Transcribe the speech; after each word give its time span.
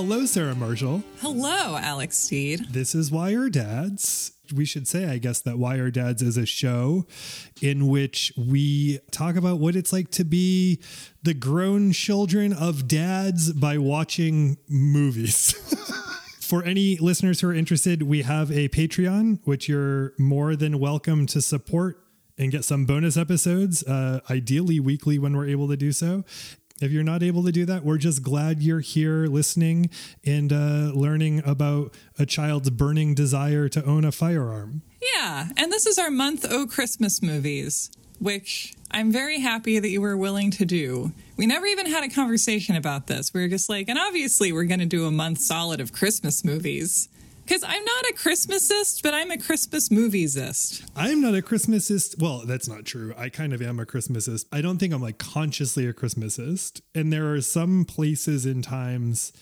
Hello, 0.00 0.24
Sarah 0.26 0.54
Marshall. 0.54 1.02
Hello, 1.20 1.76
Alex 1.76 2.16
Steed. 2.16 2.66
This 2.70 2.94
is 2.94 3.10
Why 3.10 3.32
Are 3.32 3.48
Dads. 3.48 4.30
We 4.54 4.64
should 4.64 4.86
say, 4.86 5.06
I 5.10 5.18
guess, 5.18 5.40
that 5.40 5.58
Why 5.58 5.74
Are 5.78 5.90
Dads 5.90 6.22
is 6.22 6.36
a 6.36 6.46
show 6.46 7.04
in 7.60 7.88
which 7.88 8.32
we 8.38 9.00
talk 9.10 9.34
about 9.34 9.58
what 9.58 9.74
it's 9.74 9.92
like 9.92 10.12
to 10.12 10.24
be 10.24 10.80
the 11.24 11.34
grown 11.34 11.90
children 11.90 12.52
of 12.52 12.86
dads 12.86 13.52
by 13.52 13.76
watching 13.76 14.58
movies. 14.68 15.50
For 16.40 16.62
any 16.62 16.96
listeners 16.98 17.40
who 17.40 17.48
are 17.48 17.54
interested, 17.54 18.04
we 18.04 18.22
have 18.22 18.52
a 18.52 18.68
Patreon, 18.68 19.40
which 19.46 19.68
you're 19.68 20.12
more 20.16 20.54
than 20.54 20.78
welcome 20.78 21.26
to 21.26 21.42
support 21.42 22.04
and 22.38 22.52
get 22.52 22.64
some 22.64 22.86
bonus 22.86 23.16
episodes, 23.16 23.82
uh, 23.82 24.20
ideally 24.30 24.78
weekly 24.78 25.18
when 25.18 25.36
we're 25.36 25.48
able 25.48 25.66
to 25.68 25.76
do 25.76 25.90
so. 25.90 26.24
If 26.80 26.92
you're 26.92 27.02
not 27.02 27.22
able 27.22 27.42
to 27.44 27.52
do 27.52 27.64
that, 27.66 27.84
we're 27.84 27.98
just 27.98 28.22
glad 28.22 28.62
you're 28.62 28.80
here 28.80 29.26
listening 29.26 29.90
and 30.24 30.52
uh, 30.52 30.92
learning 30.94 31.42
about 31.44 31.92
a 32.18 32.24
child's 32.24 32.70
burning 32.70 33.14
desire 33.14 33.68
to 33.70 33.84
own 33.84 34.04
a 34.04 34.12
firearm. 34.12 34.82
Yeah, 35.14 35.48
and 35.56 35.72
this 35.72 35.86
is 35.86 35.98
our 35.98 36.10
month 36.10 36.46
O 36.48 36.66
Christmas 36.66 37.20
movies, 37.20 37.90
which 38.20 38.74
I'm 38.90 39.10
very 39.10 39.40
happy 39.40 39.78
that 39.78 39.88
you 39.88 40.00
were 40.00 40.16
willing 40.16 40.50
to 40.52 40.64
do. 40.64 41.12
We 41.36 41.46
never 41.46 41.66
even 41.66 41.86
had 41.86 42.04
a 42.04 42.08
conversation 42.08 42.76
about 42.76 43.06
this. 43.06 43.34
We 43.34 43.40
were 43.40 43.48
just 43.48 43.68
like, 43.68 43.88
and 43.88 43.98
obviously 43.98 44.52
we're 44.52 44.64
going 44.64 44.80
to 44.80 44.86
do 44.86 45.06
a 45.06 45.10
month 45.10 45.38
solid 45.40 45.80
of 45.80 45.92
Christmas 45.92 46.44
movies. 46.44 47.08
Because 47.48 47.64
I'm 47.64 47.82
not 47.82 48.04
a 48.10 48.14
Christmasist, 48.14 49.02
but 49.02 49.14
I'm 49.14 49.30
a 49.30 49.38
Christmas 49.38 49.88
moviesist. 49.88 50.86
I'm 50.94 51.22
not 51.22 51.34
a 51.34 51.40
Christmasist. 51.40 52.20
Well, 52.20 52.42
that's 52.44 52.68
not 52.68 52.84
true. 52.84 53.14
I 53.16 53.30
kind 53.30 53.54
of 53.54 53.62
am 53.62 53.80
a 53.80 53.86
Christmasist. 53.86 54.44
I 54.52 54.60
don't 54.60 54.76
think 54.76 54.92
I'm 54.92 55.00
like 55.00 55.16
consciously 55.16 55.86
a 55.86 55.94
Christmasist. 55.94 56.82
And 56.94 57.10
there 57.10 57.32
are 57.32 57.40
some 57.40 57.86
places 57.86 58.44
and 58.44 58.62
times 58.62 59.32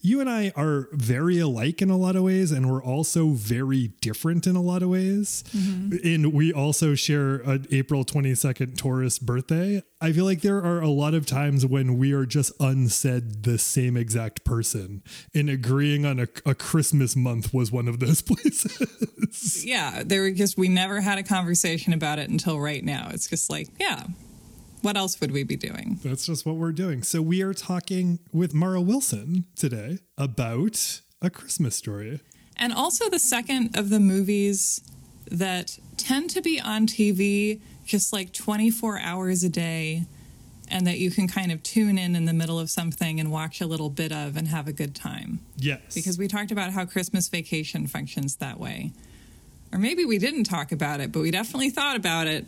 you 0.00 0.20
and 0.20 0.30
I 0.30 0.52
are 0.54 0.88
very 0.92 1.38
alike 1.38 1.82
in 1.82 1.90
a 1.90 1.96
lot 1.96 2.14
of 2.14 2.22
ways, 2.22 2.52
and 2.52 2.70
we're 2.70 2.82
also 2.82 3.30
very 3.30 3.88
different 4.00 4.46
in 4.46 4.54
a 4.54 4.62
lot 4.62 4.82
of 4.82 4.90
ways. 4.90 5.42
Mm-hmm. 5.50 5.96
And 6.04 6.32
we 6.32 6.52
also 6.52 6.94
share 6.94 7.36
an 7.36 7.66
April 7.70 8.04
22nd 8.04 8.76
Taurus 8.76 9.18
birthday. 9.18 9.82
I 10.00 10.12
feel 10.12 10.24
like 10.24 10.42
there 10.42 10.58
are 10.58 10.80
a 10.80 10.88
lot 10.88 11.14
of 11.14 11.26
times 11.26 11.66
when 11.66 11.98
we 11.98 12.12
are 12.12 12.26
just 12.26 12.52
unsaid 12.60 13.42
the 13.42 13.58
same 13.58 13.96
exact 13.96 14.44
person, 14.44 15.02
and 15.34 15.50
agreeing 15.50 16.06
on 16.06 16.20
a, 16.20 16.28
a 16.46 16.54
Christmas 16.54 17.16
month 17.16 17.52
was 17.52 17.72
one 17.72 17.88
of 17.88 17.98
those 17.98 18.22
places. 18.22 19.64
Yeah, 19.64 20.02
there 20.04 20.22
were 20.22 20.30
just, 20.30 20.56
we 20.56 20.68
never 20.68 21.00
had 21.00 21.18
a 21.18 21.24
conversation 21.24 21.92
about 21.92 22.18
it 22.20 22.30
until 22.30 22.60
right 22.60 22.84
now. 22.84 23.08
It's 23.12 23.28
just 23.28 23.50
like, 23.50 23.68
yeah, 23.80 24.04
what 24.82 24.96
else 24.96 25.20
would 25.20 25.32
we 25.32 25.44
be 25.44 25.56
doing? 25.56 25.98
That's 26.02 26.26
just 26.26 26.46
what 26.46 26.56
we're 26.56 26.72
doing. 26.72 27.02
So 27.02 27.20
we 27.22 27.42
are 27.42 27.54
talking 27.54 28.20
with 28.32 28.54
Mara 28.54 28.80
Wilson 28.80 29.44
today 29.56 29.98
about 30.16 31.00
a 31.20 31.30
Christmas 31.30 31.76
story. 31.76 32.20
And 32.56 32.72
also 32.72 33.08
the 33.08 33.18
second 33.18 33.76
of 33.76 33.90
the 33.90 34.00
movies 34.00 34.80
that 35.30 35.78
tend 35.96 36.30
to 36.30 36.40
be 36.40 36.60
on 36.60 36.86
TV 36.86 37.60
just 37.84 38.12
like 38.12 38.32
24 38.32 38.98
hours 39.00 39.42
a 39.44 39.48
day 39.48 40.06
and 40.70 40.86
that 40.86 40.98
you 40.98 41.10
can 41.10 41.26
kind 41.26 41.50
of 41.50 41.62
tune 41.62 41.96
in 41.98 42.14
in 42.14 42.26
the 42.26 42.32
middle 42.32 42.58
of 42.58 42.68
something 42.70 43.18
and 43.18 43.30
watch 43.30 43.60
a 43.60 43.66
little 43.66 43.88
bit 43.88 44.12
of 44.12 44.36
and 44.36 44.48
have 44.48 44.68
a 44.68 44.72
good 44.72 44.94
time. 44.94 45.40
Yes. 45.56 45.94
Because 45.94 46.18
we 46.18 46.28
talked 46.28 46.50
about 46.50 46.72
how 46.72 46.84
Christmas 46.84 47.28
vacation 47.28 47.86
functions 47.86 48.36
that 48.36 48.60
way. 48.60 48.92
Or 49.72 49.78
maybe 49.78 50.04
we 50.04 50.18
didn't 50.18 50.44
talk 50.44 50.72
about 50.72 51.00
it, 51.00 51.12
but 51.12 51.20
we 51.20 51.30
definitely 51.30 51.70
thought 51.70 51.96
about 51.96 52.26
it. 52.26 52.46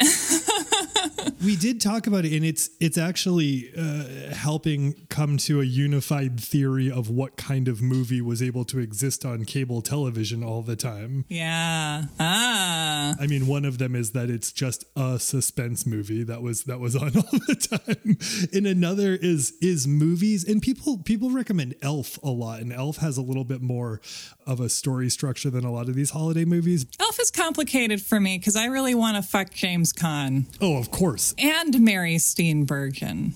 we 1.44 1.56
did 1.56 1.80
talk 1.80 2.06
about 2.06 2.24
it, 2.24 2.32
and 2.32 2.44
it's 2.44 2.70
it's 2.80 2.98
actually 2.98 3.70
uh, 3.76 4.34
helping 4.34 4.94
come 5.08 5.36
to 5.38 5.60
a 5.60 5.64
unified 5.64 6.40
theory 6.40 6.90
of 6.90 7.10
what 7.10 7.36
kind 7.36 7.68
of 7.68 7.82
movie 7.82 8.20
was 8.20 8.42
able 8.42 8.64
to 8.66 8.78
exist 8.78 9.24
on 9.24 9.44
cable 9.44 9.82
television 9.82 10.42
all 10.42 10.62
the 10.62 10.76
time. 10.76 11.24
Yeah. 11.28 12.04
Ah. 12.18 13.14
I 13.18 13.26
mean, 13.26 13.46
one 13.46 13.64
of 13.64 13.78
them 13.78 13.94
is 13.94 14.12
that 14.12 14.30
it's 14.30 14.52
just 14.52 14.84
a 14.96 15.18
suspense 15.18 15.86
movie 15.86 16.22
that 16.24 16.42
was 16.42 16.64
that 16.64 16.80
was 16.80 16.96
on 16.96 17.16
all 17.16 17.38
the 17.46 17.56
time, 17.56 18.18
and 18.52 18.66
another 18.66 19.14
is 19.14 19.54
is 19.60 19.86
movies. 19.86 20.44
And 20.44 20.60
people 20.60 20.98
people 20.98 21.30
recommend 21.30 21.74
Elf 21.82 22.18
a 22.22 22.30
lot, 22.30 22.60
and 22.60 22.72
Elf 22.72 22.98
has 22.98 23.16
a 23.16 23.22
little 23.22 23.44
bit 23.44 23.62
more 23.62 24.00
of 24.46 24.60
a 24.60 24.68
story 24.68 25.10
structure 25.10 25.50
than 25.50 25.64
a 25.64 25.72
lot 25.72 25.88
of 25.88 25.94
these 25.94 26.10
holiday 26.10 26.44
movies. 26.44 26.86
Elf 27.00 27.20
is 27.20 27.30
complicated 27.30 28.00
for 28.00 28.20
me 28.20 28.38
because 28.38 28.56
I 28.56 28.66
really 28.66 28.94
want 28.94 29.16
to 29.16 29.22
fuck 29.22 29.50
James 29.52 29.85
Caan. 29.92 30.46
Oh, 30.60 30.76
of 30.76 30.90
course. 30.90 31.34
And 31.38 31.80
Mary 31.80 32.16
Steenburgen. 32.16 33.34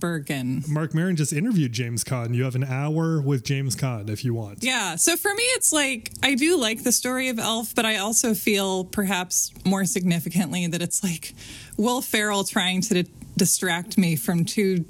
Bergen. 0.00 0.62
Marc 0.68 0.94
Maron 0.94 1.16
just 1.16 1.32
interviewed 1.32 1.72
James 1.72 2.04
Caan. 2.04 2.32
You 2.34 2.44
have 2.44 2.54
an 2.54 2.62
hour 2.62 3.20
with 3.20 3.42
James 3.44 3.74
Caan 3.74 4.08
if 4.08 4.24
you 4.24 4.32
want. 4.32 4.62
Yeah. 4.62 4.94
So 4.94 5.16
for 5.16 5.34
me, 5.34 5.42
it's 5.56 5.72
like 5.72 6.12
I 6.22 6.34
do 6.36 6.56
like 6.56 6.84
the 6.84 6.92
story 6.92 7.28
of 7.28 7.38
Elf, 7.40 7.74
but 7.74 7.84
I 7.84 7.96
also 7.96 8.34
feel 8.34 8.84
perhaps 8.84 9.52
more 9.64 9.84
significantly 9.84 10.66
that 10.68 10.80
it's 10.82 11.02
like 11.02 11.34
Will 11.76 12.00
Ferrell 12.00 12.44
trying 12.44 12.80
to 12.82 13.02
d- 13.02 13.10
distract 13.36 13.98
me 13.98 14.14
from 14.14 14.44
two 14.44 14.84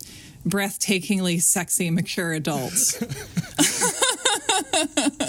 breathtakingly 0.46 1.40
sexy 1.40 1.90
mature 1.90 2.32
adults. 2.32 3.02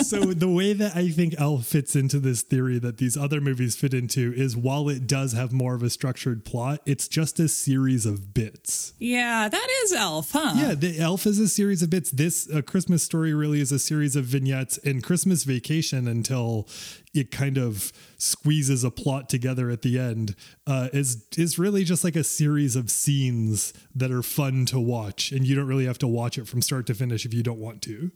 so 0.03 0.33
the 0.33 0.49
way 0.49 0.73
that 0.73 0.95
I 0.95 1.09
think 1.09 1.35
Elf 1.37 1.65
fits 1.65 1.95
into 1.95 2.19
this 2.19 2.41
theory 2.41 2.79
that 2.79 2.97
these 2.97 3.17
other 3.17 3.41
movies 3.41 3.75
fit 3.75 3.93
into 3.93 4.33
is 4.33 4.55
while 4.55 4.89
it 4.89 5.07
does 5.07 5.33
have 5.33 5.51
more 5.51 5.75
of 5.75 5.83
a 5.83 5.89
structured 5.89 6.45
plot, 6.45 6.81
it's 6.85 7.07
just 7.07 7.39
a 7.39 7.47
series 7.47 8.05
of 8.05 8.33
bits. 8.33 8.93
Yeah, 8.99 9.47
that 9.49 9.67
is 9.83 9.93
Elf, 9.93 10.31
huh? 10.31 10.53
Yeah, 10.55 10.73
the 10.73 10.99
Elf 10.99 11.25
is 11.25 11.39
a 11.39 11.47
series 11.47 11.81
of 11.81 11.89
bits. 11.89 12.11
This 12.11 12.49
a 12.49 12.61
Christmas 12.61 13.03
story 13.03 13.33
really 13.33 13.61
is 13.61 13.71
a 13.71 13.79
series 13.79 14.15
of 14.15 14.25
vignettes 14.25 14.77
and 14.79 15.03
Christmas 15.03 15.43
Vacation 15.43 16.07
until 16.07 16.67
it 17.13 17.31
kind 17.31 17.57
of 17.57 17.91
squeezes 18.17 18.83
a 18.83 18.91
plot 18.91 19.29
together 19.29 19.69
at 19.69 19.81
the 19.81 19.97
end 19.97 20.35
uh, 20.67 20.89
is 20.93 21.25
is 21.37 21.57
really 21.57 21.83
just 21.83 22.03
like 22.03 22.15
a 22.15 22.23
series 22.23 22.75
of 22.75 22.91
scenes 22.91 23.73
that 23.95 24.11
are 24.11 24.21
fun 24.23 24.65
to 24.67 24.79
watch, 24.79 25.31
and 25.31 25.47
you 25.47 25.55
don't 25.55 25.67
really 25.67 25.85
have 25.85 25.97
to 25.99 26.07
watch 26.07 26.37
it 26.37 26.47
from 26.47 26.61
start 26.61 26.85
to 26.87 26.93
finish 26.93 27.25
if 27.25 27.33
you 27.33 27.43
don't 27.43 27.59
want 27.59 27.81
to. 27.83 28.11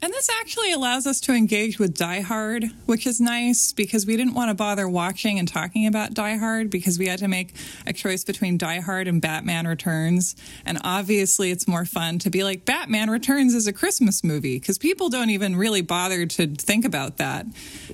And 0.00 0.12
this 0.12 0.30
actually 0.40 0.70
allows 0.70 1.08
us 1.08 1.20
to 1.22 1.32
engage 1.32 1.80
with 1.80 1.96
Die 1.96 2.20
Hard, 2.20 2.66
which 2.86 3.04
is 3.04 3.20
nice 3.20 3.72
because 3.72 4.06
we 4.06 4.16
didn't 4.16 4.34
want 4.34 4.48
to 4.48 4.54
bother 4.54 4.88
watching 4.88 5.40
and 5.40 5.48
talking 5.48 5.88
about 5.88 6.14
Die 6.14 6.36
Hard 6.36 6.70
because 6.70 7.00
we 7.00 7.08
had 7.08 7.18
to 7.18 7.26
make 7.26 7.52
a 7.84 7.92
choice 7.92 8.22
between 8.22 8.58
Die 8.58 8.78
Hard 8.78 9.08
and 9.08 9.20
Batman 9.20 9.66
Returns. 9.66 10.36
And 10.64 10.78
obviously, 10.84 11.50
it's 11.50 11.66
more 11.66 11.84
fun 11.84 12.20
to 12.20 12.30
be 12.30 12.44
like, 12.44 12.64
Batman 12.64 13.10
Returns 13.10 13.54
is 13.54 13.66
a 13.66 13.72
Christmas 13.72 14.22
movie 14.22 14.60
because 14.60 14.78
people 14.78 15.08
don't 15.08 15.30
even 15.30 15.56
really 15.56 15.82
bother 15.82 16.26
to 16.26 16.46
think 16.46 16.84
about 16.84 17.16
that. 17.16 17.46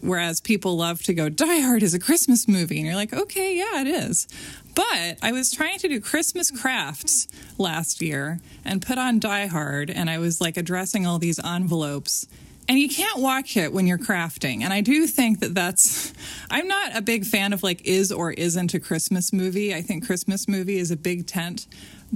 Whereas 0.03 0.43
people 0.43 0.77
love 0.77 1.03
to 1.05 1.15
go, 1.15 1.31
Die 1.31 1.61
Hard 1.61 1.83
is 1.83 1.95
a 1.95 1.99
Christmas 1.99 2.47
movie. 2.47 2.77
And 2.77 2.87
you're 2.87 2.97
like, 2.97 3.15
okay, 3.15 3.57
yeah, 3.57 3.81
it 3.81 3.87
is. 3.87 4.29
But 4.75 5.19
I 5.23 5.33
was 5.33 5.53
trying 5.53 5.79
to 5.79 5.89
do 5.89 6.01
Christmas 6.01 6.51
crafts 6.51 7.29
last 7.59 8.03
year 8.03 8.41
and 8.65 8.83
put 8.83 8.99
on 8.99 9.21
Die 9.21 9.47
Hard, 9.47 9.91
and 9.91 10.11
I 10.11 10.19
was 10.19 10.41
like 10.41 10.57
addressing 10.57 11.07
all 11.07 11.19
these 11.19 11.39
envelopes. 11.45 12.27
And 12.69 12.79
you 12.79 12.89
can't 12.89 13.21
watch 13.21 13.57
it 13.57 13.73
when 13.73 13.87
you're 13.87 13.99
crafting. 13.99 14.63
And 14.63 14.73
I 14.73 14.81
do 14.81 15.07
think 15.07 15.41
that 15.41 15.55
that's, 15.55 16.13
I'm 16.51 16.67
not 16.67 16.97
a 16.97 17.03
big 17.03 17.25
fan 17.25 17.53
of 17.53 17.63
like 17.63 17.85
is 17.85 18.11
or 18.11 18.33
isn't 18.33 18.75
a 18.75 18.81
Christmas 18.81 19.33
movie. 19.33 19.75
I 19.75 19.83
think 19.83 20.07
Christmas 20.07 20.49
movie 20.49 20.79
is 20.79 20.91
a 20.91 20.97
big 20.97 21.27
tent. 21.27 21.67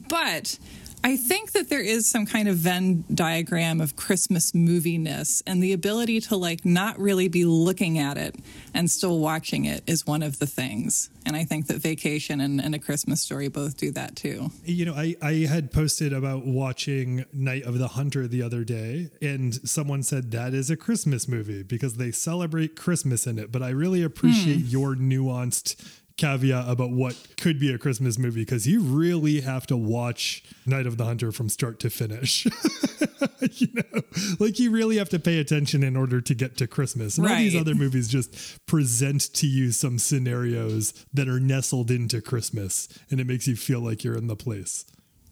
But 0.08 0.58
I 1.04 1.16
think 1.16 1.52
that 1.52 1.68
there 1.68 1.80
is 1.80 2.08
some 2.08 2.26
kind 2.26 2.48
of 2.48 2.56
Venn 2.56 3.04
diagram 3.12 3.80
of 3.80 3.96
Christmas 3.96 4.52
moviness, 4.52 5.42
and 5.46 5.62
the 5.62 5.72
ability 5.72 6.20
to 6.22 6.36
like 6.36 6.64
not 6.64 6.98
really 6.98 7.28
be 7.28 7.44
looking 7.44 7.98
at 7.98 8.18
it 8.18 8.36
and 8.74 8.90
still 8.90 9.18
watching 9.18 9.64
it 9.64 9.84
is 9.86 10.06
one 10.06 10.22
of 10.22 10.38
the 10.38 10.46
things. 10.46 11.10
And 11.24 11.36
I 11.36 11.44
think 11.44 11.66
that 11.66 11.76
Vacation 11.76 12.40
and, 12.40 12.60
and 12.60 12.74
A 12.74 12.78
Christmas 12.78 13.20
Story 13.20 13.48
both 13.48 13.76
do 13.76 13.90
that 13.92 14.16
too. 14.16 14.50
You 14.64 14.86
know, 14.86 14.94
I, 14.94 15.14
I 15.22 15.32
had 15.46 15.72
posted 15.72 16.12
about 16.12 16.46
watching 16.46 17.24
Night 17.32 17.64
of 17.64 17.78
the 17.78 17.88
Hunter 17.88 18.26
the 18.26 18.42
other 18.42 18.64
day, 18.64 19.10
and 19.20 19.54
someone 19.68 20.02
said 20.02 20.30
that 20.32 20.54
is 20.54 20.70
a 20.70 20.76
Christmas 20.76 21.28
movie 21.28 21.62
because 21.62 21.94
they 21.94 22.10
celebrate 22.10 22.76
Christmas 22.76 23.26
in 23.26 23.38
it. 23.38 23.52
But 23.52 23.62
I 23.62 23.70
really 23.70 24.02
appreciate 24.02 24.60
hmm. 24.60 24.68
your 24.68 24.94
nuanced 24.94 25.97
caveat 26.18 26.68
about 26.68 26.90
what 26.90 27.16
could 27.40 27.58
be 27.58 27.72
a 27.72 27.78
Christmas 27.78 28.18
movie 28.18 28.42
because 28.42 28.66
you 28.66 28.80
really 28.80 29.40
have 29.40 29.66
to 29.68 29.76
watch 29.76 30.42
Night 30.66 30.86
of 30.86 30.98
the 30.98 31.04
Hunter 31.04 31.32
from 31.32 31.48
start 31.48 31.80
to 31.80 31.90
finish. 31.90 32.44
you 33.52 33.68
know, 33.72 34.02
like 34.38 34.58
you 34.58 34.70
really 34.70 34.98
have 34.98 35.08
to 35.10 35.18
pay 35.18 35.38
attention 35.38 35.82
in 35.82 35.96
order 35.96 36.20
to 36.20 36.34
get 36.34 36.56
to 36.58 36.66
Christmas. 36.66 37.16
And 37.16 37.26
right. 37.26 37.32
all 37.32 37.38
these 37.38 37.56
other 37.56 37.74
movies 37.74 38.08
just 38.08 38.66
present 38.66 39.32
to 39.34 39.46
you 39.46 39.70
some 39.70 39.98
scenarios 39.98 41.06
that 41.14 41.28
are 41.28 41.40
nestled 41.40 41.90
into 41.90 42.20
Christmas 42.20 42.88
and 43.10 43.20
it 43.20 43.26
makes 43.26 43.46
you 43.46 43.56
feel 43.56 43.80
like 43.80 44.04
you're 44.04 44.18
in 44.18 44.26
the 44.26 44.36
place. 44.36 44.84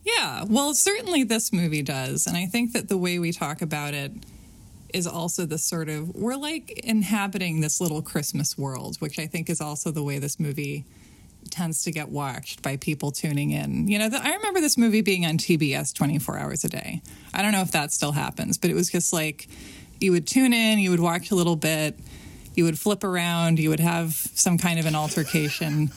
Yeah, 0.04 0.44
well, 0.48 0.72
certainly 0.72 1.24
this 1.24 1.52
movie 1.52 1.82
does. 1.82 2.28
And 2.28 2.36
I 2.36 2.46
think 2.46 2.72
that 2.74 2.88
the 2.88 2.96
way 2.96 3.18
we 3.18 3.32
talk 3.32 3.60
about 3.60 3.92
it 3.92 4.12
is 4.92 5.06
also 5.06 5.46
the 5.46 5.58
sort 5.58 5.88
of 5.88 6.14
we're 6.14 6.36
like 6.36 6.70
inhabiting 6.84 7.60
this 7.60 7.80
little 7.80 8.02
Christmas 8.02 8.56
world, 8.56 8.96
which 8.98 9.18
I 9.18 9.26
think 9.26 9.50
is 9.50 9.60
also 9.60 9.90
the 9.90 10.02
way 10.02 10.18
this 10.18 10.38
movie 10.40 10.84
tends 11.50 11.84
to 11.84 11.92
get 11.92 12.08
watched 12.08 12.62
by 12.62 12.76
people 12.76 13.10
tuning 13.10 13.50
in. 13.52 13.88
You 13.88 13.98
know, 13.98 14.08
the, 14.08 14.22
I 14.22 14.34
remember 14.34 14.60
this 14.60 14.76
movie 14.76 15.00
being 15.00 15.24
on 15.24 15.38
TBS 15.38 15.94
24 15.94 16.38
hours 16.38 16.64
a 16.64 16.68
day. 16.68 17.02
I 17.32 17.42
don't 17.42 17.52
know 17.52 17.62
if 17.62 17.72
that 17.72 17.92
still 17.92 18.12
happens, 18.12 18.58
but 18.58 18.70
it 18.70 18.74
was 18.74 18.90
just 18.90 19.12
like 19.12 19.48
you 20.00 20.12
would 20.12 20.26
tune 20.26 20.52
in, 20.52 20.78
you 20.78 20.90
would 20.90 21.00
watch 21.00 21.30
a 21.30 21.34
little 21.34 21.56
bit, 21.56 21.98
you 22.54 22.64
would 22.64 22.78
flip 22.78 23.04
around, 23.04 23.58
you 23.58 23.70
would 23.70 23.80
have 23.80 24.12
some 24.12 24.58
kind 24.58 24.78
of 24.78 24.86
an 24.86 24.94
altercation. 24.94 25.90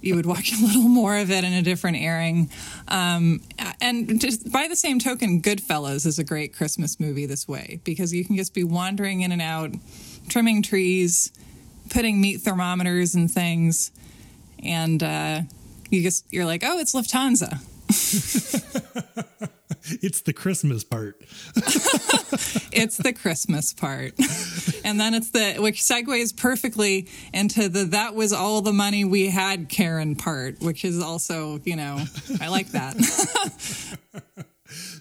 You 0.00 0.14
would 0.16 0.26
watch 0.26 0.52
a 0.52 0.64
little 0.64 0.88
more 0.88 1.16
of 1.18 1.30
it 1.30 1.44
in 1.44 1.52
a 1.52 1.62
different 1.62 1.98
airing. 1.98 2.50
Um, 2.88 3.40
and 3.80 4.20
just 4.20 4.50
by 4.50 4.68
the 4.68 4.76
same 4.76 4.98
token, 4.98 5.42
Goodfellas 5.42 6.06
is 6.06 6.18
a 6.18 6.24
great 6.24 6.54
Christmas 6.54 7.00
movie 7.00 7.26
this 7.26 7.48
way 7.48 7.80
because 7.84 8.12
you 8.12 8.24
can 8.24 8.36
just 8.36 8.54
be 8.54 8.64
wandering 8.64 9.22
in 9.22 9.32
and 9.32 9.42
out, 9.42 9.70
trimming 10.28 10.62
trees, 10.62 11.32
putting 11.90 12.20
meat 12.20 12.40
thermometers 12.40 13.14
and 13.14 13.30
things, 13.30 13.90
and 14.62 15.02
uh, 15.02 15.42
you 15.90 16.02
just 16.02 16.24
you're 16.30 16.46
like, 16.46 16.62
oh, 16.64 16.78
it's 16.78 16.94
Lufthansa. 16.94 17.58
it's 20.02 20.22
the 20.22 20.32
Christmas 20.32 20.84
part. 20.84 21.20
it's 22.72 22.96
the 22.96 23.12
Christmas 23.12 23.72
part. 23.72 24.14
And 24.82 24.98
then 24.98 25.12
it's 25.12 25.30
the, 25.30 25.56
which 25.58 25.82
segues 25.82 26.34
perfectly 26.34 27.06
into 27.34 27.68
the, 27.68 27.84
that 27.84 28.14
was 28.14 28.32
all 28.32 28.62
the 28.62 28.72
money 28.72 29.04
we 29.04 29.28
had 29.28 29.68
Karen 29.68 30.16
part, 30.16 30.60
which 30.60 30.86
is 30.86 31.00
also, 31.00 31.60
you 31.64 31.76
know, 31.76 32.02
I 32.40 32.48
like 32.48 32.68
that. 32.68 32.96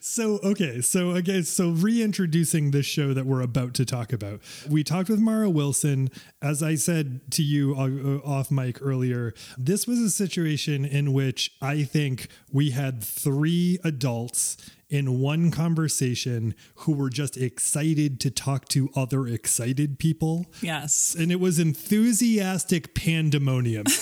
So, 0.02 0.40
okay. 0.44 0.82
So, 0.82 1.12
again, 1.12 1.44
so 1.44 1.70
reintroducing 1.70 2.72
this 2.72 2.86
show 2.86 3.14
that 3.14 3.26
we're 3.26 3.42
about 3.42 3.74
to 3.76 3.86
talk 3.86 4.14
about. 4.14 4.42
We 4.70 4.84
talked 4.84 5.10
with 5.10 5.20
Mara 5.20 5.50
Wilson. 5.50 6.10
As 6.42 6.64
I 6.64 6.76
said 6.76 7.32
to 7.32 7.44
you 7.44 7.76
uh, 7.76 8.28
off 8.28 8.52
mic 8.52 8.82
earlier, 8.82 9.34
this 9.58 9.88
was 9.88 10.00
a 10.00 10.10
situation 10.10 10.86
in 10.86 11.14
which 11.14 11.52
I 11.62 11.84
think 11.84 12.28
we 12.52 12.72
had 12.72 13.04
three 13.04 13.80
adults 13.84 14.58
in 14.90 15.20
one 15.20 15.52
conversation 15.52 16.56
who 16.76 16.94
were 16.94 17.10
just 17.10 17.38
excited 17.38 18.20
to 18.20 18.32
talk 18.32 18.68
to 18.70 18.90
other 18.96 19.28
excited 19.28 20.00
people. 20.00 20.48
Yes. 20.62 21.16
And 21.18 21.32
it 21.32 21.40
was 21.40 21.60
enthusiastic 21.60 22.96
pandemonium. 22.96 23.86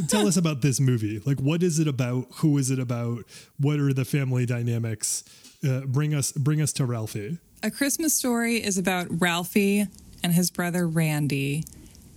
tell 0.08 0.26
us 0.26 0.36
about 0.36 0.62
this 0.62 0.80
movie. 0.80 1.20
Like, 1.24 1.40
what 1.40 1.62
is 1.62 1.78
it 1.78 1.88
about? 1.88 2.26
Who 2.36 2.58
is 2.58 2.70
it 2.70 2.78
about? 2.78 3.24
What 3.58 3.80
are 3.80 3.92
the 3.92 4.04
family 4.04 4.46
dynamics? 4.46 5.24
Uh, 5.66 5.80
bring 5.80 6.14
us, 6.14 6.32
bring 6.32 6.60
us 6.60 6.72
to 6.74 6.84
Ralphie. 6.84 7.38
A 7.62 7.70
Christmas 7.70 8.14
Story 8.14 8.62
is 8.62 8.76
about 8.76 9.06
Ralphie 9.10 9.86
and 10.22 10.32
his 10.32 10.50
brother 10.50 10.86
Randy, 10.86 11.64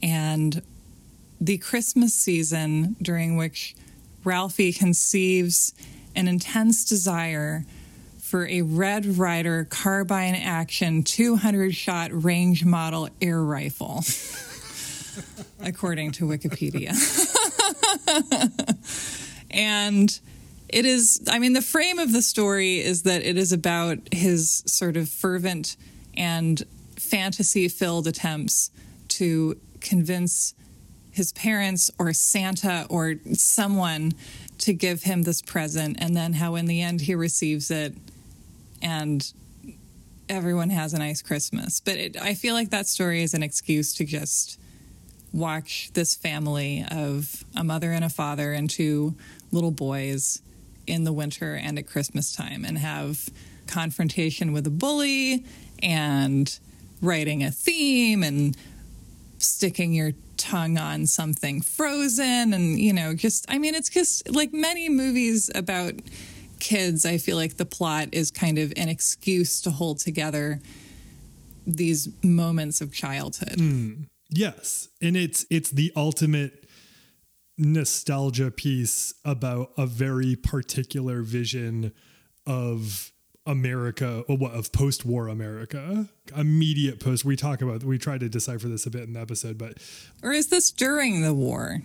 and 0.02 0.62
the 1.40 1.58
Christmas 1.58 2.14
season 2.14 2.96
during 3.02 3.38
which 3.38 3.76
Ralphie 4.24 4.74
conceives 4.74 5.74
an 6.16 6.28
intense 6.28 6.84
desire 6.84 7.66
for 8.20 8.46
a 8.48 8.62
Red 8.62 9.18
Ryder 9.18 9.66
carbine 9.70 10.36
action 10.36 11.04
200 11.04 11.74
shot 11.74 12.12
range 12.12 12.66
model 12.66 13.08
air 13.22 13.42
rifle, 13.42 14.04
according 15.62 16.12
to 16.14 16.26
Wikipedia. 16.26 16.92
and 19.52 20.20
it 20.70 20.86
is, 20.86 21.22
I 21.30 21.40
mean, 21.40 21.54
the 21.54 21.62
frame 21.62 22.00
of 22.00 22.12
the 22.12 22.22
story 22.22 22.80
is 22.80 23.04
that 23.04 23.24
it 23.24 23.38
is 23.38 23.52
about 23.52 24.00
his 24.12 24.64
sort 24.66 24.98
of 24.98 25.10
fervent 25.10 25.78
and 26.16 26.64
fantasy 26.96 27.68
filled 27.68 28.08
attempts 28.08 28.72
to 29.10 29.58
convince 29.80 30.54
his 31.12 31.32
parents 31.34 31.90
or 31.98 32.14
Santa 32.14 32.86
or 32.90 33.16
someone 33.34 34.14
to 34.60 34.74
give 34.74 35.04
him 35.04 35.24
this 35.24 35.42
present, 35.42 35.98
and 36.00 36.16
then 36.16 36.34
how 36.34 36.56
in 36.56 36.66
the 36.66 36.82
end 36.82 37.02
he 37.02 37.16
receives 37.16 37.72
it 37.72 37.96
and 38.82 39.32
everyone 40.30 40.70
has 40.70 40.94
a 40.94 41.00
nice 41.00 41.22
Christmas. 41.22 41.80
But 41.80 41.96
it, 41.96 42.18
I 42.22 42.34
feel 42.34 42.54
like 42.54 42.70
that 42.72 42.88
story 42.88 43.24
is 43.24 43.34
an 43.34 43.44
excuse 43.44 43.94
to 43.94 44.06
just 44.06 44.60
watch 45.34 45.92
this 45.94 46.16
family 46.16 46.86
of 46.90 47.44
a 47.56 47.64
mother 47.64 47.92
and 47.92 48.04
a 48.04 48.10
father 48.10 48.54
and 48.54 48.70
two 48.70 49.16
little 49.52 49.72
boys 49.72 50.42
in 50.86 51.04
the 51.04 51.14
winter 51.14 51.56
and 51.56 51.78
at 51.78 51.88
Christmas 51.88 52.36
time 52.36 52.64
and 52.66 52.78
have 52.78 53.30
confrontation 53.68 54.54
with 54.54 54.66
a 54.66 54.72
bully 54.72 55.46
and 55.84 56.60
writing 57.02 57.44
a 57.44 57.52
theme 57.52 58.24
and 58.24 58.58
sticking 59.38 59.94
your 59.94 60.14
tongue 60.38 60.78
on 60.78 61.06
something 61.06 61.62
frozen 61.62 62.54
and 62.54 62.80
you 62.80 62.94
know 62.94 63.14
just 63.14 63.46
I 63.50 63.58
mean 63.58 63.76
it's 63.76 63.90
just 63.90 64.30
like 64.30 64.54
many 64.54 64.88
movies 64.88 65.50
about 65.54 65.94
kids 66.60 67.06
I 67.06 67.18
feel 67.18 67.38
like 67.38 67.58
the 67.58 67.66
plot 67.66 68.10
is 68.12 68.32
kind 68.32 68.58
of 68.58 68.72
an 68.78 68.88
excuse 68.88 69.62
to 69.62 69.72
hold 69.72 70.00
together 70.00 70.60
these 71.66 72.08
moments 72.24 72.82
of 72.82 72.94
childhood. 72.94 73.58
Mm. 73.58 74.06
Yes, 74.30 74.90
and 75.02 75.16
it's 75.16 75.46
it's 75.50 75.70
the 75.70 75.92
ultimate 75.96 76.68
nostalgia 77.58 78.52
piece 78.52 79.14
about 79.26 79.72
a 79.78 79.86
very 79.86 80.36
particular 80.36 81.22
vision 81.22 81.92
of 82.46 83.12
America, 83.46 84.24
or 84.28 84.38
what 84.38 84.52
of 84.52 84.72
post-war 84.74 85.30
America, 85.30 86.10
immediate 86.36 87.00
post. 87.00 87.24
We 87.24 87.38
talk 87.38 87.62
about 87.62 87.84
we 87.84 87.98
try 87.98 88.18
to 88.18 88.28
decipher 88.28 88.68
this 88.68 88.86
a 88.86 88.90
bit 88.90 89.04
in 89.04 89.14
the 89.14 89.22
episode, 89.22 89.58
but 89.58 89.78
or 90.22 90.34
is 90.34 90.48
this 90.48 90.72
during 90.72 91.22
the 91.22 91.34
war? 91.34 91.82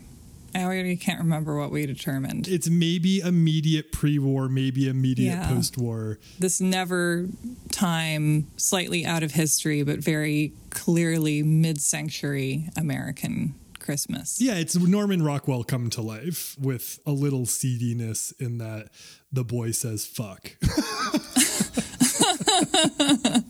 I 0.55 0.65
already 0.65 0.97
can't 0.97 1.19
remember 1.19 1.59
what 1.59 1.71
we 1.71 1.87
determined. 1.87 2.49
It's 2.49 2.69
maybe 2.69 3.21
immediate 3.21 3.93
pre-war, 3.93 4.49
maybe 4.49 4.89
immediate 4.89 5.33
yeah. 5.33 5.49
post-war. 5.49 6.19
This 6.39 6.61
never 6.61 7.27
time, 7.71 8.49
slightly 8.57 9.07
out 9.07 9.23
of 9.23 9.33
history, 9.33 9.83
but 9.83 10.01
very 10.01 10.53
clearly 10.71 11.43
mid-century 11.43 12.69
American 12.77 13.55
Christmas. 13.79 14.41
Yeah, 14.41 14.55
it's 14.55 14.77
Norman 14.77 15.23
Rockwell 15.23 15.65
come 15.65 15.91
to 15.91 16.03
life 16.03 16.57
with 16.59 17.01
a 17.05 17.13
little 17.13 17.47
seediness 17.47 18.33
in 18.39 18.59
that 18.59 18.89
the 19.33 19.45
boy 19.45 19.73
says 19.73 20.07
fuck. 20.07 20.57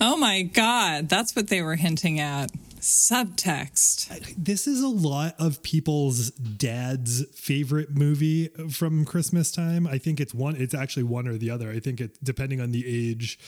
oh 0.00 0.16
my 0.16 0.42
god, 0.42 1.08
that's 1.08 1.34
what 1.34 1.48
they 1.48 1.62
were 1.62 1.76
hinting 1.76 2.20
at 2.20 2.50
subtext. 2.84 4.34
This 4.36 4.66
is 4.66 4.82
a 4.82 4.88
lot 4.88 5.34
of 5.38 5.62
people's 5.62 6.30
dad's 6.32 7.24
favorite 7.34 7.96
movie 7.96 8.48
from 8.70 9.06
Christmas 9.06 9.50
time. 9.50 9.86
I 9.86 9.96
think 9.96 10.20
it's 10.20 10.34
one, 10.34 10.54
it's 10.56 10.74
actually 10.74 11.04
one 11.04 11.26
or 11.26 11.38
the 11.38 11.48
other. 11.48 11.70
I 11.70 11.80
think 11.80 12.00
it, 12.00 12.18
depending 12.22 12.60
on 12.60 12.72
the 12.72 12.84
age, 12.86 13.38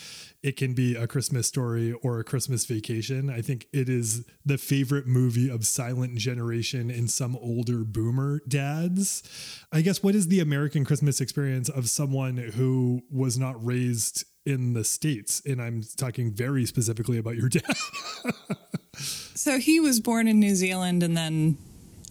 it 0.42 0.56
can 0.56 0.72
be 0.72 0.94
a 0.94 1.06
Christmas 1.06 1.46
story 1.46 1.92
or 2.02 2.18
a 2.18 2.24
Christmas 2.24 2.64
vacation. 2.64 3.28
I 3.28 3.42
think 3.42 3.66
it 3.74 3.90
is 3.90 4.24
the 4.46 4.56
favorite 4.56 5.06
movie 5.06 5.50
of 5.50 5.66
silent 5.66 6.16
generation 6.16 6.90
in 6.90 7.06
some 7.06 7.36
older 7.36 7.84
boomer 7.84 8.40
dads. 8.48 9.22
I 9.70 9.82
guess 9.82 10.02
what 10.02 10.14
is 10.14 10.28
the 10.28 10.40
American 10.40 10.86
Christmas 10.86 11.20
experience 11.20 11.68
of 11.68 11.90
someone 11.90 12.38
who 12.38 13.02
was 13.10 13.38
not 13.38 13.62
raised 13.62 14.24
in 14.46 14.72
the 14.72 14.84
States? 14.84 15.42
And 15.44 15.60
I'm 15.60 15.82
talking 15.98 16.32
very 16.32 16.64
specifically 16.64 17.18
about 17.18 17.36
your 17.36 17.50
dad. 17.50 17.64
So 19.36 19.58
he 19.58 19.80
was 19.80 20.00
born 20.00 20.28
in 20.28 20.40
New 20.40 20.54
Zealand 20.54 21.02
and 21.02 21.14
then 21.14 21.58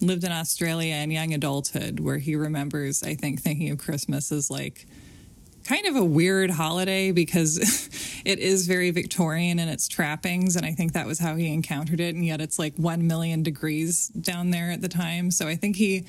lived 0.00 0.22
in 0.22 0.30
Australia 0.30 0.94
in 0.94 1.10
young 1.10 1.34
adulthood, 1.34 1.98
where 1.98 2.18
he 2.18 2.36
remembers, 2.36 3.02
I 3.02 3.16
think, 3.16 3.40
thinking 3.40 3.68
of 3.70 3.78
Christmas 3.78 4.30
as 4.30 4.48
like 4.48 4.86
kind 5.64 5.86
of 5.86 5.96
a 5.96 6.04
weird 6.04 6.50
holiday 6.50 7.10
because 7.10 7.58
it 8.24 8.38
is 8.38 8.68
very 8.68 8.92
Victorian 8.92 9.58
in 9.58 9.68
its 9.68 9.88
trappings. 9.88 10.54
And 10.54 10.64
I 10.64 10.70
think 10.70 10.92
that 10.92 11.04
was 11.04 11.18
how 11.18 11.34
he 11.34 11.52
encountered 11.52 11.98
it. 11.98 12.14
And 12.14 12.24
yet 12.24 12.40
it's 12.40 12.60
like 12.60 12.76
1 12.76 13.04
million 13.04 13.42
degrees 13.42 14.06
down 14.08 14.52
there 14.52 14.70
at 14.70 14.80
the 14.80 14.88
time. 14.88 15.32
So 15.32 15.48
I 15.48 15.56
think 15.56 15.74
he 15.74 16.04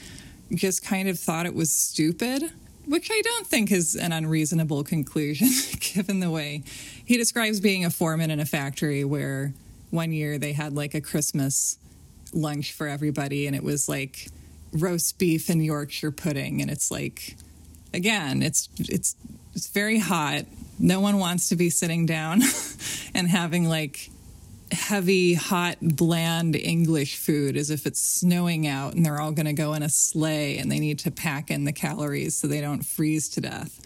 just 0.54 0.86
kind 0.86 1.10
of 1.10 1.18
thought 1.18 1.48
it 1.48 1.56
was 1.56 1.72
stupid. 1.72 2.52
Which 2.86 3.10
I 3.12 3.22
don't 3.22 3.48
think 3.48 3.70
is 3.72 3.96
an 3.96 4.14
unreasonable 4.14 4.84
conclusion, 4.84 5.50
given 5.80 6.20
the 6.22 6.30
way 6.30 6.64
he 7.04 7.18
describes 7.18 7.60
being 7.60 7.84
a 7.84 7.90
foreman 7.90 8.32
in 8.32 8.40
a 8.40 8.46
factory 8.46 9.04
where 9.04 9.54
one 9.90 10.12
year 10.12 10.38
they 10.38 10.54
had 10.54 10.74
like 10.74 10.94
a 10.94 11.02
Christmas 11.02 11.78
lunch 12.34 12.74
for 12.74 12.88
everybody, 12.88 13.48
and 13.48 13.56
it 13.56 13.64
was 13.64 13.88
like 13.88 14.28
roast 14.74 15.18
beef 15.18 15.50
and 15.50 15.64
Yorkshire 15.64 16.12
pudding, 16.12 16.62
and 16.62 16.70
it's 16.70 16.92
like 16.92 17.36
again, 17.94 18.42
it's 18.42 18.70
it's 18.80 19.16
it's 19.54 19.68
very 19.70 20.00
hot. 20.00 20.46
No 20.80 21.00
one 21.00 21.18
wants 21.18 21.50
to 21.50 21.56
be 21.56 21.70
sitting 21.70 22.06
down 22.06 22.42
and 23.16 23.28
having 23.28 23.68
like 23.68 24.10
heavy, 24.72 25.34
hot, 25.34 25.78
bland 25.82 26.56
English 26.56 27.18
food 27.18 27.56
as 27.58 27.70
if 27.70 27.86
it's 27.86 28.02
snowing 28.02 28.68
out 28.68 28.94
and 28.94 29.06
they're 29.06 29.20
all 29.20 29.32
going 29.32 29.46
to 29.46 29.54
go 29.54 29.74
in 29.74 29.82
a 29.82 29.90
sleigh 29.90 30.58
and 30.58 30.72
they 30.72 30.80
need 30.80 31.00
to 31.00 31.12
pack 31.12 31.50
in 31.50 31.64
the 31.64 31.72
calories 31.72 32.36
so 32.36 32.48
they 32.48 32.62
don't 32.62 32.86
freeze 32.86 33.30
to 33.30 33.42
death. 33.42 33.80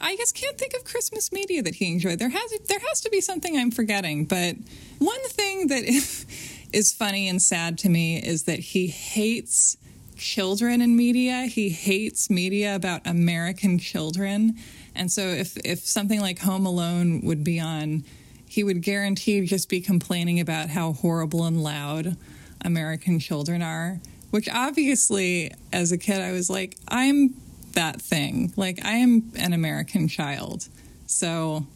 I 0.00 0.16
just 0.16 0.34
can't 0.34 0.58
think 0.58 0.74
of 0.74 0.84
Christmas 0.84 1.32
media 1.32 1.62
that 1.62 1.76
he 1.76 1.92
enjoyed. 1.92 2.18
There 2.18 2.30
has 2.30 2.58
there 2.68 2.80
has 2.80 3.00
to 3.02 3.10
be 3.10 3.20
something 3.20 3.56
I'm 3.56 3.70
forgetting, 3.70 4.24
but 4.24 4.56
one 4.98 5.28
thing 5.28 5.68
that 5.68 5.84
is 6.72 6.92
funny 6.92 7.28
and 7.28 7.40
sad 7.40 7.78
to 7.78 7.88
me 7.88 8.18
is 8.18 8.44
that 8.44 8.58
he 8.58 8.86
hates 8.88 9.76
children 10.16 10.82
in 10.82 10.96
media. 10.96 11.46
He 11.46 11.70
hates 11.70 12.30
media 12.30 12.76
about 12.76 13.06
American 13.06 13.78
children. 13.78 14.56
And 14.94 15.10
so 15.10 15.22
if 15.22 15.56
if 15.64 15.80
something 15.80 16.20
like 16.20 16.40
Home 16.40 16.66
Alone 16.66 17.22
would 17.22 17.42
be 17.42 17.58
on, 17.58 18.04
he 18.46 18.62
would 18.62 18.82
guarantee 18.82 19.44
just 19.46 19.68
be 19.68 19.80
complaining 19.80 20.40
about 20.40 20.70
how 20.70 20.92
horrible 20.92 21.44
and 21.44 21.62
loud 21.62 22.16
American 22.64 23.18
children 23.18 23.62
are. 23.62 24.00
Which 24.30 24.48
obviously 24.48 25.52
as 25.72 25.90
a 25.90 25.98
kid 25.98 26.20
I 26.20 26.32
was 26.32 26.50
like, 26.50 26.76
I'm 26.88 27.34
that 27.74 28.00
thing. 28.00 28.52
Like 28.56 28.84
I 28.84 28.92
am 28.92 29.32
an 29.36 29.52
American 29.52 30.08
child. 30.08 30.68
So 31.06 31.66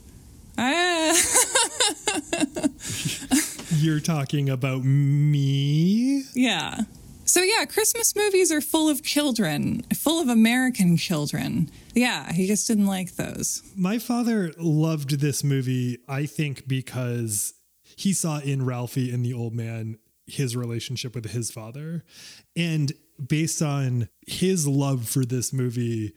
I 0.57 1.21
You're 3.77 4.01
talking 4.01 4.49
about 4.49 4.85
me? 4.85 6.23
Yeah. 6.35 6.83
So 7.25 7.41
yeah, 7.41 7.65
Christmas 7.65 8.15
movies 8.15 8.53
are 8.53 8.61
full 8.61 8.89
of 8.89 9.03
children, 9.03 9.83
full 9.95 10.21
of 10.21 10.29
American 10.29 10.97
children. 10.97 11.71
Yeah, 11.95 12.33
he 12.33 12.47
just 12.47 12.69
didn't 12.69 12.87
like 12.87 13.17
those. 13.17 13.63
My 13.77 13.99
father 13.99 14.53
loved 14.59 15.21
this 15.21 15.43
movie, 15.43 15.99
I 16.09 16.27
think, 16.27 16.69
because 16.69 17.55
he 17.97 18.13
saw 18.13 18.39
in 18.41 18.65
Ralphie 18.65 19.13
and 19.13 19.25
the 19.25 19.33
old 19.33 19.55
man 19.55 19.99
his 20.27 20.57
relationship 20.57 21.15
with 21.15 21.31
his 21.31 21.51
father. 21.51 22.05
And 22.57 22.93
based 23.25 23.63
on 23.63 24.09
his 24.27 24.67
love 24.67 25.09
for 25.09 25.25
this 25.25 25.53
movie, 25.53 26.15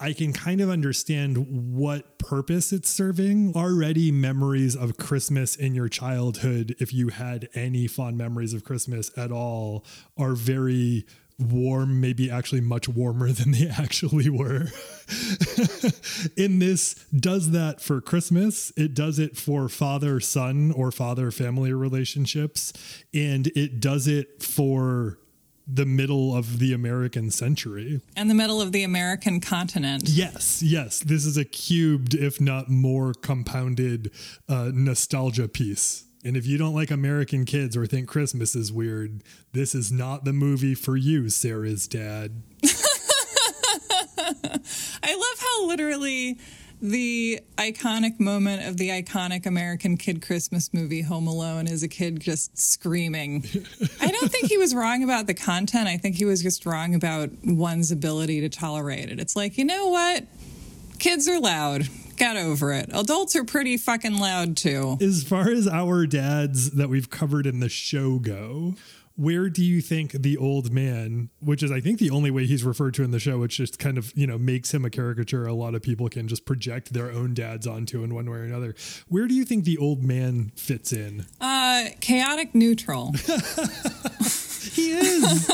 I 0.00 0.12
can 0.12 0.32
kind 0.32 0.60
of 0.60 0.70
understand 0.70 1.74
what 1.74 2.18
purpose 2.18 2.72
it's 2.72 2.88
serving. 2.88 3.54
Already, 3.56 4.12
memories 4.12 4.76
of 4.76 4.96
Christmas 4.96 5.56
in 5.56 5.74
your 5.74 5.88
childhood, 5.88 6.76
if 6.78 6.94
you 6.94 7.08
had 7.08 7.48
any 7.54 7.88
fond 7.88 8.16
memories 8.16 8.54
of 8.54 8.64
Christmas 8.64 9.10
at 9.16 9.32
all, 9.32 9.84
are 10.16 10.34
very 10.34 11.04
warm, 11.38 12.00
maybe 12.00 12.30
actually 12.30 12.60
much 12.60 12.88
warmer 12.88 13.32
than 13.32 13.52
they 13.52 13.68
actually 13.68 14.28
were. 14.28 14.66
in 16.36 16.60
this, 16.60 16.94
does 17.12 17.50
that 17.50 17.80
for 17.80 18.00
Christmas, 18.00 18.72
it 18.76 18.94
does 18.94 19.18
it 19.18 19.36
for 19.36 19.68
father 19.68 20.20
son 20.20 20.72
or 20.72 20.92
father 20.92 21.30
family 21.32 21.72
relationships, 21.72 22.72
and 23.12 23.48
it 23.48 23.80
does 23.80 24.06
it 24.06 24.42
for 24.42 25.18
the 25.70 25.84
middle 25.84 26.34
of 26.34 26.58
the 26.58 26.72
American 26.72 27.30
century. 27.30 28.00
And 28.16 28.30
the 28.30 28.34
middle 28.34 28.60
of 28.60 28.72
the 28.72 28.82
American 28.82 29.40
continent. 29.40 30.04
Yes, 30.06 30.62
yes. 30.62 31.00
This 31.00 31.26
is 31.26 31.36
a 31.36 31.44
cubed, 31.44 32.14
if 32.14 32.40
not 32.40 32.70
more 32.70 33.12
compounded 33.12 34.10
uh, 34.48 34.70
nostalgia 34.72 35.46
piece. 35.46 36.04
And 36.24 36.36
if 36.36 36.46
you 36.46 36.58
don't 36.58 36.74
like 36.74 36.90
American 36.90 37.44
kids 37.44 37.76
or 37.76 37.86
think 37.86 38.08
Christmas 38.08 38.56
is 38.56 38.72
weird, 38.72 39.22
this 39.52 39.74
is 39.74 39.92
not 39.92 40.24
the 40.24 40.32
movie 40.32 40.74
for 40.74 40.96
you, 40.96 41.28
Sarah's 41.28 41.86
dad. 41.86 42.42
I 45.02 45.14
love 45.14 45.38
how 45.38 45.66
literally 45.66 46.38
the 46.80 47.40
iconic 47.56 48.20
moment 48.20 48.66
of 48.66 48.76
the 48.76 48.90
iconic 48.90 49.46
American 49.46 49.96
kid 49.96 50.22
Christmas 50.22 50.72
movie 50.72 51.02
Home 51.02 51.26
Alone 51.26 51.66
is 51.66 51.82
a 51.82 51.88
kid 51.88 52.20
just 52.20 52.58
screaming. 52.60 53.44
I 54.00 54.08
don't 54.10 54.30
think 54.30 54.48
he 54.48 54.58
was 54.58 54.74
wrong 54.74 55.02
about 55.02 55.26
the 55.26 55.34
content. 55.34 55.88
I 55.88 55.96
think 55.96 56.16
he 56.16 56.24
was 56.24 56.42
just 56.42 56.66
wrong 56.66 56.94
about 56.94 57.30
one's 57.44 57.90
ability 57.90 58.40
to 58.42 58.48
tolerate 58.48 59.10
it. 59.10 59.18
It's 59.18 59.34
like, 59.34 59.58
you 59.58 59.64
know 59.64 59.88
what? 59.88 60.24
Kids 60.98 61.28
are 61.28 61.40
loud. 61.40 61.88
Get 62.16 62.36
over 62.36 62.72
it. 62.72 62.90
Adults 62.92 63.36
are 63.36 63.44
pretty 63.44 63.76
fucking 63.76 64.18
loud 64.18 64.56
too. 64.56 64.98
As 65.00 65.22
far 65.22 65.50
as 65.50 65.68
our 65.68 66.04
dads 66.06 66.72
that 66.72 66.88
we've 66.88 67.10
covered 67.10 67.46
in 67.46 67.60
the 67.60 67.68
show 67.68 68.18
go, 68.18 68.74
where 69.18 69.48
do 69.48 69.64
you 69.64 69.80
think 69.80 70.12
the 70.12 70.36
old 70.36 70.72
man, 70.72 71.28
which 71.40 71.64
is 71.64 71.72
I 71.72 71.80
think 71.80 71.98
the 71.98 72.10
only 72.10 72.30
way 72.30 72.46
he's 72.46 72.62
referred 72.62 72.94
to 72.94 73.02
in 73.02 73.10
the 73.10 73.18
show, 73.18 73.38
which 73.38 73.56
just 73.56 73.80
kind 73.80 73.98
of, 73.98 74.12
you 74.14 74.28
know, 74.28 74.38
makes 74.38 74.72
him 74.72 74.84
a 74.84 74.90
caricature 74.90 75.44
a 75.44 75.52
lot 75.52 75.74
of 75.74 75.82
people 75.82 76.08
can 76.08 76.28
just 76.28 76.44
project 76.44 76.92
their 76.92 77.10
own 77.10 77.34
dads 77.34 77.66
onto 77.66 78.04
in 78.04 78.14
one 78.14 78.30
way 78.30 78.38
or 78.38 78.44
another. 78.44 78.76
Where 79.08 79.26
do 79.26 79.34
you 79.34 79.44
think 79.44 79.64
the 79.64 79.76
old 79.76 80.04
man 80.04 80.52
fits 80.54 80.92
in? 80.92 81.26
Uh 81.40 81.86
chaotic 82.00 82.54
neutral. 82.54 83.12
he 84.72 84.92
is. 84.92 85.46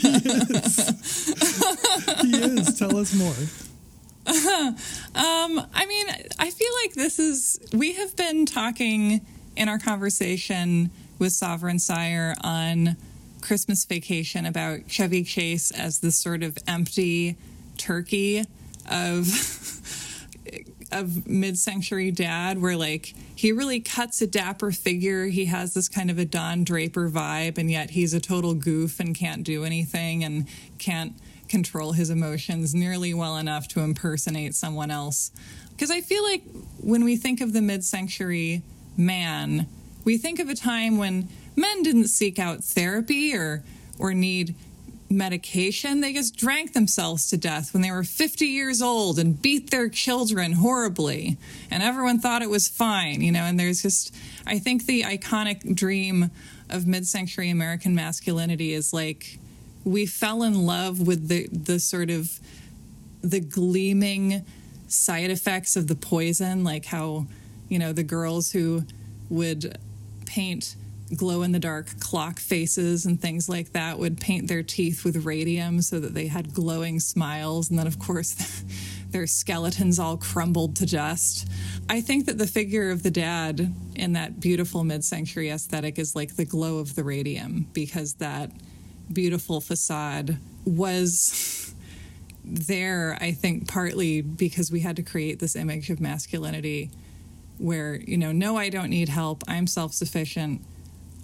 he 0.00 0.08
is. 0.08 0.76
he 2.22 2.36
is. 2.36 2.76
Tell 2.76 2.96
us 2.96 3.14
more. 3.14 3.34
um, 4.26 5.64
I 5.72 5.86
mean, 5.86 6.06
I 6.40 6.50
feel 6.50 6.72
like 6.84 6.94
this 6.94 7.20
is 7.20 7.60
we 7.72 7.92
have 7.92 8.16
been 8.16 8.46
talking 8.46 9.24
in 9.54 9.68
our 9.68 9.78
conversation 9.78 10.90
with 11.20 11.30
Sovereign 11.32 11.78
Syre 11.78 12.34
on 12.42 12.96
Christmas 13.42 13.84
Vacation 13.84 14.46
about 14.46 14.88
Chevy 14.88 15.24
Chase 15.24 15.70
as 15.70 16.00
this 16.00 16.16
sort 16.16 16.42
of 16.42 16.56
empty 16.66 17.36
turkey 17.76 18.44
of 18.90 19.26
of 20.92 21.26
mid-century 21.26 22.10
dad 22.10 22.60
where 22.60 22.76
like 22.76 23.14
he 23.34 23.50
really 23.50 23.80
cuts 23.80 24.20
a 24.20 24.26
dapper 24.26 24.70
figure. 24.70 25.26
He 25.26 25.46
has 25.46 25.74
this 25.74 25.88
kind 25.88 26.10
of 26.10 26.18
a 26.18 26.24
don 26.24 26.64
draper 26.64 27.08
vibe 27.08 27.58
and 27.58 27.70
yet 27.70 27.90
he's 27.90 28.14
a 28.14 28.20
total 28.20 28.54
goof 28.54 29.00
and 29.00 29.14
can't 29.14 29.42
do 29.42 29.64
anything 29.64 30.22
and 30.22 30.46
can't 30.78 31.14
control 31.48 31.92
his 31.92 32.10
emotions 32.10 32.74
nearly 32.74 33.12
well 33.12 33.36
enough 33.36 33.68
to 33.68 33.80
impersonate 33.80 34.54
someone 34.54 34.90
else. 34.90 35.32
Because 35.70 35.90
i 35.90 36.00
feel 36.00 36.22
like 36.22 36.44
when 36.78 37.04
we 37.04 37.16
think 37.16 37.40
of 37.40 37.52
the 37.52 37.62
mid-century 37.62 38.62
man 38.96 39.66
we 40.04 40.18
think 40.18 40.38
of 40.38 40.48
a 40.48 40.54
time 40.54 40.98
when 40.98 41.28
men 41.56 41.82
didn't 41.82 42.08
seek 42.08 42.38
out 42.38 42.64
therapy 42.64 43.34
or 43.34 43.62
or 43.98 44.14
need 44.14 44.54
medication. 45.12 46.00
They 46.00 46.12
just 46.12 46.36
drank 46.36 46.72
themselves 46.72 47.28
to 47.30 47.36
death 47.36 47.72
when 47.72 47.82
they 47.82 47.90
were 47.90 48.02
50 48.02 48.46
years 48.46 48.82
old 48.82 49.18
and 49.18 49.40
beat 49.40 49.70
their 49.70 49.88
children 49.88 50.52
horribly. 50.52 51.36
And 51.70 51.82
everyone 51.82 52.18
thought 52.18 52.42
it 52.42 52.50
was 52.50 52.68
fine, 52.68 53.20
you 53.20 53.30
know. 53.30 53.42
And 53.42 53.60
there's 53.60 53.82
just, 53.82 54.14
I 54.46 54.58
think 54.58 54.86
the 54.86 55.02
iconic 55.02 55.74
dream 55.74 56.30
of 56.70 56.86
mid 56.86 57.06
century 57.06 57.50
American 57.50 57.94
masculinity 57.94 58.72
is 58.72 58.92
like 58.92 59.38
we 59.84 60.06
fell 60.06 60.42
in 60.42 60.66
love 60.66 61.06
with 61.06 61.28
the, 61.28 61.48
the 61.52 61.78
sort 61.78 62.10
of 62.10 62.40
the 63.20 63.40
gleaming 63.40 64.44
side 64.88 65.30
effects 65.30 65.76
of 65.76 65.86
the 65.86 65.94
poison, 65.94 66.64
like 66.64 66.86
how, 66.86 67.26
you 67.68 67.78
know, 67.78 67.92
the 67.92 68.02
girls 68.02 68.52
who 68.52 68.84
would 69.28 69.78
paint 70.26 70.76
glow 71.16 71.42
in 71.42 71.52
the 71.52 71.58
dark 71.58 71.88
clock 72.00 72.38
faces 72.38 73.04
and 73.06 73.20
things 73.20 73.48
like 73.48 73.72
that 73.72 73.98
would 73.98 74.20
paint 74.20 74.48
their 74.48 74.62
teeth 74.62 75.04
with 75.04 75.24
radium 75.24 75.82
so 75.82 76.00
that 76.00 76.14
they 76.14 76.26
had 76.26 76.54
glowing 76.54 77.00
smiles. 77.00 77.70
And 77.70 77.78
then, 77.78 77.86
of 77.86 77.98
course, 77.98 78.64
their 79.10 79.26
skeletons 79.26 79.98
all 79.98 80.16
crumbled 80.16 80.76
to 80.76 80.86
dust. 80.86 81.48
I 81.88 82.00
think 82.00 82.26
that 82.26 82.38
the 82.38 82.46
figure 82.46 82.90
of 82.90 83.02
the 83.02 83.10
dad 83.10 83.72
in 83.94 84.14
that 84.14 84.40
beautiful 84.40 84.84
mid 84.84 85.04
century 85.04 85.50
aesthetic 85.50 85.98
is 85.98 86.16
like 86.16 86.36
the 86.36 86.44
glow 86.44 86.78
of 86.78 86.94
the 86.94 87.04
radium 87.04 87.66
because 87.72 88.14
that 88.14 88.50
beautiful 89.12 89.60
facade 89.60 90.38
was 90.64 91.74
there, 92.44 93.18
I 93.20 93.32
think, 93.32 93.68
partly 93.68 94.22
because 94.22 94.70
we 94.70 94.80
had 94.80 94.96
to 94.96 95.02
create 95.02 95.38
this 95.38 95.56
image 95.56 95.90
of 95.90 96.00
masculinity 96.00 96.90
where, 97.58 97.96
you 97.96 98.16
know, 98.16 98.32
no, 98.32 98.56
I 98.56 98.68
don't 98.68 98.90
need 98.90 99.08
help. 99.08 99.44
I'm 99.46 99.66
self 99.66 99.92
sufficient. 99.92 100.62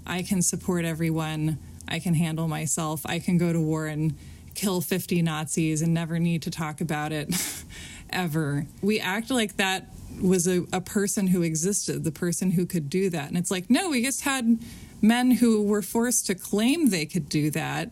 I 0.08 0.22
can 0.22 0.42
support 0.42 0.84
everyone. 0.84 1.58
I 1.86 1.98
can 1.98 2.14
handle 2.14 2.48
myself. 2.48 3.02
I 3.04 3.18
can 3.18 3.38
go 3.38 3.52
to 3.52 3.60
war 3.60 3.86
and 3.86 4.16
kill 4.54 4.80
50 4.80 5.22
Nazis 5.22 5.82
and 5.82 5.94
never 5.94 6.18
need 6.18 6.42
to 6.42 6.50
talk 6.50 6.80
about 6.80 7.12
it 7.12 7.34
ever. 8.10 8.66
We 8.82 8.98
act 8.98 9.30
like 9.30 9.56
that 9.56 9.92
was 10.20 10.48
a, 10.48 10.66
a 10.72 10.80
person 10.80 11.28
who 11.28 11.42
existed, 11.42 12.02
the 12.02 12.10
person 12.10 12.50
who 12.52 12.66
could 12.66 12.90
do 12.90 13.10
that. 13.10 13.28
And 13.28 13.36
it's 13.36 13.50
like, 13.50 13.70
no, 13.70 13.90
we 13.90 14.02
just 14.02 14.22
had 14.22 14.58
men 15.00 15.30
who 15.30 15.62
were 15.62 15.82
forced 15.82 16.26
to 16.26 16.34
claim 16.34 16.90
they 16.90 17.06
could 17.06 17.28
do 17.28 17.50
that 17.50 17.90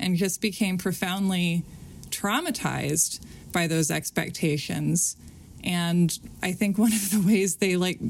and 0.00 0.16
just 0.16 0.40
became 0.40 0.78
profoundly 0.78 1.62
traumatized 2.08 3.20
by 3.52 3.66
those 3.66 3.90
expectations. 3.90 5.16
And 5.62 6.18
I 6.42 6.52
think 6.52 6.78
one 6.78 6.92
of 6.92 7.10
the 7.10 7.20
ways 7.20 7.56
they 7.56 7.76
like 7.76 8.00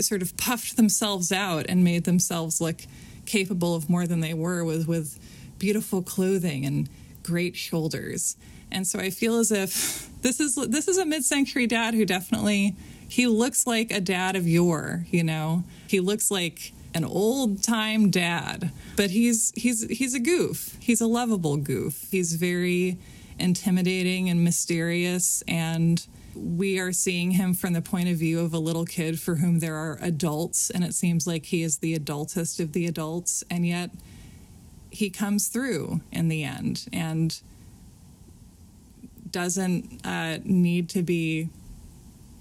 sort 0.00 0.22
of 0.22 0.36
puffed 0.36 0.76
themselves 0.76 1.32
out 1.32 1.66
and 1.68 1.82
made 1.82 2.04
themselves 2.04 2.60
look 2.60 2.82
capable 3.24 3.74
of 3.74 3.90
more 3.90 4.06
than 4.06 4.20
they 4.20 4.34
were 4.34 4.64
was 4.64 4.86
with 4.86 5.18
beautiful 5.58 6.02
clothing 6.02 6.64
and 6.64 6.88
great 7.22 7.56
shoulders. 7.56 8.36
And 8.70 8.86
so 8.86 8.98
I 8.98 9.10
feel 9.10 9.38
as 9.38 9.50
if 9.50 10.08
this 10.22 10.40
is 10.40 10.54
this 10.56 10.88
is 10.88 10.98
a 10.98 11.06
mid-century 11.06 11.66
dad 11.66 11.94
who 11.94 12.04
definitely 12.04 12.74
he 13.08 13.26
looks 13.26 13.66
like 13.66 13.90
a 13.90 14.00
dad 14.00 14.36
of 14.36 14.46
yore, 14.46 15.06
you 15.10 15.22
know. 15.22 15.64
He 15.86 16.00
looks 16.00 16.30
like 16.30 16.72
an 16.94 17.04
old-time 17.04 18.10
dad, 18.10 18.72
but 18.96 19.10
he's 19.10 19.52
he's 19.54 19.86
he's 19.88 20.14
a 20.14 20.20
goof. 20.20 20.76
He's 20.80 21.00
a 21.00 21.06
lovable 21.06 21.56
goof. 21.56 22.08
He's 22.10 22.34
very 22.34 22.98
intimidating 23.38 24.28
and 24.28 24.42
mysterious 24.42 25.42
and 25.46 26.06
we 26.36 26.78
are 26.78 26.92
seeing 26.92 27.32
him 27.32 27.54
from 27.54 27.72
the 27.72 27.82
point 27.82 28.08
of 28.08 28.16
view 28.16 28.40
of 28.40 28.52
a 28.52 28.58
little 28.58 28.84
kid 28.84 29.18
for 29.18 29.36
whom 29.36 29.60
there 29.60 29.76
are 29.76 29.98
adults, 30.00 30.70
and 30.70 30.84
it 30.84 30.94
seems 30.94 31.26
like 31.26 31.46
he 31.46 31.62
is 31.62 31.78
the 31.78 31.98
adultest 31.98 32.60
of 32.60 32.72
the 32.72 32.86
adults, 32.86 33.42
and 33.50 33.66
yet 33.66 33.90
he 34.90 35.10
comes 35.10 35.48
through 35.48 36.00
in 36.12 36.28
the 36.28 36.44
end 36.44 36.86
and 36.92 37.40
doesn't 39.30 40.00
uh, 40.06 40.38
need 40.44 40.88
to 40.88 41.02
be 41.02 41.48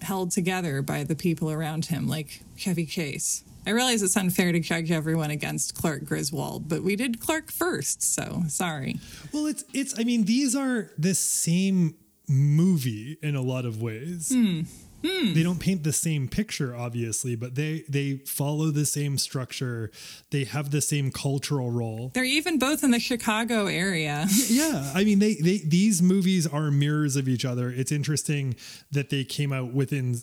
held 0.02 0.32
together 0.32 0.82
by 0.82 1.04
the 1.04 1.16
people 1.16 1.52
around 1.52 1.86
him, 1.88 2.08
like 2.08 2.42
Chevy 2.56 2.86
Chase. 2.86 3.44
I 3.68 3.72
realize 3.72 4.04
it's 4.04 4.16
unfair 4.16 4.52
to 4.52 4.60
judge 4.60 4.92
everyone 4.92 5.32
against 5.32 5.75
Clark 5.75 6.06
Griswold, 6.06 6.70
but 6.70 6.84
we 6.84 6.96
did 6.96 7.20
Clark 7.20 7.52
first, 7.52 8.04
so 8.04 8.44
sorry. 8.48 9.00
Well, 9.34 9.48
it's 9.48 9.66
it's. 9.74 10.00
I 10.00 10.04
mean, 10.04 10.25
these 10.25 10.56
are 10.56 10.92
the 10.98 11.16
same 11.16 11.96
movie 12.27 13.17
in 13.22 13.36
a 13.36 13.41
lot 13.41 13.65
of 13.65 13.82
ways. 13.82 14.29
Hmm. 14.34 14.62
Hmm. 15.05 15.33
They 15.33 15.43
don't 15.43 15.59
paint 15.59 15.83
the 15.83 15.93
same 15.93 16.27
picture, 16.27 16.75
obviously, 16.75 17.35
but 17.35 17.55
they 17.55 17.83
they 17.88 18.17
follow 18.25 18.71
the 18.71 18.85
same 18.85 19.17
structure. 19.17 19.91
They 20.31 20.45
have 20.45 20.71
the 20.71 20.81
same 20.81 21.12
cultural 21.12 21.69
role. 21.69 22.12
They're 22.13 22.24
even 22.24 22.57
both 22.57 22.83
in 22.83 22.91
the 22.91 23.00
Chicago 23.00 23.67
area. 23.67 24.25
yeah, 24.47 24.91
I 24.95 25.03
mean, 25.03 25.19
they 25.19 25.35
they 25.35 25.57
these 25.59 26.01
movies 26.01 26.47
are 26.47 26.71
mirrors 26.71 27.15
of 27.15 27.27
each 27.27 27.45
other. 27.45 27.69
It's 27.69 27.91
interesting 27.91 28.55
that 28.91 29.09
they 29.09 29.24
came 29.24 29.53
out 29.53 29.74
within 29.74 30.15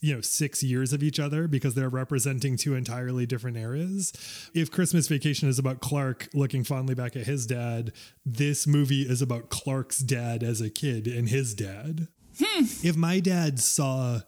you 0.00 0.14
know 0.14 0.20
six 0.20 0.62
years 0.62 0.92
of 0.92 1.02
each 1.02 1.18
other 1.18 1.48
because 1.48 1.74
they're 1.74 1.88
representing 1.88 2.56
two 2.56 2.74
entirely 2.74 3.26
different 3.26 3.56
eras. 3.56 4.12
If 4.54 4.70
Christmas 4.70 5.08
Vacation 5.08 5.48
is 5.48 5.58
about 5.58 5.80
Clark 5.80 6.28
looking 6.32 6.64
fondly 6.64 6.94
back 6.94 7.16
at 7.16 7.26
his 7.26 7.46
dad, 7.46 7.92
this 8.24 8.66
movie 8.66 9.02
is 9.02 9.20
about 9.20 9.50
Clark's 9.50 9.98
dad 9.98 10.42
as 10.42 10.60
a 10.60 10.70
kid 10.70 11.06
and 11.06 11.28
his 11.28 11.54
dad. 11.54 12.08
Hmm. 12.40 12.64
If 12.86 12.96
my 12.96 13.20
dad 13.20 13.58
saw 13.60 14.20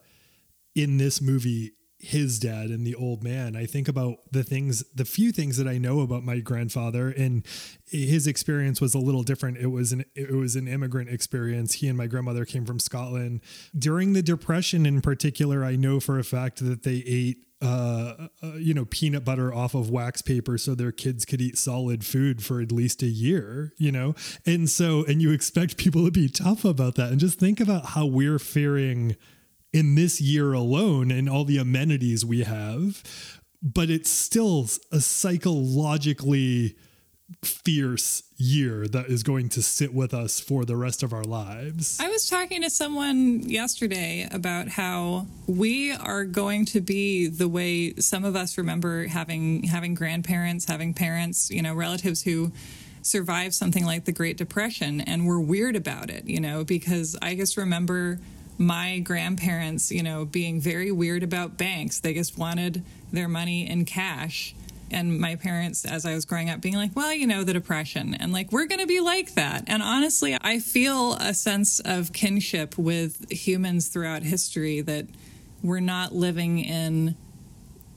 in 0.75 0.97
this 0.97 1.21
movie 1.21 1.73
his 2.01 2.39
dad 2.39 2.69
and 2.69 2.85
the 2.85 2.95
old 2.95 3.23
man, 3.23 3.55
I 3.55 3.65
think 3.65 3.87
about 3.87 4.19
the 4.31 4.43
things, 4.43 4.83
the 4.93 5.05
few 5.05 5.31
things 5.31 5.57
that 5.57 5.67
I 5.67 5.77
know 5.77 6.01
about 6.01 6.23
my 6.23 6.39
grandfather, 6.39 7.09
and 7.09 7.45
his 7.85 8.27
experience 8.27 8.81
was 8.81 8.93
a 8.93 8.99
little 8.99 9.23
different. 9.23 9.57
It 9.57 9.67
was 9.67 9.91
an 9.91 10.05
it 10.15 10.31
was 10.31 10.55
an 10.55 10.67
immigrant 10.67 11.09
experience. 11.09 11.73
He 11.75 11.87
and 11.87 11.97
my 11.97 12.07
grandmother 12.07 12.45
came 12.45 12.65
from 12.65 12.79
Scotland 12.79 13.41
during 13.77 14.13
the 14.13 14.21
Depression. 14.21 14.85
In 14.85 15.01
particular, 15.01 15.63
I 15.63 15.75
know 15.75 15.99
for 15.99 16.17
a 16.17 16.23
fact 16.23 16.65
that 16.65 16.83
they 16.83 17.03
ate 17.05 17.45
uh, 17.61 18.27
uh, 18.41 18.53
you 18.55 18.73
know, 18.73 18.85
peanut 18.85 19.23
butter 19.23 19.53
off 19.53 19.75
of 19.75 19.91
wax 19.91 20.23
paper 20.23 20.57
so 20.57 20.73
their 20.73 20.91
kids 20.91 21.25
could 21.25 21.39
eat 21.39 21.59
solid 21.59 22.03
food 22.03 22.43
for 22.43 22.59
at 22.59 22.71
least 22.71 23.03
a 23.03 23.07
year, 23.07 23.71
you 23.77 23.91
know? 23.91 24.15
And 24.47 24.67
so, 24.67 25.05
and 25.05 25.21
you 25.21 25.31
expect 25.31 25.77
people 25.77 26.03
to 26.05 26.11
be 26.11 26.27
tough 26.27 26.65
about 26.65 26.95
that. 26.95 27.11
And 27.11 27.19
just 27.19 27.37
think 27.37 27.59
about 27.59 27.85
how 27.85 28.07
we're 28.07 28.39
faring 28.39 29.15
in 29.73 29.95
this 29.95 30.19
year 30.19 30.53
alone 30.53 31.11
and 31.11 31.29
all 31.29 31.45
the 31.45 31.57
amenities 31.57 32.25
we 32.25 32.43
have. 32.43 33.03
But 33.61 33.89
it's 33.89 34.09
still 34.09 34.67
a 34.91 34.99
psychologically 34.99 36.75
fierce 37.43 38.23
year 38.37 38.87
that 38.87 39.05
is 39.05 39.23
going 39.23 39.49
to 39.49 39.61
sit 39.61 39.93
with 39.93 40.13
us 40.13 40.39
for 40.39 40.65
the 40.65 40.75
rest 40.75 41.03
of 41.03 41.13
our 41.13 41.23
lives. 41.23 41.97
I 41.99 42.09
was 42.09 42.27
talking 42.27 42.61
to 42.63 42.69
someone 42.69 43.43
yesterday 43.43 44.27
about 44.31 44.67
how 44.67 45.27
we 45.47 45.91
are 45.93 46.25
going 46.25 46.65
to 46.67 46.81
be 46.81 47.27
the 47.27 47.47
way 47.47 47.93
some 47.95 48.25
of 48.25 48.35
us 48.35 48.57
remember 48.57 49.07
having 49.07 49.63
having 49.63 49.93
grandparents, 49.93 50.65
having 50.65 50.93
parents, 50.93 51.49
you 51.49 51.61
know, 51.61 51.73
relatives 51.73 52.23
who 52.23 52.51
survived 53.01 53.53
something 53.53 53.85
like 53.85 54.05
the 54.05 54.11
Great 54.11 54.37
Depression 54.37 55.01
and 55.01 55.25
were 55.25 55.39
weird 55.39 55.75
about 55.75 56.09
it, 56.09 56.25
you 56.25 56.39
know, 56.39 56.63
because 56.63 57.17
I 57.21 57.35
just 57.35 57.57
remember 57.57 58.19
my 58.61 58.99
grandparents, 58.99 59.91
you 59.91 60.03
know, 60.03 60.23
being 60.23 60.61
very 60.61 60.91
weird 60.91 61.23
about 61.23 61.57
banks. 61.57 61.99
They 61.99 62.13
just 62.13 62.37
wanted 62.37 62.83
their 63.11 63.27
money 63.27 63.67
in 63.67 63.85
cash 63.85 64.53
and 64.91 65.19
my 65.19 65.35
parents 65.35 65.83
as 65.83 66.05
I 66.05 66.13
was 66.13 66.25
growing 66.25 66.49
up 66.49 66.61
being 66.61 66.75
like, 66.75 66.95
well, 66.95 67.13
you 67.13 67.25
know, 67.25 67.43
the 67.43 67.53
depression 67.53 68.13
and 68.13 68.31
like 68.31 68.51
we're 68.51 68.67
going 68.67 68.79
to 68.79 68.87
be 68.87 68.99
like 68.99 69.33
that. 69.33 69.63
And 69.67 69.81
honestly, 69.81 70.37
I 70.39 70.59
feel 70.59 71.13
a 71.13 71.33
sense 71.33 71.79
of 71.79 72.13
kinship 72.13 72.77
with 72.77 73.31
humans 73.31 73.87
throughout 73.87 74.21
history 74.21 74.81
that 74.81 75.07
we're 75.63 75.79
not 75.79 76.13
living 76.13 76.59
in 76.59 77.15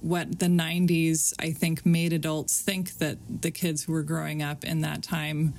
what 0.00 0.38
the 0.38 0.47
90s 0.47 1.35
I 1.38 1.50
think 1.50 1.85
made 1.85 2.12
adults 2.12 2.61
think 2.61 2.99
that 2.99 3.19
the 3.43 3.50
kids 3.50 3.84
who 3.84 3.93
were 3.93 4.02
growing 4.02 4.43
up 4.43 4.65
in 4.65 4.80
that 4.80 5.02
time 5.02 5.52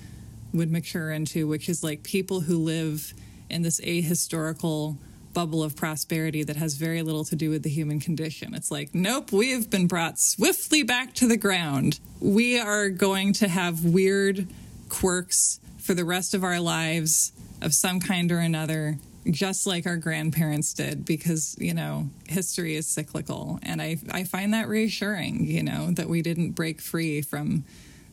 would 0.54 0.72
mature 0.72 1.12
into, 1.12 1.48
which 1.48 1.68
is 1.68 1.84
like 1.84 2.04
people 2.04 2.42
who 2.42 2.58
live 2.58 3.14
in 3.50 3.62
this 3.62 3.80
ahistorical 3.82 4.98
bubble 5.34 5.62
of 5.62 5.76
prosperity 5.76 6.44
that 6.44 6.56
has 6.56 6.76
very 6.76 7.02
little 7.02 7.26
to 7.26 7.36
do 7.36 7.50
with 7.50 7.62
the 7.62 7.70
human 7.70 8.00
condition. 8.00 8.56
It's 8.56 8.72
like, 8.72 8.96
nope, 8.96 9.32
we 9.32 9.52
have 9.52 9.70
been 9.70 9.86
brought 9.86 10.18
swiftly 10.18 10.82
back 10.82 11.14
to 11.16 11.28
the 11.28 11.38
ground. 11.38 12.00
We 12.22 12.58
are 12.58 12.90
going 12.90 13.34
to 13.34 13.48
have 13.48 13.84
weird 13.84 14.48
quirks 14.90 15.60
for 15.78 15.94
the 15.94 16.06
rest 16.06 16.34
of 16.34 16.44
our 16.44 16.60
lives 16.60 17.34
of 17.62 17.74
some 17.74 18.00
kind 18.00 18.32
or 18.32 18.40
another, 18.40 18.98
just 19.30 19.68
like 19.68 19.86
our 19.86 19.98
grandparents 19.98 20.74
did, 20.74 21.06
because, 21.06 21.56
you 21.60 21.74
know, 21.74 22.10
history 22.28 22.76
is 22.76 22.88
cyclical. 22.88 23.60
And 23.62 23.82
I, 23.82 23.98
I 24.12 24.24
find 24.24 24.54
that 24.54 24.70
reassuring, 24.70 25.46
you 25.46 25.64
know, 25.64 25.92
that 25.92 26.08
we 26.08 26.22
didn't 26.22 26.52
break 26.52 26.80
free 26.80 27.22
from 27.22 27.66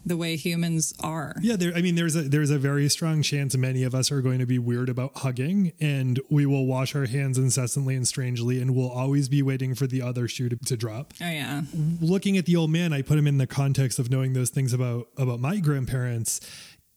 the 0.05 0.17
way 0.17 0.37
humans 0.37 0.93
are. 1.01 1.37
Yeah, 1.41 1.57
there. 1.57 1.73
I 1.75 1.83
mean, 1.83 1.95
there's 1.95 2.17
a 2.17 2.23
there's 2.23 2.51
a 2.51 2.59
very 2.59 2.89
strong 2.89 3.23
chance 3.23 3.57
many 3.57 3.85
of 3.85 3.95
us 3.95 4.11
are 4.11 4.21
going 4.21 4.39
to 4.39 4.47
be 4.47 4.59
weird 4.59 4.89
about 4.89 5.19
hugging, 5.19 5.73
and 5.81 6.21
we 6.31 6.47
will 6.47 6.67
wash 6.67 6.95
our 6.95 7.07
hands 7.07 7.39
incessantly 7.39 7.95
and 7.95 8.07
strangely, 8.07 8.61
and 8.61 8.75
we'll 8.75 8.91
always 8.91 9.29
be 9.29 9.43
waiting 9.43 9.75
for 9.75 9.87
the 9.87 10.03
other 10.03 10.29
shoe 10.29 10.49
to, 10.49 10.57
to 10.57 10.77
drop. 10.77 11.15
Oh 11.21 11.31
yeah. 11.31 11.63
Looking 12.01 12.37
at 12.37 12.47
the 12.47 12.57
old 12.57 12.71
man, 12.71 12.93
I 12.93 13.03
put 13.03 13.19
him 13.19 13.27
in 13.27 13.39
the 13.39 13.47
context 13.47 13.99
of 13.99 14.11
knowing 14.11 14.33
those 14.33 14.51
things 14.51 14.73
about 14.73 15.09
about 15.17 15.41
my 15.41 15.59
grandparents, 15.61 16.41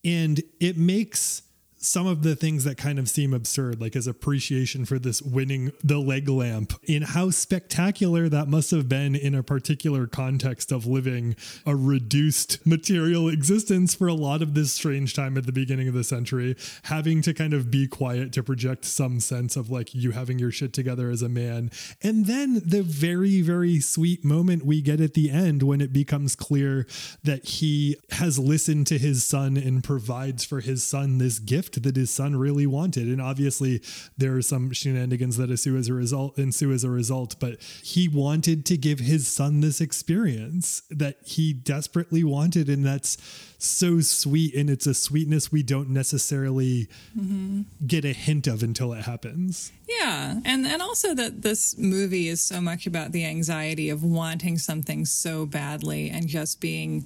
and 0.03 0.41
it 0.59 0.77
makes 0.77 1.43
some 1.85 2.07
of 2.07 2.23
the 2.23 2.35
things 2.35 2.63
that 2.63 2.77
kind 2.77 2.97
of 2.97 3.07
seem 3.07 3.33
absurd, 3.33 3.79
like 3.79 3.93
his 3.93 4.07
appreciation 4.07 4.85
for 4.85 4.97
this 4.97 5.21
winning 5.21 5.71
the 5.83 5.99
leg 5.99 6.27
lamp, 6.27 6.73
in 6.83 7.03
how 7.03 7.29
spectacular 7.29 8.27
that 8.27 8.47
must 8.47 8.71
have 8.71 8.89
been 8.89 9.15
in 9.15 9.35
a 9.35 9.43
particular 9.43 10.07
context 10.07 10.71
of 10.71 10.87
living 10.87 11.35
a 11.65 11.75
reduced 11.75 12.65
material 12.65 13.29
existence 13.29 13.93
for 13.93 14.07
a 14.07 14.13
lot 14.13 14.41
of 14.41 14.55
this 14.55 14.73
strange 14.73 15.13
time 15.13 15.37
at 15.37 15.45
the 15.45 15.51
beginning 15.51 15.87
of 15.87 15.93
the 15.93 16.03
century, 16.03 16.55
having 16.83 17.21
to 17.21 17.33
kind 17.33 17.53
of 17.53 17.69
be 17.69 17.87
quiet 17.87 18.33
to 18.33 18.41
project 18.41 18.83
some 18.83 19.19
sense 19.19 19.55
of 19.55 19.69
like 19.69 19.93
you 19.93 20.11
having 20.11 20.39
your 20.39 20.51
shit 20.51 20.73
together 20.73 21.11
as 21.11 21.21
a 21.21 21.29
man. 21.29 21.69
And 22.01 22.25
then 22.25 22.61
the 22.65 22.81
very, 22.81 23.41
very 23.41 23.79
sweet 23.79 24.25
moment 24.25 24.65
we 24.65 24.81
get 24.81 24.99
at 24.99 25.13
the 25.13 25.29
end 25.29 25.61
when 25.61 25.81
it 25.81 25.93
becomes 25.93 26.35
clear 26.35 26.87
that 27.23 27.45
he 27.45 27.97
has 28.11 28.39
listened 28.39 28.87
to 28.87 28.97
his 28.97 29.23
son 29.23 29.55
and 29.55 29.83
provides 29.83 30.43
for 30.43 30.61
his 30.61 30.83
son 30.83 31.19
this 31.19 31.37
gift 31.37 31.74
that 31.83 31.95
his 31.95 32.09
son 32.09 32.35
really 32.35 32.65
wanted. 32.65 33.07
And 33.07 33.21
obviously, 33.21 33.81
there 34.17 34.35
are 34.35 34.41
some 34.41 34.71
shenanigans 34.71 35.37
that 35.37 35.49
ensue 35.49 35.77
as 35.77 35.87
a 35.87 35.93
result. 35.93 36.37
Ensue 36.37 36.71
as 36.71 36.83
a 36.83 36.89
result, 36.89 37.35
but 37.39 37.61
he 37.83 38.07
wanted 38.07 38.65
to 38.65 38.77
give 38.77 38.99
his 38.99 39.27
son 39.27 39.61
this 39.61 39.81
experience 39.81 40.81
that 40.89 41.17
he 41.25 41.53
desperately 41.53 42.23
wanted, 42.23 42.69
and 42.69 42.85
that's 42.85 43.17
so 43.57 43.99
sweet. 43.99 44.53
And 44.55 44.69
it's 44.69 44.87
a 44.87 44.93
sweetness 44.93 45.51
we 45.51 45.63
don't 45.63 45.89
necessarily 45.89 46.87
mm-hmm. 47.17 47.63
get 47.85 48.05
a 48.05 48.13
hint 48.13 48.47
of 48.47 48.63
until 48.63 48.93
it 48.93 49.03
happens. 49.03 49.71
Yeah, 49.87 50.39
and 50.43 50.65
and 50.65 50.81
also 50.81 51.13
that 51.13 51.41
this 51.41 51.77
movie 51.77 52.27
is 52.27 52.43
so 52.43 52.59
much 52.59 52.87
about 52.87 53.11
the 53.11 53.25
anxiety 53.25 53.89
of 53.89 54.03
wanting 54.03 54.57
something 54.57 55.05
so 55.05 55.45
badly 55.45 56.09
and 56.09 56.27
just 56.27 56.59
being 56.59 57.05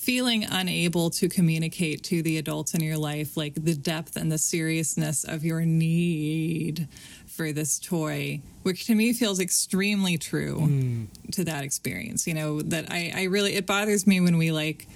feeling 0.00 0.44
unable 0.44 1.10
to 1.10 1.28
communicate 1.28 2.02
to 2.02 2.22
the 2.22 2.38
adults 2.38 2.72
in 2.72 2.82
your 2.82 2.96
life 2.96 3.36
like 3.36 3.52
the 3.54 3.74
depth 3.74 4.16
and 4.16 4.32
the 4.32 4.38
seriousness 4.38 5.24
of 5.24 5.44
your 5.44 5.60
need 5.60 6.88
for 7.26 7.52
this 7.52 7.78
toy 7.78 8.40
which 8.62 8.86
to 8.86 8.94
me 8.94 9.12
feels 9.12 9.38
extremely 9.38 10.16
true 10.16 10.58
mm. 10.58 11.06
to 11.30 11.44
that 11.44 11.64
experience 11.64 12.26
you 12.26 12.32
know 12.32 12.62
that 12.62 12.90
I, 12.90 13.12
I 13.14 13.22
really 13.24 13.56
it 13.56 13.66
bothers 13.66 14.06
me 14.06 14.22
when 14.22 14.38
we 14.38 14.52
like 14.52 14.86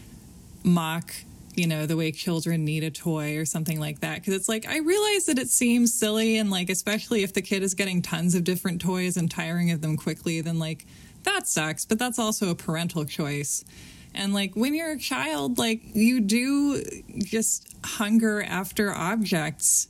mock 0.64 1.12
you 1.55 1.67
know 1.67 1.85
the 1.85 1.99
way 1.99 2.11
children 2.11 2.64
need 2.64 2.83
a 2.83 2.90
toy 2.90 3.37
or 3.37 3.45
something 3.45 3.79
like 3.79 4.01
that 4.01 4.14
because 4.14 4.33
it's 4.33 4.49
like 4.49 4.67
i 4.67 4.79
realize 4.79 5.27
that 5.27 5.38
it 5.38 5.51
seems 5.51 5.93
silly 5.93 6.38
and 6.38 6.51
like 6.51 6.71
especially 6.71 7.23
if 7.23 7.35
the 7.35 7.43
kid 7.43 7.62
is 7.62 7.75
getting 7.75 8.01
tons 8.01 8.35
of 8.35 8.43
different 8.43 8.81
toys 8.81 9.19
and 9.19 9.31
tiring 9.31 9.71
of 9.71 9.83
them 9.83 9.99
quickly 9.99 10.40
then 10.40 10.59
like 10.59 10.87
that 11.25 11.47
sucks 11.47 11.85
but 11.85 11.99
that's 11.99 12.19
also 12.19 12.49
a 12.49 12.55
parental 12.55 13.05
choice 13.05 13.67
and 14.14 14.33
like 14.33 14.55
when 14.55 14.74
you're 14.74 14.92
a 14.92 14.98
child, 14.98 15.59
like 15.59 15.81
you 15.94 16.20
do 16.20 16.83
just 17.18 17.74
hunger 17.85 18.42
after 18.42 18.92
objects 18.92 19.88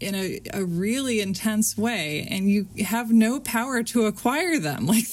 in 0.00 0.14
a, 0.14 0.40
a 0.52 0.64
really 0.64 1.20
intense 1.20 1.78
way 1.78 2.26
and 2.30 2.50
you 2.50 2.66
have 2.84 3.12
no 3.12 3.40
power 3.40 3.82
to 3.82 4.06
acquire 4.06 4.58
them. 4.58 4.86
Like 4.94 5.06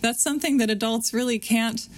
that's 0.00 0.22
something 0.22 0.58
that 0.58 0.68
adults 0.68 1.14
really 1.14 1.38
can't 1.38 1.88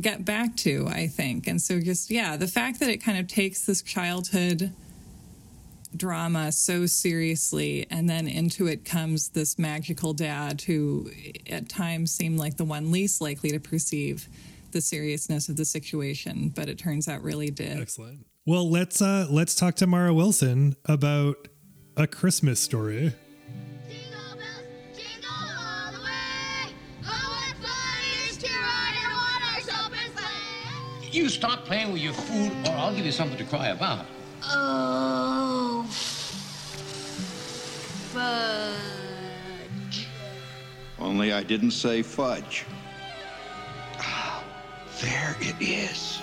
get 0.00 0.24
back 0.24 0.56
to, 0.56 0.86
I 0.88 1.06
think. 1.06 1.46
And 1.46 1.60
so 1.60 1.80
just 1.80 2.10
yeah, 2.10 2.36
the 2.36 2.46
fact 2.48 2.80
that 2.80 2.88
it 2.88 2.98
kind 2.98 3.18
of 3.18 3.28
takes 3.28 3.66
this 3.66 3.82
childhood 3.82 4.72
drama 5.96 6.52
so 6.52 6.86
seriously 6.86 7.86
and 7.90 8.08
then 8.08 8.28
into 8.28 8.66
it 8.66 8.84
comes 8.84 9.30
this 9.30 9.58
magical 9.58 10.12
dad 10.12 10.60
who 10.62 11.10
at 11.50 11.68
times 11.68 12.12
seemed 12.12 12.38
like 12.38 12.56
the 12.56 12.64
one 12.64 12.92
least 12.92 13.20
likely 13.20 13.50
to 13.50 13.58
perceive 13.58 14.28
the 14.72 14.80
seriousness 14.80 15.48
of 15.48 15.56
the 15.56 15.64
situation, 15.64 16.48
but 16.54 16.68
it 16.68 16.78
turns 16.78 17.08
out 17.08 17.22
really 17.22 17.50
did. 17.50 17.80
Excellent. 17.80 18.24
Well, 18.46 18.70
let's 18.70 19.02
uh 19.02 19.26
let's 19.28 19.54
talk 19.54 19.74
to 19.76 19.86
Mara 19.86 20.14
Wilson 20.14 20.76
about 20.84 21.48
a 21.96 22.06
Christmas 22.06 22.60
story. 22.60 23.12
Jingle 23.88 24.36
bells, 24.36 24.96
jingle 24.96 25.30
all 25.30 25.92
the 25.92 25.98
way. 25.98 26.72
Oh, 27.04 27.08
what 27.08 27.56
fun 27.66 28.04
it 28.04 28.30
is 28.30 28.36
to 28.38 28.48
ride 28.48 28.94
in 28.96 29.04
a 29.04 29.14
one-horse 29.14 29.68
open 29.84 30.16
sleigh. 30.16 31.10
You 31.10 31.28
stop 31.28 31.64
playing 31.64 31.92
with 31.92 32.00
your 32.00 32.12
food, 32.12 32.52
or 32.68 32.70
I'll 32.72 32.94
give 32.94 33.04
you 33.04 33.12
something 33.12 33.38
to 33.38 33.44
cry 33.44 33.68
about. 33.68 34.06
Oh, 34.42 35.84
fudge. 38.12 40.06
Only 40.98 41.32
I 41.32 41.42
didn't 41.42 41.72
say 41.72 42.02
fudge. 42.02 42.64
Ah, 43.98 44.42
there 45.00 45.36
it 45.40 45.56
is. 45.60 46.20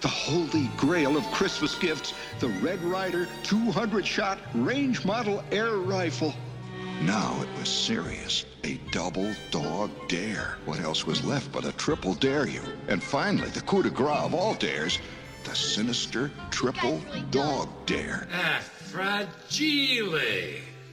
The 0.00 0.08
holy 0.08 0.68
grail 0.76 1.16
of 1.16 1.24
Christmas 1.30 1.76
gifts 1.76 2.14
the 2.40 2.48
Red 2.48 2.82
Ryder 2.82 3.28
200 3.44 4.04
shot 4.04 4.38
range 4.54 5.04
model 5.04 5.44
air 5.52 5.76
rifle. 5.76 6.34
Now 7.02 7.40
it 7.40 7.48
was 7.58 7.68
serious. 7.68 8.44
A 8.64 8.80
double 8.90 9.32
dog 9.50 9.90
dare. 10.08 10.56
What 10.64 10.80
else 10.80 11.06
was 11.06 11.24
left 11.24 11.52
but 11.52 11.64
a 11.64 11.72
triple 11.72 12.14
dare 12.14 12.48
you? 12.48 12.62
And 12.88 13.02
finally, 13.02 13.48
the 13.50 13.60
coup 13.60 13.82
de 13.82 13.90
grace 13.90 14.24
of 14.24 14.34
all 14.34 14.54
dares, 14.54 14.98
the 15.44 15.54
sinister 15.54 16.30
triple 16.50 17.00
dog 17.30 17.68
dare. 17.86 18.26
Ah, 18.32 18.60
fragile. 18.60 20.20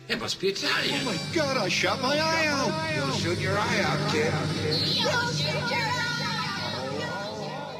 It 0.08 0.20
must 0.20 0.40
be 0.40 0.48
Italian. 0.48 1.00
Oh 1.02 1.06
my 1.06 1.18
god, 1.34 1.58
I 1.58 1.70
shot 1.70 2.02
my 2.02 2.18
eye 2.18 2.48
out! 2.48 2.96
You'll 2.96 3.16
shoot 3.16 3.40
your 3.40 3.58
eye 3.58 3.82
out, 3.82 4.12
kid. 4.12 4.34
You'll 4.66 5.12
shoot 5.28 5.54
your 5.54 5.86
eye 5.86 6.16
out. 7.06 7.80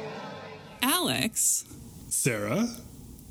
Alex, 0.82 1.64
Sarah, 2.08 2.68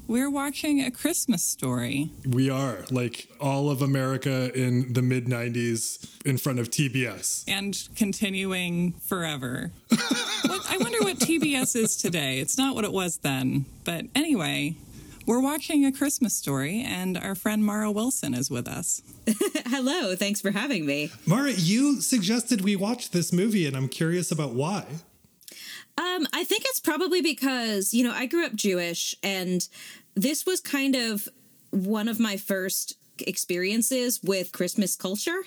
we're 0.10 0.30
watching 0.30 0.82
a 0.82 0.90
Christmas 0.90 1.44
story. 1.44 2.10
we 2.28 2.50
are 2.50 2.80
like 2.90 3.30
all 3.40 3.70
of 3.70 3.84
America 3.84 4.52
in 4.60 4.92
the 4.94 5.04
mid 5.04 5.28
90s 5.28 6.06
in 6.26 6.38
front 6.40 6.58
of 6.58 6.70
TBS. 6.72 7.46
and 7.48 7.88
continuing 7.96 8.94
forever. 9.06 9.72
what, 9.90 10.66
I 10.68 10.78
wonder 10.80 10.98
what 11.02 11.18
TBS 11.20 11.76
is 11.76 11.96
today. 11.96 12.40
It's 12.40 12.58
not 12.58 12.74
what 12.76 12.86
it 12.86 12.92
was 12.92 13.18
then. 13.18 13.66
But 13.84 14.06
anyway, 14.16 14.76
we're 15.28 15.42
watching 15.42 15.86
a 15.86 15.92
Christmas 15.92 16.36
story, 16.36 16.82
and 16.82 17.16
our 17.16 17.36
friend 17.36 17.64
Mara 17.64 17.92
Wilson 17.92 18.34
is 18.34 18.50
with 18.50 18.68
us. 18.68 19.04
Hello, 19.68 20.16
thanks 20.16 20.42
for 20.42 20.50
having 20.50 20.88
me. 20.88 21.12
Mara, 21.28 21.52
you 21.52 22.02
suggested 22.02 22.62
we 22.62 22.76
watch 22.76 23.12
this 23.12 23.32
movie 23.32 23.68
and 23.68 23.78
I'm 23.78 23.88
curious 23.88 24.32
about 24.32 24.54
why. 24.54 24.86
Um, 26.00 26.28
I 26.32 26.46
think 26.46 26.64
it's 26.66 26.80
probably 26.80 27.22
because, 27.22 27.94
you 27.94 28.06
know, 28.06 28.14
I 28.14 28.26
grew 28.26 28.46
up 28.46 28.56
Jewish 28.56 29.16
and 29.22 29.68
this 30.16 30.46
was 30.46 30.62
kind 30.62 30.96
of 30.96 31.28
one 31.72 32.08
of 32.08 32.22
my 32.22 32.38
first 32.38 32.98
experiences 33.20 34.22
with 34.24 34.54
Christmas 34.54 34.96
culture. 34.96 35.42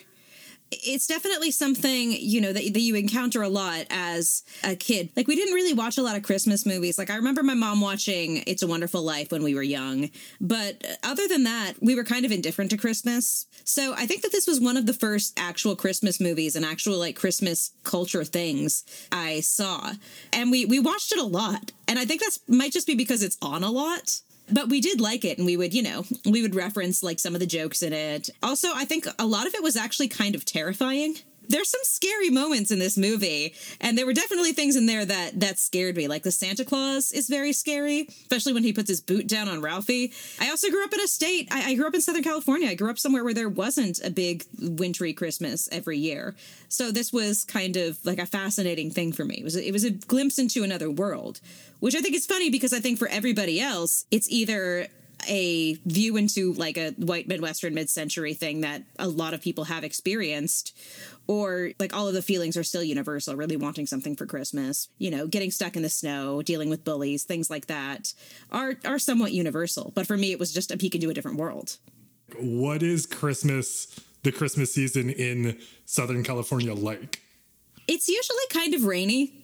It's 0.72 1.06
definitely 1.06 1.50
something, 1.50 2.12
you 2.12 2.40
know, 2.40 2.52
that, 2.52 2.72
that 2.72 2.80
you 2.80 2.94
encounter 2.94 3.42
a 3.42 3.48
lot 3.48 3.86
as 3.90 4.42
a 4.64 4.74
kid. 4.74 5.10
Like, 5.16 5.28
we 5.28 5.36
didn't 5.36 5.54
really 5.54 5.74
watch 5.74 5.98
a 5.98 6.02
lot 6.02 6.16
of 6.16 6.22
Christmas 6.22 6.64
movies. 6.64 6.98
Like, 6.98 7.10
I 7.10 7.16
remember 7.16 7.42
my 7.42 7.54
mom 7.54 7.80
watching 7.80 8.42
It's 8.46 8.62
a 8.62 8.66
Wonderful 8.66 9.02
Life 9.02 9.30
when 9.30 9.42
we 9.42 9.54
were 9.54 9.62
young. 9.62 10.10
But 10.40 10.84
uh, 10.84 10.94
other 11.02 11.28
than 11.28 11.44
that, 11.44 11.74
we 11.80 11.94
were 11.94 12.04
kind 12.04 12.24
of 12.24 12.32
indifferent 12.32 12.70
to 12.70 12.76
Christmas. 12.76 13.46
So 13.64 13.94
I 13.94 14.06
think 14.06 14.22
that 14.22 14.32
this 14.32 14.46
was 14.46 14.60
one 14.60 14.76
of 14.76 14.86
the 14.86 14.94
first 14.94 15.38
actual 15.38 15.76
Christmas 15.76 16.20
movies 16.20 16.56
and 16.56 16.64
actual, 16.64 16.98
like, 16.98 17.16
Christmas 17.16 17.72
culture 17.82 18.24
things 18.24 18.84
I 19.12 19.40
saw. 19.40 19.92
And 20.32 20.50
we, 20.50 20.64
we 20.64 20.78
watched 20.78 21.12
it 21.12 21.18
a 21.18 21.24
lot. 21.24 21.72
And 21.86 21.98
I 21.98 22.06
think 22.06 22.22
that's 22.22 22.40
might 22.48 22.72
just 22.72 22.86
be 22.86 22.94
because 22.94 23.22
it's 23.22 23.36
on 23.42 23.62
a 23.62 23.70
lot 23.70 24.20
but 24.50 24.68
we 24.68 24.80
did 24.80 25.00
like 25.00 25.24
it 25.24 25.38
and 25.38 25.46
we 25.46 25.56
would 25.56 25.74
you 25.74 25.82
know 25.82 26.04
we 26.24 26.42
would 26.42 26.54
reference 26.54 27.02
like 27.02 27.18
some 27.18 27.34
of 27.34 27.40
the 27.40 27.46
jokes 27.46 27.82
in 27.82 27.92
it. 27.92 28.30
Also 28.42 28.68
i 28.74 28.84
think 28.84 29.06
a 29.18 29.26
lot 29.26 29.46
of 29.46 29.54
it 29.54 29.62
was 29.62 29.76
actually 29.76 30.08
kind 30.08 30.34
of 30.34 30.44
terrifying 30.44 31.16
there's 31.52 31.70
some 31.70 31.80
scary 31.84 32.30
moments 32.30 32.70
in 32.70 32.78
this 32.78 32.96
movie 32.96 33.54
and 33.80 33.96
there 33.96 34.06
were 34.06 34.12
definitely 34.12 34.52
things 34.52 34.74
in 34.74 34.86
there 34.86 35.04
that 35.04 35.38
that 35.38 35.58
scared 35.58 35.96
me. 35.96 36.08
Like 36.08 36.22
the 36.22 36.32
santa 36.32 36.64
claus 36.64 37.12
is 37.12 37.28
very 37.28 37.52
scary 37.52 38.08
especially 38.22 38.52
when 38.52 38.64
he 38.64 38.72
puts 38.72 38.88
his 38.88 39.00
boot 39.00 39.26
down 39.26 39.48
on 39.48 39.60
ralphie. 39.60 40.12
I 40.40 40.50
also 40.50 40.70
grew 40.70 40.84
up 40.84 40.92
in 40.92 41.00
a 41.00 41.06
state 41.06 41.48
i, 41.50 41.70
I 41.70 41.74
grew 41.74 41.86
up 41.86 41.94
in 41.94 42.00
southern 42.00 42.24
california. 42.24 42.68
I 42.68 42.74
grew 42.74 42.90
up 42.90 42.98
somewhere 42.98 43.22
where 43.22 43.34
there 43.34 43.48
wasn't 43.48 44.02
a 44.04 44.10
big 44.10 44.44
wintry 44.58 45.12
christmas 45.12 45.68
every 45.70 45.98
year. 45.98 46.34
So 46.68 46.90
this 46.90 47.12
was 47.12 47.44
kind 47.44 47.76
of 47.76 48.04
like 48.04 48.18
a 48.18 48.26
fascinating 48.26 48.90
thing 48.90 49.12
for 49.12 49.24
me. 49.24 49.36
It 49.36 49.44
was 49.44 49.56
it 49.56 49.72
was 49.72 49.84
a 49.84 49.90
glimpse 49.90 50.38
into 50.38 50.64
another 50.64 50.90
world 50.90 51.40
which 51.80 51.94
i 51.94 52.00
think 52.00 52.14
is 52.14 52.26
funny 52.26 52.48
because 52.48 52.72
i 52.72 52.80
think 52.80 52.98
for 52.98 53.08
everybody 53.08 53.60
else 53.60 54.04
it's 54.10 54.30
either 54.30 54.86
a 55.28 55.74
view 55.86 56.16
into 56.16 56.52
like 56.54 56.76
a 56.76 56.90
white 56.92 57.28
midwestern 57.28 57.74
mid-century 57.74 58.34
thing 58.34 58.60
that 58.62 58.82
a 58.98 59.08
lot 59.08 59.34
of 59.34 59.40
people 59.40 59.64
have 59.64 59.84
experienced 59.84 60.76
or 61.26 61.70
like 61.78 61.94
all 61.94 62.08
of 62.08 62.14
the 62.14 62.22
feelings 62.22 62.56
are 62.56 62.64
still 62.64 62.82
universal 62.82 63.36
really 63.36 63.56
wanting 63.56 63.86
something 63.86 64.16
for 64.16 64.26
christmas. 64.26 64.88
You 64.98 65.10
know 65.10 65.26
getting 65.26 65.50
stuck 65.50 65.76
in 65.76 65.82
the 65.82 65.88
snow 65.88 66.42
dealing 66.42 66.70
with 66.70 66.84
bullies 66.84 67.24
things 67.24 67.50
like 67.50 67.66
that 67.66 68.14
are 68.50 68.74
are 68.84 68.98
somewhat 68.98 69.32
universal. 69.32 69.92
But 69.94 70.06
for 70.06 70.16
me 70.16 70.32
it 70.32 70.38
was 70.38 70.52
just 70.52 70.70
a 70.70 70.76
peek 70.76 70.94
into 70.94 71.10
a 71.10 71.14
different 71.14 71.38
world. 71.38 71.78
What 72.38 72.82
is 72.82 73.06
Christmas, 73.06 74.00
the 74.22 74.32
Christmas 74.32 74.74
season 74.74 75.10
in 75.10 75.58
Southern 75.84 76.22
California 76.22 76.72
like? 76.72 77.20
it's 77.88 78.08
usually 78.08 78.44
kind 78.50 78.74
of 78.74 78.84
rainy 78.84 79.41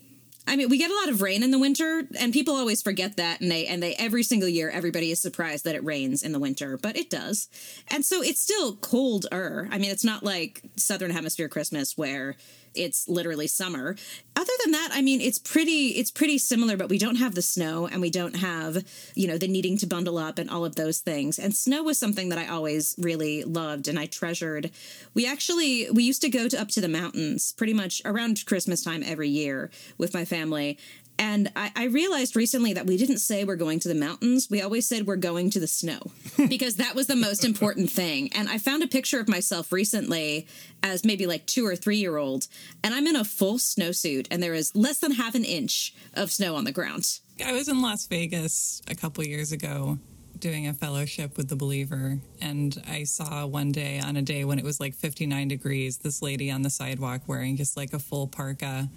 I 0.48 0.56
mean, 0.56 0.70
we 0.70 0.78
get 0.78 0.90
a 0.90 0.94
lot 0.94 1.11
of 1.11 1.20
rain 1.20 1.42
in 1.42 1.50
the 1.50 1.58
winter, 1.58 2.04
and 2.18 2.32
people 2.32 2.54
always 2.54 2.82
forget 2.82 3.16
that, 3.18 3.40
and 3.40 3.50
they 3.50 3.66
and 3.66 3.82
they 3.82 3.94
every 3.96 4.22
single 4.22 4.48
year 4.48 4.70
everybody 4.70 5.11
is 5.11 5.20
surprised 5.20 5.64
that 5.64 5.74
it 5.74 5.84
rains 5.84 6.22
in 6.22 6.32
the 6.32 6.38
winter, 6.38 6.78
but 6.78 6.96
it 6.96 7.11
does, 7.11 7.48
and 7.88 8.04
so 8.04 8.22
it's 8.22 8.40
still 8.40 8.76
colder. 8.76 9.68
I 9.70 9.78
mean, 9.78 9.90
it's 9.90 10.04
not 10.04 10.24
like 10.24 10.62
Southern 10.76 11.11
Hemisphere 11.11 11.48
Christmas 11.48 11.98
where 11.98 12.37
it's 12.79 13.09
literally 13.09 13.47
summer. 13.47 13.97
Other 14.37 14.53
than 14.62 14.73
that, 14.73 14.91
I 14.93 15.03
mean, 15.03 15.21
it's 15.21 15.38
pretty 15.38 15.88
it's 15.99 16.11
pretty 16.11 16.38
similar, 16.38 16.77
but 16.77 16.88
we 16.88 16.99
don't 16.99 17.17
have 17.17 17.35
the 17.35 17.43
snow, 17.43 17.87
and 17.87 18.01
we 18.01 18.11
don't 18.11 18.37
have 18.37 18.85
you 19.14 19.27
know 19.27 19.37
the 19.37 19.49
needing 19.49 19.77
to 19.79 19.87
bundle 19.87 20.19
up 20.19 20.38
and 20.38 20.49
all 20.49 20.64
of 20.64 20.77
those 20.77 21.01
things. 21.01 21.38
And 21.38 21.55
snow 21.55 21.83
was 21.83 21.99
something 21.99 22.29
that 22.29 22.38
I 22.38 22.47
always 22.47 22.95
really 22.99 23.45
loved 23.45 23.88
and 23.88 23.99
I 23.99 24.07
treasured. 24.07 24.71
We 25.14 25.27
actually 25.27 25.91
we 25.91 26.05
used 26.05 26.23
to 26.23 26.29
go 26.29 26.49
to 26.49 26.61
up 26.61 26.69
to 26.69 26.81
the 26.81 26.88
mountains 26.88 27.53
pretty 27.53 27.75
much 27.75 28.01
around 28.05 28.47
Christmas 28.47 28.83
time 28.83 29.03
every 29.05 29.29
year 29.29 29.71
with 29.99 30.14
my 30.14 30.25
family. 30.25 30.79
And 31.18 31.50
I, 31.57 31.72
I 31.74 31.85
realized 31.87 32.37
recently 32.37 32.72
that 32.74 32.87
we 32.87 32.96
didn't 32.96 33.18
say 33.18 33.44
we're 33.44 33.57
going 33.57 33.81
to 33.81 33.88
the 33.88 33.94
mountains. 33.94 34.48
We 34.48 34.62
always 34.62 34.87
said 34.87 35.07
we're 35.07 35.16
going 35.16 35.50
to 35.50 35.61
the 35.61 35.66
snow 35.66 36.00
because 36.48 36.76
that 36.76 36.94
was 36.94 37.09
the 37.09 37.16
most 37.16 37.44
important 37.44 37.90
thing. 37.90 38.31
And 38.35 38.48
I 38.48 38.59
found 38.59 38.83
a 38.83 38.88
picture 38.88 39.18
of 39.18 39.28
myself 39.28 39.72
recently 39.72 40.46
as 40.83 41.04
maybe 41.04 41.26
like 41.26 41.46
two 41.46 41.66
or 41.66 41.74
three 41.74 41.96
year 41.96 42.16
old, 42.16 42.46
and 42.85 42.94
I'm 42.94 43.07
in 43.07 43.16
a 43.16 43.24
full 43.24 43.59
snowsuit, 43.59 44.28
and 44.31 44.42
there 44.42 44.54
is 44.54 44.74
less 44.76 44.98
than 44.98 45.12
half 45.12 45.35
an 45.35 45.44
inch 45.44 45.94
of 46.14 46.31
snow 46.31 46.54
on 46.54 46.64
the 46.64 46.72
ground. 46.72 47.18
I 47.44 47.52
was 47.52 47.68
in 47.68 47.83
Las 47.83 48.07
Vegas 48.07 48.83
a 48.88 48.94
couple 48.94 49.24
years 49.24 49.52
ago 49.52 49.98
doing 50.38 50.68
a 50.68 50.74
fellowship 50.74 51.37
with 51.37 51.48
the 51.48 51.57
believer 51.57 52.18
and 52.40 52.81
I 52.88 53.04
saw 53.04 53.44
one 53.46 53.72
day 53.72 54.00
on 54.00 54.16
a 54.16 54.22
day 54.22 54.44
when 54.44 54.59
it 54.59 54.64
was 54.64 54.78
like 54.78 54.94
59 54.94 55.48
degrees 55.48 55.98
this 55.98 56.22
lady 56.22 56.48
on 56.48 56.62
the 56.62 56.70
sidewalk 56.70 57.22
wearing 57.26 57.57
just 57.57 57.76
like 57.76 57.92
a 57.92 57.98
full 57.98 58.28
parka 58.28 58.88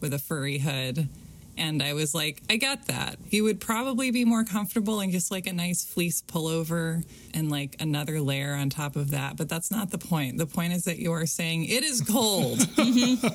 with 0.00 0.12
a 0.12 0.18
furry 0.18 0.58
hood 0.58 1.08
and 1.56 1.82
I 1.82 1.94
was 1.94 2.14
like 2.14 2.42
I 2.48 2.56
get 2.56 2.86
that. 2.86 3.16
You 3.30 3.44
would 3.44 3.60
probably 3.60 4.10
be 4.10 4.24
more 4.24 4.44
comfortable 4.44 5.00
in 5.00 5.10
just 5.10 5.30
like 5.30 5.46
a 5.46 5.52
nice 5.52 5.84
fleece 5.84 6.22
pullover 6.22 7.04
and 7.34 7.50
like 7.50 7.76
another 7.80 8.20
layer 8.20 8.54
on 8.54 8.70
top 8.70 8.96
of 8.96 9.10
that, 9.10 9.36
but 9.36 9.48
that's 9.48 9.70
not 9.70 9.90
the 9.90 9.98
point. 9.98 10.38
The 10.38 10.46
point 10.46 10.72
is 10.72 10.84
that 10.84 10.98
you 10.98 11.12
are 11.12 11.26
saying 11.26 11.64
it 11.64 11.84
is 11.84 12.00
cold. 12.00 12.58
Mm-hmm. 12.58 13.26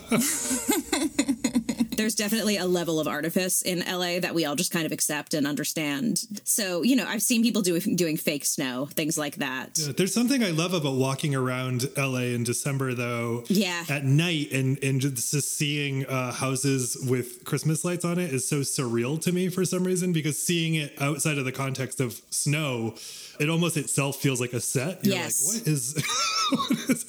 There's 1.98 2.16
definitely 2.16 2.58
a 2.58 2.66
level 2.66 3.00
of 3.00 3.08
artifice 3.08 3.62
in 3.62 3.80
LA 3.80 4.20
that 4.20 4.34
we 4.36 4.46
all 4.46 4.56
just 4.56 4.72
kind 4.72 4.86
of 4.86 4.92
accept 4.92 5.34
and 5.34 5.48
understand. 5.48 6.24
So, 6.44 6.82
you 6.84 6.96
know, 6.96 7.06
I've 7.08 7.22
seen 7.22 7.42
people 7.44 7.62
doing 7.62 7.96
doing 7.96 8.18
fake 8.18 8.46
snow, 8.46 8.88
things 8.88 9.18
like 9.18 9.38
that. 9.38 9.76
There's 9.98 10.14
something 10.14 10.44
I 10.44 10.52
love 10.52 10.74
about 10.74 10.96
walking 10.96 11.34
around 11.36 11.90
LA 11.98 12.34
in 12.36 12.44
December, 12.44 12.94
though. 12.94 13.44
Yeah. 13.48 13.84
At 13.90 14.04
night 14.06 14.52
and 14.52 14.78
and 14.84 15.00
just 15.02 15.32
seeing 15.58 16.06
uh, 16.06 16.32
houses 16.34 16.98
with 17.10 17.44
Christmas 17.46 17.86
lights 17.86 18.06
on 18.06 18.20
it 18.20 18.34
is 18.34 18.48
so 18.48 18.58
surreal 18.62 19.22
to 19.22 19.32
me 19.32 19.50
for 19.50 19.66
some 19.66 19.84
reason 19.84 20.12
because 20.14 20.38
seeing 20.42 20.76
it 20.76 20.94
outside 21.02 21.38
of 21.38 21.46
the 21.46 21.52
context 21.52 22.00
of 22.02 22.22
snow, 22.30 22.96
it 23.40 23.50
almost 23.50 23.78
itself 23.78 24.18
feels 24.18 24.40
like 24.42 24.54
a 24.54 24.60
set. 24.62 25.06
You're 25.06 25.16
Yes. 25.16 25.54
like, 25.56 25.62
what 25.64 25.68
is? 25.68 25.96
what 26.52 26.72
is? 26.90 27.06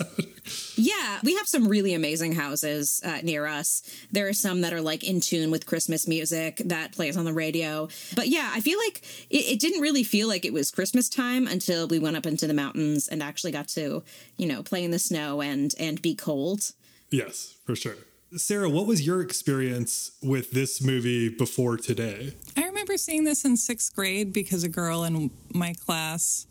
Yeah, 0.79 1.21
we 1.25 1.35
have 1.37 1.49
some 1.49 1.69
really 1.69 1.95
amazing 1.95 2.33
houses 2.33 3.01
uh, 3.05 3.19
near 3.23 3.47
us. 3.47 3.83
There 4.13 4.29
are 4.29 4.33
some 4.33 4.61
that 4.61 4.73
are 4.73 4.76
like 4.81 5.05
in 5.05 5.21
tune 5.21 5.51
with 5.51 5.67
Christmas 5.67 6.07
music 6.07 6.63
that 6.65 6.93
plays 6.93 7.17
on 7.17 7.25
the 7.25 7.33
radio. 7.33 7.89
But 8.15 8.29
yeah, 8.29 8.51
I 8.53 8.61
feel 8.61 8.79
like 8.79 9.03
it, 9.31 9.53
it 9.53 9.61
didn't 9.61 9.81
really 9.81 10.05
feel 10.05 10.29
like 10.29 10.45
it 10.45 10.53
was 10.53 10.71
Christmas 10.71 11.09
time 11.09 11.47
until 11.47 11.89
we 11.89 11.99
went 11.99 12.17
up 12.17 12.27
into 12.27 12.47
the 12.47 12.55
mountains 12.55 13.09
and 13.09 13.23
actually 13.23 13.53
got 13.53 13.69
to, 13.69 14.03
you 14.37 14.47
know, 14.47 14.63
play 14.63 14.85
in 14.85 14.91
the 14.91 14.99
snow 14.99 15.41
and 15.41 15.75
and 15.79 16.01
be 16.03 16.15
cold. 16.15 16.73
Yes, 17.11 17.57
for 17.65 17.77
sure. 17.77 17.97
Sarah, 18.35 18.69
what 18.69 18.87
was 18.87 19.07
your 19.07 19.21
experience 19.23 20.11
with 20.23 20.51
this 20.51 20.83
movie 20.83 21.29
before 21.29 21.77
today? 21.77 22.35
I 22.57 22.65
remember 22.65 22.97
seeing 22.97 23.25
this 23.25 23.45
in 23.45 23.57
sixth 23.57 23.95
grade 23.95 24.33
because 24.33 24.65
a 24.65 24.69
girl 24.69 25.05
in 25.05 25.31
my 25.55 25.75
class 25.75 26.47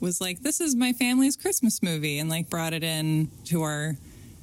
was 0.00 0.20
like, 0.20 0.42
This 0.42 0.60
is 0.60 0.76
my 0.76 0.92
family's 0.92 1.36
Christmas 1.36 1.82
movie, 1.82 2.18
and 2.18 2.28
like 2.28 2.50
brought 2.50 2.72
it 2.72 2.84
in 2.84 3.30
to 3.46 3.62
our 3.62 3.96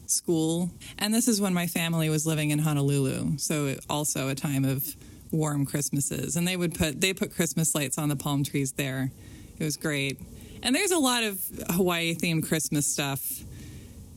school. 0.09 0.71
And 0.97 1.13
this 1.13 1.27
is 1.27 1.41
when 1.41 1.53
my 1.53 1.67
family 1.67 2.09
was 2.09 2.25
living 2.25 2.51
in 2.51 2.59
Honolulu. 2.59 3.37
So 3.37 3.75
also 3.89 4.29
a 4.29 4.35
time 4.35 4.65
of 4.65 4.95
warm 5.31 5.65
Christmases. 5.65 6.35
And 6.35 6.47
they 6.47 6.57
would 6.57 6.75
put 6.75 7.01
they 7.01 7.13
put 7.13 7.33
Christmas 7.33 7.75
lights 7.75 7.97
on 7.97 8.09
the 8.09 8.15
palm 8.15 8.43
trees 8.43 8.73
there. 8.73 9.11
It 9.59 9.63
was 9.63 9.77
great. 9.77 10.19
And 10.63 10.75
there's 10.75 10.91
a 10.91 10.97
lot 10.97 11.23
of 11.23 11.39
Hawaii 11.69 12.15
themed 12.15 12.47
Christmas 12.47 12.87
stuff 12.87 13.43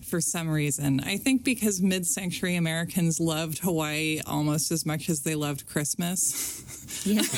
for 0.09 0.21
some 0.21 0.49
reason. 0.49 1.01
I 1.01 1.17
think 1.17 1.45
because 1.45 1.81
mid 1.81 2.07
century 2.07 2.57
Americans 2.57 3.21
loved 3.21 3.59
Hawaii 3.61 4.21
almost 4.27 4.71
as 4.71 4.87
much 4.87 5.09
as 5.09 5.21
they 5.21 5.35
loved 5.35 5.67
Christmas. 5.67 7.05
Yeah. 7.07 7.23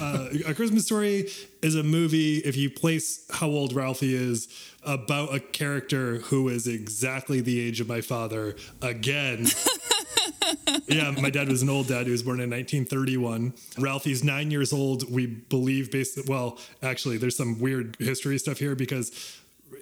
Uh, 0.00 0.28
a 0.46 0.54
Christmas 0.54 0.86
Story 0.86 1.28
is 1.60 1.74
a 1.74 1.82
movie, 1.82 2.38
if 2.38 2.56
you 2.56 2.70
place 2.70 3.26
how 3.30 3.48
old 3.48 3.72
Ralphie 3.72 4.14
is, 4.14 4.48
about 4.84 5.34
a 5.34 5.40
character 5.40 6.18
who 6.18 6.48
is 6.48 6.66
exactly 6.66 7.40
the 7.40 7.60
age 7.60 7.80
of 7.80 7.88
my 7.88 8.00
father 8.00 8.54
again. 8.80 9.46
yeah, 10.86 11.10
my 11.10 11.30
dad 11.30 11.48
was 11.48 11.62
an 11.62 11.68
old 11.68 11.88
dad. 11.88 12.06
He 12.06 12.12
was 12.12 12.22
born 12.22 12.40
in 12.40 12.50
1931. 12.50 13.54
Ralphie's 13.78 14.24
nine 14.24 14.50
years 14.50 14.72
old. 14.72 15.10
We 15.10 15.26
believe, 15.26 15.90
based, 15.90 16.28
well, 16.28 16.58
actually, 16.82 17.18
there's 17.18 17.36
some 17.36 17.58
weird 17.58 17.96
history 17.98 18.38
stuff 18.38 18.58
here 18.58 18.74
because 18.74 19.37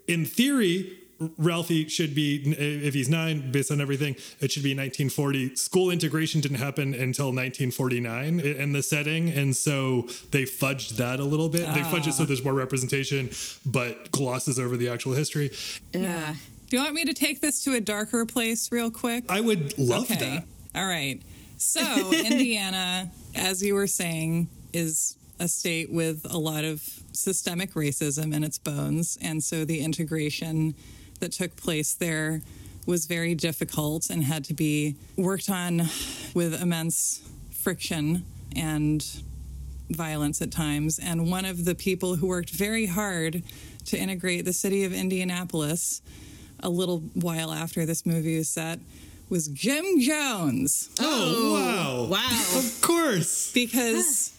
in 0.06 0.24
theory, 0.24 0.98
Ralphie 1.38 1.88
should 1.88 2.14
be, 2.14 2.54
if 2.58 2.92
he's 2.92 3.08
nine, 3.08 3.50
based 3.50 3.70
on 3.70 3.80
everything, 3.80 4.16
it 4.40 4.52
should 4.52 4.62
be 4.62 4.70
1940. 4.70 5.56
School 5.56 5.90
integration 5.90 6.40
didn't 6.40 6.58
happen 6.58 6.94
until 6.94 7.26
1949 7.26 8.40
in 8.40 8.72
the 8.72 8.82
setting. 8.82 9.30
And 9.30 9.56
so 9.56 10.02
they 10.30 10.42
fudged 10.42 10.96
that 10.96 11.18
a 11.20 11.24
little 11.24 11.48
bit. 11.48 11.62
They 11.72 11.80
fudged 11.80 12.08
it 12.08 12.12
so 12.12 12.24
ah. 12.24 12.26
there's 12.26 12.44
more 12.44 12.52
representation, 12.52 13.30
but 13.64 14.10
glosses 14.10 14.58
over 14.58 14.76
the 14.76 14.90
actual 14.90 15.14
history. 15.14 15.50
Yeah. 15.94 16.34
Do 16.68 16.76
you 16.76 16.82
want 16.82 16.94
me 16.94 17.04
to 17.04 17.14
take 17.14 17.40
this 17.40 17.62
to 17.64 17.74
a 17.74 17.80
darker 17.80 18.26
place 18.26 18.70
real 18.70 18.90
quick? 18.90 19.24
I 19.28 19.40
would 19.40 19.78
love 19.78 20.10
okay. 20.10 20.16
that. 20.16 20.44
All 20.74 20.86
right. 20.86 21.22
So, 21.56 21.80
Indiana, 22.12 23.10
as 23.34 23.62
you 23.62 23.74
were 23.74 23.86
saying, 23.86 24.48
is 24.72 25.15
a 25.38 25.48
state 25.48 25.90
with 25.90 26.26
a 26.30 26.38
lot 26.38 26.64
of 26.64 26.82
systemic 27.12 27.74
racism 27.74 28.34
in 28.34 28.42
its 28.42 28.58
bones. 28.58 29.18
And 29.20 29.42
so 29.42 29.64
the 29.64 29.80
integration 29.80 30.74
that 31.20 31.32
took 31.32 31.56
place 31.56 31.94
there 31.94 32.42
was 32.86 33.06
very 33.06 33.34
difficult 33.34 34.08
and 34.10 34.24
had 34.24 34.44
to 34.44 34.54
be 34.54 34.96
worked 35.16 35.50
on 35.50 35.82
with 36.34 36.60
immense 36.60 37.20
friction 37.50 38.24
and 38.54 39.04
violence 39.90 40.40
at 40.40 40.50
times. 40.50 40.98
And 40.98 41.30
one 41.30 41.44
of 41.44 41.64
the 41.64 41.74
people 41.74 42.16
who 42.16 42.26
worked 42.26 42.50
very 42.50 42.86
hard 42.86 43.42
to 43.86 43.98
integrate 43.98 44.44
the 44.44 44.52
city 44.52 44.84
of 44.84 44.92
Indianapolis 44.92 46.00
a 46.60 46.68
little 46.68 47.00
while 47.14 47.52
after 47.52 47.84
this 47.84 48.06
movie 48.06 48.38
was 48.38 48.48
set 48.48 48.78
was 49.28 49.48
Jim 49.48 50.00
Jones. 50.00 50.88
Oh, 51.00 51.34
oh 51.36 51.52
wow. 51.52 52.06
Wow. 52.10 52.58
Of 52.58 52.80
course. 52.80 53.52
Because 53.52 54.32
ah. 54.32 54.35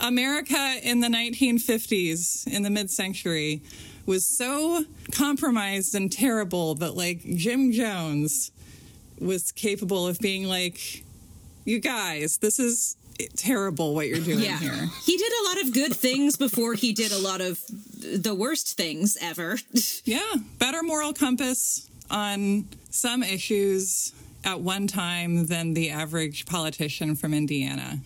America 0.00 0.76
in 0.82 1.00
the 1.00 1.08
1950s, 1.08 2.46
in 2.46 2.62
the 2.62 2.70
mid 2.70 2.90
century, 2.90 3.62
was 4.06 4.26
so 4.26 4.84
compromised 5.12 5.94
and 5.94 6.10
terrible 6.12 6.74
that, 6.76 6.94
like, 6.96 7.22
Jim 7.36 7.72
Jones 7.72 8.50
was 9.18 9.52
capable 9.52 10.06
of 10.06 10.18
being 10.18 10.44
like, 10.44 11.04
you 11.64 11.78
guys, 11.78 12.38
this 12.38 12.58
is 12.58 12.96
terrible 13.36 13.94
what 13.94 14.08
you're 14.08 14.18
doing 14.18 14.40
Yeah. 14.40 14.58
here. 14.58 14.88
He 15.06 15.16
did 15.16 15.32
a 15.32 15.44
lot 15.48 15.62
of 15.64 15.72
good 15.72 15.94
things 15.96 16.36
before 16.36 16.74
he 16.74 16.92
did 16.92 17.12
a 17.12 17.18
lot 17.18 17.40
of 17.40 17.60
the 17.68 18.34
worst 18.34 18.76
things 18.76 19.16
ever. 19.20 19.58
Yeah, 20.04 20.34
better 20.58 20.82
moral 20.82 21.14
compass 21.14 21.88
on 22.10 22.68
some 22.90 23.22
issues 23.22 24.12
at 24.44 24.60
one 24.60 24.86
time 24.86 25.46
than 25.46 25.72
the 25.72 25.88
average 25.90 26.44
politician 26.44 27.14
from 27.14 27.32
Indiana. 27.32 28.00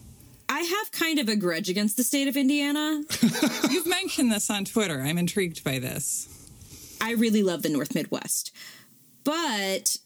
I 0.49 0.61
have 0.61 0.93
kind 0.93 1.19
of 1.19 1.29
a 1.29 1.37
grudge 1.37 1.69
against 1.69 1.97
the 1.97 2.03
state 2.03 2.29
of 2.29 2.37
Indiana. 2.37 3.03
You've 3.71 3.87
mentioned 3.87 4.33
this 4.33 4.51
on 4.51 4.65
Twitter. 4.65 5.01
I'm 5.01 5.19
intrigued 5.19 5.63
by 5.63 5.79
this. 5.79 6.29
I 7.01 7.13
really 7.13 7.43
love 7.43 7.63
the 7.63 7.69
North 7.69 7.95
Midwest. 7.95 8.53
But 9.25 9.99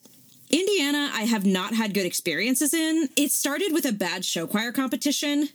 Indiana, 0.50 1.10
I 1.12 1.22
have 1.22 1.46
not 1.46 1.74
had 1.74 1.94
good 1.94 2.06
experiences 2.06 2.74
in. 2.74 3.08
It 3.16 3.30
started 3.30 3.72
with 3.72 3.86
a 3.86 3.92
bad 3.92 4.24
show 4.24 4.46
choir 4.46 4.72
competition. 4.72 5.48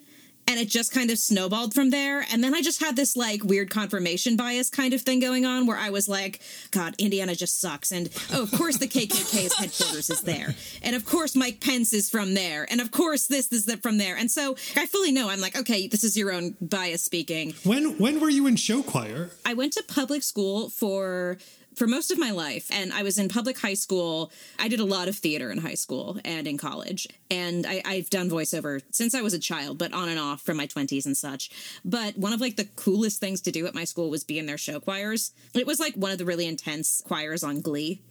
And 0.48 0.60
it 0.60 0.70
just 0.70 0.94
kind 0.94 1.12
of 1.12 1.20
snowballed 1.20 1.74
from 1.74 1.90
there. 1.90 2.26
And 2.32 2.44
then 2.44 2.56
I 2.56 2.62
just 2.62 2.82
had 2.82 2.96
this 2.96 3.16
like 3.18 3.44
weird 3.44 3.70
confirmation 3.70 4.38
bias 4.38 4.70
kind 4.70 4.94
of 4.94 5.02
thing 5.02 5.20
going 5.20 5.46
on 5.46 5.68
where 5.68 5.78
I 5.78 5.90
was 5.90 6.08
like, 6.08 6.40
God, 6.72 6.96
Indiana 6.98 7.36
just 7.36 7.60
sucks. 7.60 7.92
And 7.92 8.10
oh, 8.34 8.44
of 8.44 8.52
course 8.52 8.78
the 8.78 8.88
KKK's 8.88 9.54
headquarters 9.58 10.10
is 10.10 10.22
there. 10.22 10.56
And 10.82 10.96
of 10.96 11.06
course 11.06 11.36
Mike 11.36 11.60
Pence 11.60 11.94
is 11.94 12.10
from 12.10 12.34
there. 12.34 12.66
And 12.72 12.80
of 12.80 12.92
course 12.92 13.28
this 13.28 13.52
is 13.52 13.74
from 13.82 13.98
there. 13.98 14.16
And 14.16 14.32
so 14.32 14.56
I 14.76 14.86
fully 14.86 15.12
know 15.12 15.30
I'm 15.30 15.42
like, 15.42 15.58
okay, 15.58 15.88
this 15.88 16.04
is 16.04 16.16
your 16.16 16.32
own 16.32 16.56
bias 16.62 17.02
speaking. 17.02 17.54
When 17.64 17.98
when 17.98 18.20
were 18.20 18.30
you 18.30 18.48
in 18.48 18.56
show 18.56 18.82
choir? 18.82 19.30
I 19.46 19.54
went 19.54 19.74
to 19.74 19.84
public 19.84 20.24
school 20.24 20.70
for 20.70 21.38
for 21.78 21.86
most 21.86 22.10
of 22.10 22.18
my 22.18 22.32
life 22.32 22.70
and 22.72 22.92
I 22.92 23.04
was 23.04 23.20
in 23.20 23.30
public 23.30 23.60
high 23.60 23.76
school. 23.76 24.32
I 24.58 24.68
did 24.68 24.80
a 24.80 24.86
lot 24.86 25.08
of 25.08 25.16
theater 25.16 25.52
in 25.52 25.60
high 25.60 25.76
school 25.76 26.18
and 26.26 26.48
in 26.48 26.58
college. 26.58 27.08
And 27.30 27.68
I, 27.68 27.84
I've 27.86 28.10
done 28.10 28.30
voiceover 28.30 28.82
since 28.90 29.14
I 29.14 29.22
was 29.22 29.36
a 29.36 29.40
child, 29.40 29.78
but 29.78 29.94
on 29.94 30.10
and 30.10 30.20
off 30.20 30.42
from 30.42 30.58
my 30.58 30.66
20s 30.66 31.06
and 31.06 31.16
such. 31.16 31.52
But 31.86 32.18
one 32.18 32.34
of 32.34 32.42
like 32.42 32.56
the 32.56 32.68
coolest 32.76 33.20
things 33.20 33.42
to 33.42 33.52
do 33.52 33.68
at 33.68 33.76
my 33.76 33.84
school 33.84 34.10
was 34.10 34.24
be 34.24 34.40
in 34.40 34.48
their 34.48 34.58
show 34.58 34.80
choirs. 34.80 35.32
It 35.54 35.68
was 35.68 35.80
like 35.80 35.94
one 35.94 36.12
of 36.12 36.18
the 36.18 36.26
really 36.26 36.48
intense 36.48 37.04
choirs 37.06 37.44
on 37.44 37.62
Glee 37.62 38.02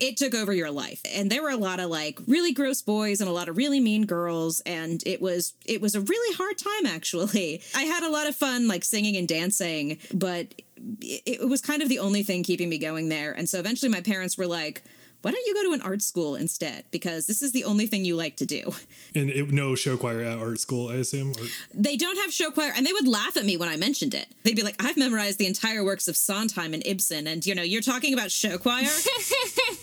it 0.00 0.16
took 0.16 0.34
over 0.34 0.52
your 0.52 0.70
life. 0.70 1.00
And 1.14 1.30
there 1.30 1.42
were 1.42 1.50
a 1.50 1.56
lot 1.56 1.78
of 1.78 1.90
like 1.90 2.18
really 2.26 2.52
gross 2.52 2.82
boys 2.82 3.20
and 3.20 3.28
a 3.28 3.32
lot 3.32 3.48
of 3.48 3.56
really 3.56 3.80
mean 3.80 4.06
girls 4.06 4.60
and 4.66 5.02
it 5.06 5.20
was 5.20 5.54
it 5.66 5.80
was 5.80 5.94
a 5.94 6.00
really 6.00 6.36
hard 6.36 6.58
time 6.58 6.86
actually. 6.86 7.62
I 7.74 7.82
had 7.82 8.02
a 8.02 8.10
lot 8.10 8.26
of 8.26 8.34
fun 8.34 8.66
like 8.66 8.84
singing 8.84 9.16
and 9.16 9.28
dancing 9.28 9.98
but 10.12 10.54
it, 11.02 11.22
it 11.26 11.48
was 11.48 11.60
kind 11.60 11.82
of 11.82 11.88
the 11.88 11.98
only 11.98 12.22
thing 12.22 12.42
keeping 12.42 12.68
me 12.68 12.78
going 12.78 13.08
there. 13.08 13.32
And 13.32 13.48
so 13.48 13.58
eventually 13.58 13.90
my 13.90 14.00
parents 14.00 14.36
were 14.36 14.46
like 14.46 14.82
why 15.22 15.32
don't 15.32 15.46
you 15.46 15.54
go 15.54 15.64
to 15.64 15.72
an 15.74 15.82
art 15.82 16.02
school 16.02 16.34
instead? 16.34 16.84
Because 16.90 17.26
this 17.26 17.42
is 17.42 17.52
the 17.52 17.64
only 17.64 17.86
thing 17.86 18.04
you 18.04 18.16
like 18.16 18.36
to 18.36 18.46
do. 18.46 18.72
And 19.12 19.28
it, 19.28 19.50
no 19.50 19.74
show 19.74 19.96
choir 19.96 20.20
at 20.20 20.38
art 20.38 20.60
school, 20.60 20.88
I 20.88 20.94
assume. 20.94 21.32
Or, 21.32 21.44
they 21.74 21.96
don't 21.96 22.16
have 22.18 22.32
show 22.32 22.52
choir 22.52 22.72
and 22.76 22.86
they 22.86 22.92
would 22.92 23.08
laugh 23.08 23.36
at 23.36 23.44
me 23.44 23.56
when 23.56 23.68
i 23.68 23.76
mentioned 23.76 24.14
it. 24.14 24.28
They'd 24.44 24.54
be 24.54 24.62
like 24.62 24.76
i've 24.78 24.96
memorized 24.96 25.38
the 25.38 25.46
entire 25.46 25.82
works 25.82 26.06
of 26.06 26.16
sondheim 26.16 26.74
and 26.74 26.86
ibsen 26.86 27.26
and 27.26 27.44
you 27.44 27.56
know 27.56 27.62
you're 27.62 27.82
talking 27.82 28.14
about 28.14 28.30
show 28.30 28.56
choir 28.56 28.84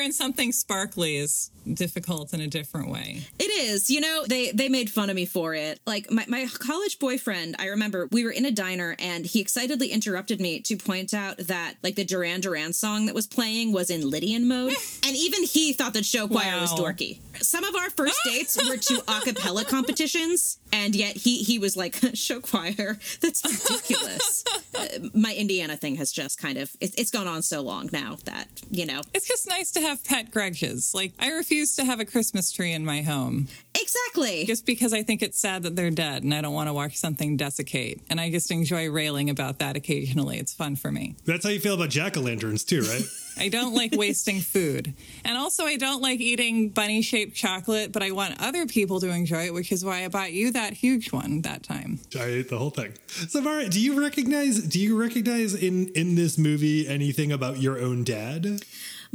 In 0.00 0.12
something 0.12 0.52
sparkly 0.52 1.16
is 1.16 1.50
difficult 1.74 2.32
in 2.32 2.40
a 2.40 2.46
different 2.46 2.90
way. 2.90 3.22
It 3.38 3.50
is. 3.50 3.90
You 3.90 4.00
know, 4.00 4.24
they 4.26 4.50
they 4.52 4.68
made 4.68 4.90
fun 4.90 5.10
of 5.10 5.16
me 5.16 5.26
for 5.26 5.54
it. 5.54 5.80
Like 5.86 6.10
my, 6.10 6.24
my 6.28 6.46
college 6.58 6.98
boyfriend, 6.98 7.56
I 7.58 7.66
remember 7.68 8.08
we 8.12 8.24
were 8.24 8.30
in 8.30 8.44
a 8.44 8.50
diner 8.50 8.96
and 8.98 9.26
he 9.26 9.40
excitedly 9.40 9.88
interrupted 9.88 10.40
me 10.40 10.60
to 10.60 10.76
point 10.76 11.14
out 11.14 11.38
that 11.38 11.74
like 11.82 11.94
the 11.96 12.04
Duran 12.04 12.40
Duran 12.40 12.72
song 12.72 13.06
that 13.06 13.14
was 13.14 13.26
playing 13.26 13.72
was 13.72 13.90
in 13.90 14.08
Lydian 14.08 14.48
mode. 14.48 14.74
and 15.06 15.16
even 15.16 15.42
he 15.42 15.72
thought 15.72 15.94
that 15.94 16.04
show 16.04 16.28
choir 16.28 16.60
was 16.60 16.72
dorky. 16.72 17.18
Some 17.42 17.64
of 17.64 17.74
our 17.74 17.90
first 17.90 18.18
dates 18.24 18.56
were 18.56 18.76
to 18.76 19.02
a 19.08 19.20
cappella 19.20 19.64
competitions, 19.64 20.58
and 20.72 20.94
yet 20.94 21.16
he 21.16 21.42
he 21.42 21.58
was 21.58 21.76
like, 21.76 21.96
show 22.14 22.40
choir? 22.40 22.98
That's 23.20 23.44
ridiculous. 23.44 24.44
Uh, 24.74 25.08
my 25.14 25.34
Indiana 25.34 25.76
thing 25.76 25.96
has 25.96 26.12
just 26.12 26.38
kind 26.38 26.58
of 26.58 26.74
it's, 26.80 26.94
it's 26.96 27.10
gone 27.10 27.26
on 27.26 27.42
so 27.42 27.60
long 27.60 27.88
now 27.92 28.16
that, 28.24 28.48
you 28.70 28.86
know. 28.86 29.00
It's 29.14 29.26
just 29.26 29.48
nice 29.48 29.70
to 29.72 29.80
have 29.80 30.04
pet 30.04 30.30
grudges. 30.30 30.92
Like, 30.94 31.12
I 31.18 31.32
refuse 31.32 31.55
to 31.64 31.84
have 31.84 32.00
a 32.00 32.04
Christmas 32.04 32.52
tree 32.52 32.72
in 32.72 32.84
my 32.84 33.00
home 33.02 33.48
Exactly. 33.74 34.44
just 34.46 34.66
because 34.66 34.92
I 34.92 35.02
think 35.02 35.22
it's 35.22 35.38
sad 35.40 35.62
that 35.62 35.76
they're 35.76 35.90
dead 35.90 36.22
and 36.22 36.34
I 36.34 36.40
don't 36.40 36.54
want 36.54 36.68
to 36.68 36.72
watch 36.72 36.96
something 36.96 37.36
desiccate. 37.36 38.00
And 38.10 38.20
I 38.20 38.30
just 38.30 38.50
enjoy 38.50 38.90
railing 38.90 39.30
about 39.30 39.58
that 39.60 39.76
occasionally. 39.76 40.38
It's 40.38 40.52
fun 40.52 40.76
for 40.76 40.90
me. 40.90 41.14
that's 41.24 41.44
how 41.44 41.50
you 41.50 41.60
feel 41.60 41.74
about 41.74 41.90
jack 41.90 42.16
o' 42.16 42.20
lanterns, 42.20 42.64
too, 42.64 42.80
right? 42.82 43.02
I 43.38 43.48
don't 43.48 43.74
like 43.74 43.92
wasting 43.94 44.40
food. 44.40 44.94
And 45.24 45.36
also, 45.36 45.64
I 45.64 45.76
don't 45.76 46.00
like 46.00 46.20
eating 46.20 46.70
bunny 46.70 47.02
shaped 47.02 47.36
chocolate, 47.36 47.92
but 47.92 48.02
I 48.02 48.10
want 48.12 48.40
other 48.40 48.64
people 48.66 48.98
to 49.00 49.10
enjoy 49.10 49.44
it, 49.46 49.52
which 49.54 49.70
is 49.72 49.84
why 49.84 50.04
I 50.04 50.08
bought 50.08 50.32
you 50.32 50.50
that 50.52 50.72
huge 50.72 51.12
one 51.12 51.42
that 51.42 51.62
time. 51.62 52.00
I 52.18 52.24
ate 52.24 52.48
the 52.48 52.56
whole 52.58 52.70
thing. 52.70 52.94
So, 53.28 53.42
Mara, 53.42 53.68
do 53.68 53.78
you 53.78 54.00
recognize? 54.00 54.60
Do 54.62 54.80
you 54.80 54.98
recognize 54.98 55.52
in 55.54 55.88
in 55.88 56.14
this 56.14 56.38
movie 56.38 56.88
anything 56.88 57.30
about 57.30 57.58
your 57.60 57.78
own 57.78 58.04
dad? 58.04 58.62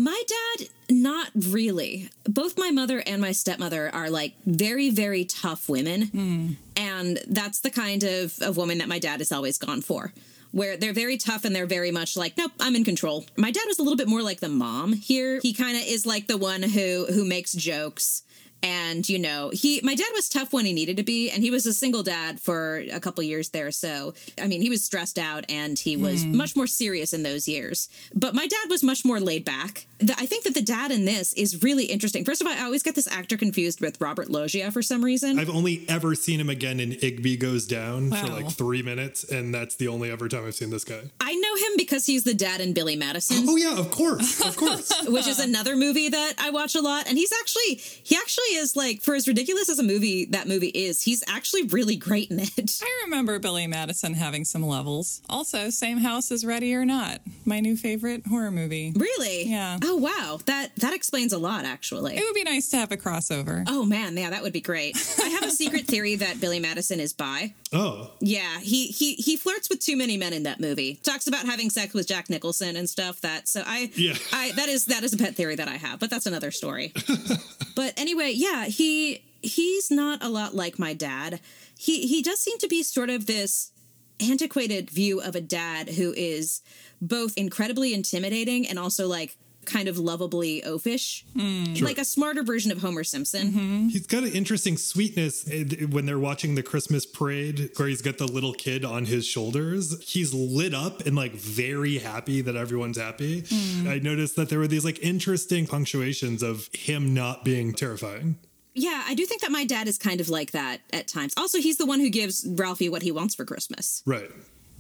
My 0.04 0.22
dad, 0.36 0.70
not 0.90 1.30
really. 1.36 2.10
Both 2.24 2.58
my 2.58 2.72
mother 2.72 3.04
and 3.06 3.22
my 3.22 3.34
stepmother 3.34 3.94
are 3.94 4.10
like 4.10 4.34
very, 4.46 4.90
very 4.90 5.26
tough 5.26 5.70
women. 5.70 6.08
Hmm. 6.08 6.48
And 6.76 7.20
that's 7.28 7.60
the 7.60 7.70
kind 7.70 8.04
of, 8.04 8.42
of 8.42 8.58
woman 8.58 8.80
that 8.80 8.88
my 8.88 9.00
dad 9.00 9.20
has 9.20 9.32
always 9.32 9.58
gone 9.60 9.82
for. 9.82 10.12
where 10.52 10.76
they're 10.78 10.94
very 10.94 11.18
tough 11.18 11.46
and 11.46 11.56
they're 11.56 11.66
very 11.66 11.92
much 11.92 12.18
like, 12.18 12.38
nope, 12.38 12.52
I'm 12.60 12.76
in 12.76 12.84
control. 12.84 13.26
My 13.38 13.52
dad 13.52 13.64
was 13.68 13.80
a 13.80 13.84
little 13.84 13.98
bit 13.98 14.08
more 14.08 14.22
like 14.22 14.40
the 14.40 14.50
mom 14.50 14.94
here. 14.94 15.40
He 15.42 15.54
kind 15.54 15.78
of 15.78 15.84
is 15.84 16.06
like 16.06 16.28
the 16.28 16.38
one 16.38 16.62
who 16.64 17.06
who 17.06 17.24
makes 17.26 17.54
jokes 17.54 18.24
and 18.63 19.08
you 19.08 19.19
know 19.19 19.50
he 19.54 19.82
my 19.84 19.95
dad 19.95 20.10
was 20.13 20.30
tough 20.30 20.54
when 20.54 20.65
he 20.65 20.74
needed 20.74 20.97
to 20.97 21.04
be 21.04 21.30
and 21.30 21.43
he 21.43 21.52
was 21.52 21.65
a 21.65 21.74
single 21.74 22.04
dad 22.04 22.39
for 22.39 22.84
a 22.91 23.00
couple 23.00 23.24
years 23.24 23.50
there. 23.50 23.71
So 23.71 24.13
i 24.41 24.47
mean 24.47 24.62
he 24.62 24.69
was 24.69 24.84
stressed 24.84 25.17
out 25.17 25.45
and 25.50 25.78
he 25.78 25.97
was 25.97 26.24
hmm. 26.24 26.36
much 26.36 26.56
more 26.56 26.67
serious 26.67 27.13
in 27.13 27.24
those 27.24 27.47
years. 27.47 27.89
But 28.13 28.36
my 28.36 28.47
dad 28.47 28.69
was 28.69 28.84
much 28.84 29.06
more 29.06 29.19
laid 29.19 29.45
back. 29.45 29.86
The, 30.00 30.13
i 30.17 30.26
think 30.26 30.43
that 30.43 30.54
the 30.54 30.62
dad 30.62 30.91
in 30.91 31.06
this 31.06 31.34
is 31.34 31.63
really 31.63 31.86
interesting. 31.86 32.26
First 32.26 32.41
of 32.41 32.47
all 32.47 32.54
i 32.54 32.63
always 32.63 32.84
get 32.84 32.95
this 32.95 33.08
actor 33.08 33.38
confused 33.38 33.82
with 33.82 34.00
robert 34.02 34.30
loggia 34.30 34.71
for 34.71 34.82
some 34.82 35.04
reason. 35.04 35.39
I've 35.39 35.50
only 35.50 35.86
ever 35.89 36.15
seen 36.15 36.39
him 36.39 36.50
again 36.50 36.80
in 36.80 36.91
Igby 36.91 37.39
Goes 37.39 37.65
Down 37.65 38.12
for 38.12 38.28
like 38.28 38.50
three 38.52 38.82
minutes, 38.82 39.24
and 39.24 39.54
that's 39.54 39.76
the 39.76 39.88
only 39.88 40.12
ever 40.12 40.28
time 40.28 40.45
I've 40.45 40.56
seen 40.56 40.69
this 40.69 40.84
guy. 40.84 41.02
i 41.19 41.34
know 41.34 41.56
him 41.56 41.78
because 41.78 42.06
he's 42.06 42.24
the 42.24 42.34
dad 42.34 42.62
in 42.62 42.74
billy 42.74 42.95
madison. 42.95 43.45
Oh 43.47 43.56
yeah, 43.56 43.78
of 43.78 43.91
course, 43.91 44.41
of 44.45 44.56
course. 44.56 44.91
which 45.08 45.28
is 45.28 45.39
another 45.39 45.76
movie 45.76 46.10
that 46.10 46.34
I 46.38 46.50
watch 46.50 46.76
a 46.76 46.82
lot. 46.82 47.08
And 47.08 47.17
he's 47.17 47.32
actually, 47.34 47.76
he 47.76 48.15
actually 48.15 48.51
is 48.56 48.76
like, 48.76 49.02
for 49.02 49.16
as 49.16 49.28
ridiculous 49.28 49.70
as 49.70 49.80
a 49.80 49.84
movie 49.84 50.26
that 50.26 50.48
movie 50.48 50.68
is, 50.68 51.02
he's 51.02 51.24
actually 51.28 51.64
really 51.64 51.96
great 51.96 52.32
in 52.32 52.40
it. 52.40 52.80
I 52.84 53.02
remember 53.06 53.40
Billy 53.40 53.68
Madison 53.68 54.14
having 54.14 54.46
some 54.46 54.64
levels. 54.64 55.22
Also, 55.30 55.70
same 55.70 55.98
house 55.98 56.32
as 56.32 56.46
Ready 56.46 56.74
or 56.76 56.86
Not, 56.86 57.22
my 57.46 57.60
new 57.60 57.76
favorite 57.76 58.26
horror 58.28 58.52
movie. 58.52 58.94
Really? 58.96 59.46
Yeah. 59.46 59.78
Oh 59.84 59.96
wow, 59.98 60.40
that 60.46 60.76
that 60.78 60.94
explains 60.94 61.34
a 61.34 61.38
lot 61.38 61.66
actually. 61.66 62.18
It 62.18 62.24
would 62.24 62.36
be 62.36 62.44
nice 62.44 62.70
to 62.70 62.78
have 62.78 62.92
a 62.92 62.98
crossover. 62.98 63.64
Oh 63.68 63.84
man, 63.86 64.18
yeah, 64.18 64.30
that 64.30 64.44
would 64.44 64.54
be 64.54 64.62
great. 64.62 64.98
I 65.22 65.30
have 65.30 65.44
a 65.44 65.52
secret 65.52 65.86
theory 65.86 66.16
that 66.16 66.40
Billy 66.40 66.60
Madison 66.60 67.00
is 67.00 67.14
bi. 67.14 67.54
Oh, 67.74 68.12
Yeah, 68.20 68.60
he 68.60 68.88
he 68.88 69.14
he 69.16 69.38
flirts 69.38 69.70
with 69.70 69.80
too 69.80 69.96
many 69.96 70.18
men 70.18 70.34
in 70.34 70.44
that 70.44 70.60
movie. 70.60 71.00
Talks 71.04 71.28
about 71.28 71.46
having 71.46 71.70
sex 71.70 71.94
with 71.94 72.08
Jack 72.08 72.30
Nicholson 72.30 72.76
and 72.76 72.90
stuff. 72.90 73.22
That 73.22 73.48
so 73.48 73.64
I 73.66 73.92
Yeah. 73.96 74.16
I 74.34 74.52
that 74.58 74.68
is 74.68 74.86
that 74.86 75.04
is 75.04 75.14
a 75.14 75.18
pet 75.18 75.36
theory 75.36 75.56
that 75.56 75.68
I 75.70 75.78
have, 75.78 76.00
but 76.00 76.10
that's 76.10 76.26
another 76.26 76.52
story. 76.52 76.94
but 77.76 77.94
anyway, 77.98 78.34
yeah, 78.36 78.66
he 78.66 79.24
he's 79.42 79.90
not 79.90 80.22
a 80.24 80.30
lot 80.30 80.54
like 80.54 80.78
my 80.80 80.94
dad. 80.94 81.40
He 81.78 82.08
he 82.08 82.22
does 82.22 82.40
seem 82.40 82.58
to 82.60 82.68
be 82.68 82.84
sort 82.84 83.10
of 83.10 83.26
this 83.26 83.72
antiquated 84.20 84.90
view 84.90 85.22
of 85.22 85.36
a 85.36 85.42
dad 85.42 85.90
who 85.90 86.14
is 86.16 86.62
both 87.02 87.34
incredibly 87.38 87.94
intimidating 87.94 88.68
and 88.68 88.78
also 88.78 89.08
like 89.08 89.38
kind 89.65 89.88
of 89.88 89.97
lovably 89.97 90.62
oafish. 90.62 91.24
Mm. 91.36 91.82
Like 91.82 91.97
a 91.97 92.06
smarter 92.06 92.43
version 92.43 92.71
of 92.71 92.82
Homer 92.82 93.04
Simpson. 93.04 93.52
Mm-hmm. 93.52 93.88
he's 93.89 94.08
got 94.08 94.24
an 94.24 94.32
interesting 94.32 94.78
sweetness 94.78 95.47
eh, 95.50 95.86
when 95.89 96.06
they're 96.06 96.19
watching 96.19 96.56
the 96.56 96.63
Christmas 96.63 97.06
parade, 97.06 97.71
where 97.76 97.88
he's 97.88 98.02
got 98.02 98.17
the 98.17 98.28
little 98.28 98.54
kid 98.54 98.86
on 98.86 99.06
his 99.06 99.26
shoulders. 99.26 100.02
He's 100.08 100.34
lit 100.34 100.74
up 100.74 101.06
and 101.06 101.15
like 101.15 101.34
very 101.34 101.97
happy 101.97 102.41
that 102.41 102.56
everyone's 102.56 102.97
happy. 102.97 103.43
Mm. 103.43 103.88
I 103.88 104.00
noticed 104.00 104.36
that 104.36 104.50
there 104.50 104.60
were 104.60 104.67
these 104.67 104.86
like 104.86 105.00
interesting 105.00 105.67
punctuations 105.67 106.43
of 106.43 106.69
him 106.74 107.13
not 107.13 107.43
being 107.43 107.74
terrifying. 107.74 108.38
Yeah, 108.74 109.04
I 109.06 109.15
do 109.15 109.26
think 109.26 109.41
that 109.41 109.52
my 109.52 109.65
dad 109.65 109.88
is 109.88 109.97
kind 109.97 110.21
of 110.21 110.30
like 110.30 110.52
that 110.52 110.80
at 110.93 111.08
times. 111.08 111.34
Also, 111.36 111.58
he's 111.58 111.78
the 111.78 111.86
one 111.86 112.00
who 112.00 112.10
gives 112.10 112.47
Ralphie 112.47 112.88
what 112.88 113.02
he 113.02 113.12
wants 113.12 113.36
for 113.36 113.43
Christmas. 113.43 114.02
Right. 114.06 114.32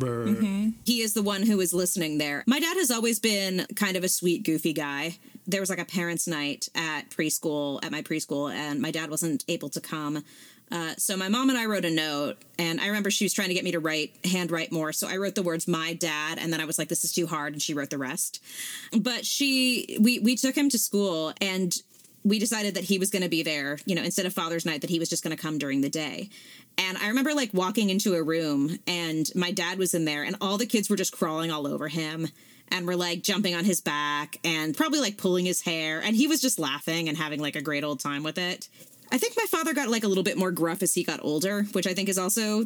Right. 0.01 0.73
He 0.85 1.01
is 1.01 1.13
the 1.13 1.21
one 1.21 1.43
who 1.43 1.59
is 1.61 1.73
listening 1.73 2.17
there. 2.17 2.43
My 2.47 2.59
dad 2.59 2.77
has 2.77 2.91
always 2.91 3.19
been 3.19 3.65
kind 3.75 3.95
of 3.97 4.03
a 4.03 4.09
sweet, 4.09 4.43
goofy 4.43 4.73
guy. 4.73 5.17
There 5.47 5.59
was 5.59 5.69
like 5.69 5.79
a 5.79 5.85
parents' 5.85 6.27
night 6.27 6.69
at 6.75 7.09
preschool, 7.09 7.83
at 7.83 7.91
my 7.91 8.01
preschool, 8.01 8.53
and 8.53 8.81
my 8.81 8.91
dad 8.91 9.09
wasn't 9.09 9.43
able 9.47 9.69
to 9.69 9.81
come. 9.81 10.23
Uh, 10.71 10.93
so 10.97 11.17
my 11.17 11.27
mom 11.27 11.49
and 11.49 11.57
I 11.57 11.65
wrote 11.65 11.83
a 11.83 11.91
note, 11.91 12.37
and 12.57 12.79
I 12.79 12.87
remember 12.87 13.11
she 13.11 13.25
was 13.25 13.33
trying 13.33 13.49
to 13.49 13.53
get 13.53 13.65
me 13.65 13.71
to 13.71 13.79
write, 13.79 14.15
handwrite 14.23 14.71
more. 14.71 14.93
So 14.93 15.07
I 15.07 15.17
wrote 15.17 15.35
the 15.35 15.43
words 15.43 15.67
"my 15.67 15.93
dad," 15.93 16.37
and 16.39 16.53
then 16.53 16.61
I 16.61 16.65
was 16.65 16.79
like, 16.79 16.87
"This 16.87 17.03
is 17.03 17.11
too 17.11 17.27
hard," 17.27 17.51
and 17.53 17.61
she 17.61 17.73
wrote 17.73 17.89
the 17.89 17.97
rest. 17.97 18.41
But 18.97 19.25
she, 19.25 19.97
we, 19.99 20.19
we 20.19 20.37
took 20.37 20.55
him 20.55 20.69
to 20.69 20.79
school, 20.79 21.33
and 21.41 21.75
we 22.23 22.39
decided 22.39 22.75
that 22.75 22.85
he 22.85 22.99
was 22.99 23.09
going 23.09 23.23
to 23.23 23.29
be 23.29 23.43
there, 23.43 23.79
you 23.85 23.95
know, 23.95 24.03
instead 24.03 24.25
of 24.25 24.33
Father's 24.33 24.65
Night, 24.65 24.81
that 24.81 24.89
he 24.89 24.99
was 24.99 25.09
just 25.09 25.23
going 25.23 25.35
to 25.35 25.41
come 25.41 25.57
during 25.57 25.81
the 25.81 25.89
day. 25.89 26.29
And 26.81 26.97
I 26.97 27.09
remember 27.09 27.35
like 27.35 27.53
walking 27.53 27.91
into 27.91 28.15
a 28.15 28.23
room 28.23 28.79
and 28.87 29.29
my 29.35 29.51
dad 29.51 29.77
was 29.77 29.93
in 29.93 30.05
there 30.05 30.23
and 30.23 30.35
all 30.41 30.57
the 30.57 30.65
kids 30.65 30.89
were 30.89 30.95
just 30.95 31.15
crawling 31.15 31.51
all 31.51 31.67
over 31.67 31.87
him 31.87 32.27
and 32.69 32.87
were 32.87 32.95
like 32.95 33.21
jumping 33.21 33.53
on 33.53 33.65
his 33.65 33.81
back 33.81 34.39
and 34.43 34.75
probably 34.75 34.99
like 34.99 35.17
pulling 35.17 35.45
his 35.45 35.61
hair. 35.61 36.01
And 36.01 36.15
he 36.15 36.27
was 36.27 36.41
just 36.41 36.57
laughing 36.57 37.07
and 37.07 37.15
having 37.15 37.39
like 37.39 37.55
a 37.55 37.61
great 37.61 37.83
old 37.83 37.99
time 37.99 38.23
with 38.23 38.39
it. 38.39 38.67
I 39.11 39.19
think 39.19 39.35
my 39.37 39.45
father 39.45 39.75
got 39.75 39.89
like 39.89 40.03
a 40.03 40.07
little 40.07 40.23
bit 40.23 40.37
more 40.37 40.51
gruff 40.51 40.81
as 40.81 40.95
he 40.95 41.03
got 41.03 41.19
older, 41.21 41.63
which 41.73 41.85
I 41.85 41.93
think 41.93 42.09
is 42.09 42.17
also 42.17 42.65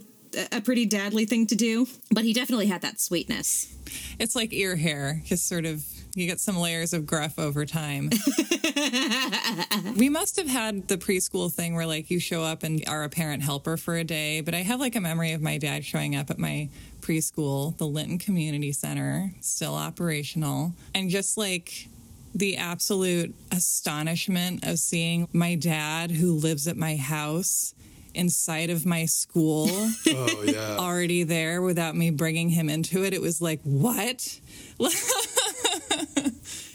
a 0.52 0.62
pretty 0.62 0.88
dadly 0.88 1.28
thing 1.28 1.48
to 1.48 1.56
do. 1.56 1.88
But 2.12 2.24
he 2.24 2.34
definitely 2.34 2.68
had 2.68 2.82
that 2.82 3.00
sweetness. 3.00 3.74
It's 4.20 4.36
like 4.36 4.54
ear 4.54 4.76
hair, 4.76 5.22
just 5.26 5.48
sort 5.48 5.66
of 5.66 5.86
you 6.16 6.28
get 6.28 6.40
some 6.40 6.58
layers 6.58 6.94
of 6.94 7.06
gruff 7.06 7.38
over 7.38 7.66
time. 7.66 8.10
we 9.98 10.08
must 10.08 10.38
have 10.38 10.48
had 10.48 10.88
the 10.88 10.98
preschool 10.98 11.52
thing 11.52 11.76
where 11.76 11.86
like 11.86 12.10
you 12.10 12.20
show 12.20 12.42
up 12.42 12.64
and 12.64 12.84
are 12.88 13.04
a 13.04 13.10
parent 13.10 13.44
helper 13.44 13.76
for 13.76 13.98
a 13.98 14.04
day, 14.04 14.40
but 14.40 14.54
I 14.56 14.60
have 14.60 14.80
like 14.80 14.96
a 14.96 15.02
memory 15.02 15.34
of 15.34 15.42
my 15.42 15.58
dad 15.58 15.84
showing 15.84 16.16
up 16.16 16.30
at 16.30 16.40
my 16.40 16.70
preschool, 17.02 17.78
the 17.78 17.86
Linton 17.86 18.18
Community 18.18 18.72
Center, 18.72 19.34
still 19.42 19.76
operational, 19.76 20.74
and 20.94 21.10
just 21.10 21.38
like 21.38 21.90
the 22.34 22.58
absolute 22.58 23.36
astonishment 23.52 24.66
of 24.66 24.80
seeing 24.80 25.28
my 25.34 25.56
dad 25.56 26.12
who 26.12 26.34
lives 26.34 26.68
at 26.68 26.78
my 26.78 26.96
house 26.96 27.74
inside 28.16 28.70
of 28.70 28.86
my 28.86 29.06
school 29.06 29.68
Oh 29.70 30.44
yeah. 30.46 30.76
already 30.80 31.24
there 31.24 31.62
without 31.62 31.96
me 31.96 32.10
bringing 32.12 32.50
him 32.50 32.70
into 32.70 33.04
it. 33.04 33.14
It 33.14 33.22
was 33.22 33.42
like, 33.42 33.62
what? 33.64 34.40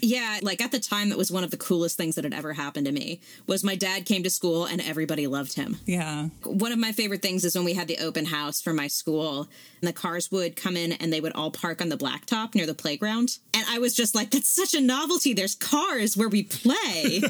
Yeah, 0.01 0.39
like 0.41 0.61
at 0.61 0.71
the 0.71 0.79
time, 0.79 1.09
that 1.09 1.17
was 1.17 1.31
one 1.31 1.43
of 1.43 1.51
the 1.51 1.57
coolest 1.57 1.97
things 1.97 2.15
that 2.15 2.23
had 2.23 2.33
ever 2.33 2.53
happened 2.53 2.87
to 2.87 2.91
me. 2.91 3.21
Was 3.47 3.63
my 3.63 3.75
dad 3.75 4.05
came 4.05 4.23
to 4.23 4.29
school 4.29 4.65
and 4.65 4.81
everybody 4.81 5.27
loved 5.27 5.53
him. 5.53 5.77
Yeah. 5.85 6.29
One 6.43 6.71
of 6.71 6.79
my 6.79 6.91
favorite 6.91 7.21
things 7.21 7.45
is 7.45 7.55
when 7.55 7.65
we 7.65 7.73
had 7.73 7.87
the 7.87 7.97
open 7.99 8.25
house 8.25 8.61
for 8.61 8.73
my 8.73 8.87
school, 8.87 9.47
and 9.81 9.87
the 9.87 9.93
cars 9.93 10.31
would 10.31 10.55
come 10.55 10.75
in 10.75 10.93
and 10.93 11.11
they 11.11 11.21
would 11.21 11.33
all 11.33 11.51
park 11.51 11.81
on 11.81 11.89
the 11.89 11.97
blacktop 11.97 12.55
near 12.55 12.65
the 12.65 12.73
playground. 12.73 13.37
And 13.53 13.65
I 13.69 13.79
was 13.79 13.95
just 13.95 14.15
like, 14.15 14.31
"That's 14.31 14.49
such 14.49 14.73
a 14.73 14.81
novelty! 14.81 15.33
There's 15.33 15.55
cars 15.55 16.17
where 16.17 16.29
we 16.29 16.43
play." 16.43 17.21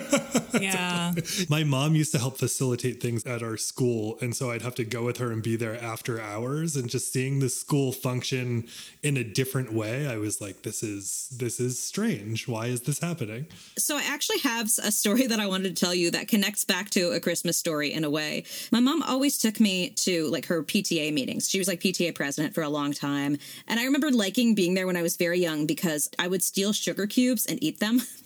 Yeah. 0.60 1.14
My 1.50 1.64
mom 1.64 1.96
used 1.96 2.12
to 2.14 2.20
help 2.20 2.38
facilitate 2.38 3.02
things 3.02 3.26
at 3.26 3.44
our 3.44 3.58
school, 3.58 4.18
and 4.22 4.36
so 4.36 4.52
I'd 4.52 4.62
have 4.62 4.76
to 4.76 4.84
go 4.86 5.04
with 5.04 5.18
her 5.18 5.32
and 5.32 5.44
be 5.44 5.56
there 5.56 5.82
after 5.82 6.22
hours. 6.22 6.76
And 6.76 6.90
just 6.90 7.12
seeing 7.12 7.40
the 7.40 7.50
school 7.50 7.92
function 7.92 8.68
in 9.04 9.18
a 9.18 9.24
different 9.24 9.74
way, 9.74 10.08
I 10.08 10.18
was 10.18 10.40
like, 10.40 10.62
"This 10.64 10.84
is 10.84 11.30
this 11.32 11.60
is 11.60 11.82
strange. 11.82 12.48
Why 12.48 12.61
is 12.68 12.82
this 12.82 13.00
happening?" 13.00 13.48
So 13.78 13.98
I 13.98 14.04
actually 14.04 14.40
have 14.40 14.68
a 14.84 14.92
story 14.92 15.28
that 15.28 15.40
I 15.40 15.48
wanted 15.48 15.76
to 15.76 15.86
tell 15.86 15.94
you 15.94 16.12
that 16.12 16.28
connects 16.28 16.64
back 16.64 16.90
to 16.92 17.12
a 17.12 17.20
Christmas 17.20 17.58
story 17.58 17.94
in 17.94 18.04
a 18.04 18.10
way. 18.10 18.44
My 18.72 18.80
mom 18.80 19.04
always 19.04 19.38
took 19.38 19.60
me 19.60 19.90
to 19.90 20.28
like 20.28 20.46
her 20.48 20.64
PTA 20.64 21.12
meetings. 21.14 21.50
She 21.50 21.60
was 21.60 21.68
like 21.68 21.80
PTA 21.80 22.14
president 22.16 22.54
for 22.54 22.64
a 22.64 22.70
long 22.70 22.94
time. 22.94 23.38
And 23.68 23.80
I 23.80 23.86
remember 23.86 24.12
liking 24.12 24.56
being 24.56 24.74
there 24.74 24.88
when 24.88 24.98
I 24.98 25.02
was 25.02 25.18
very 25.18 25.40
young 25.40 25.66
because 25.66 26.10
I 26.20 26.28
would 26.28 26.44
steal 26.44 26.74
sugar 26.74 27.08
cubes 27.08 27.46
and 27.46 27.62
eat 27.64 27.80
them. 27.80 28.02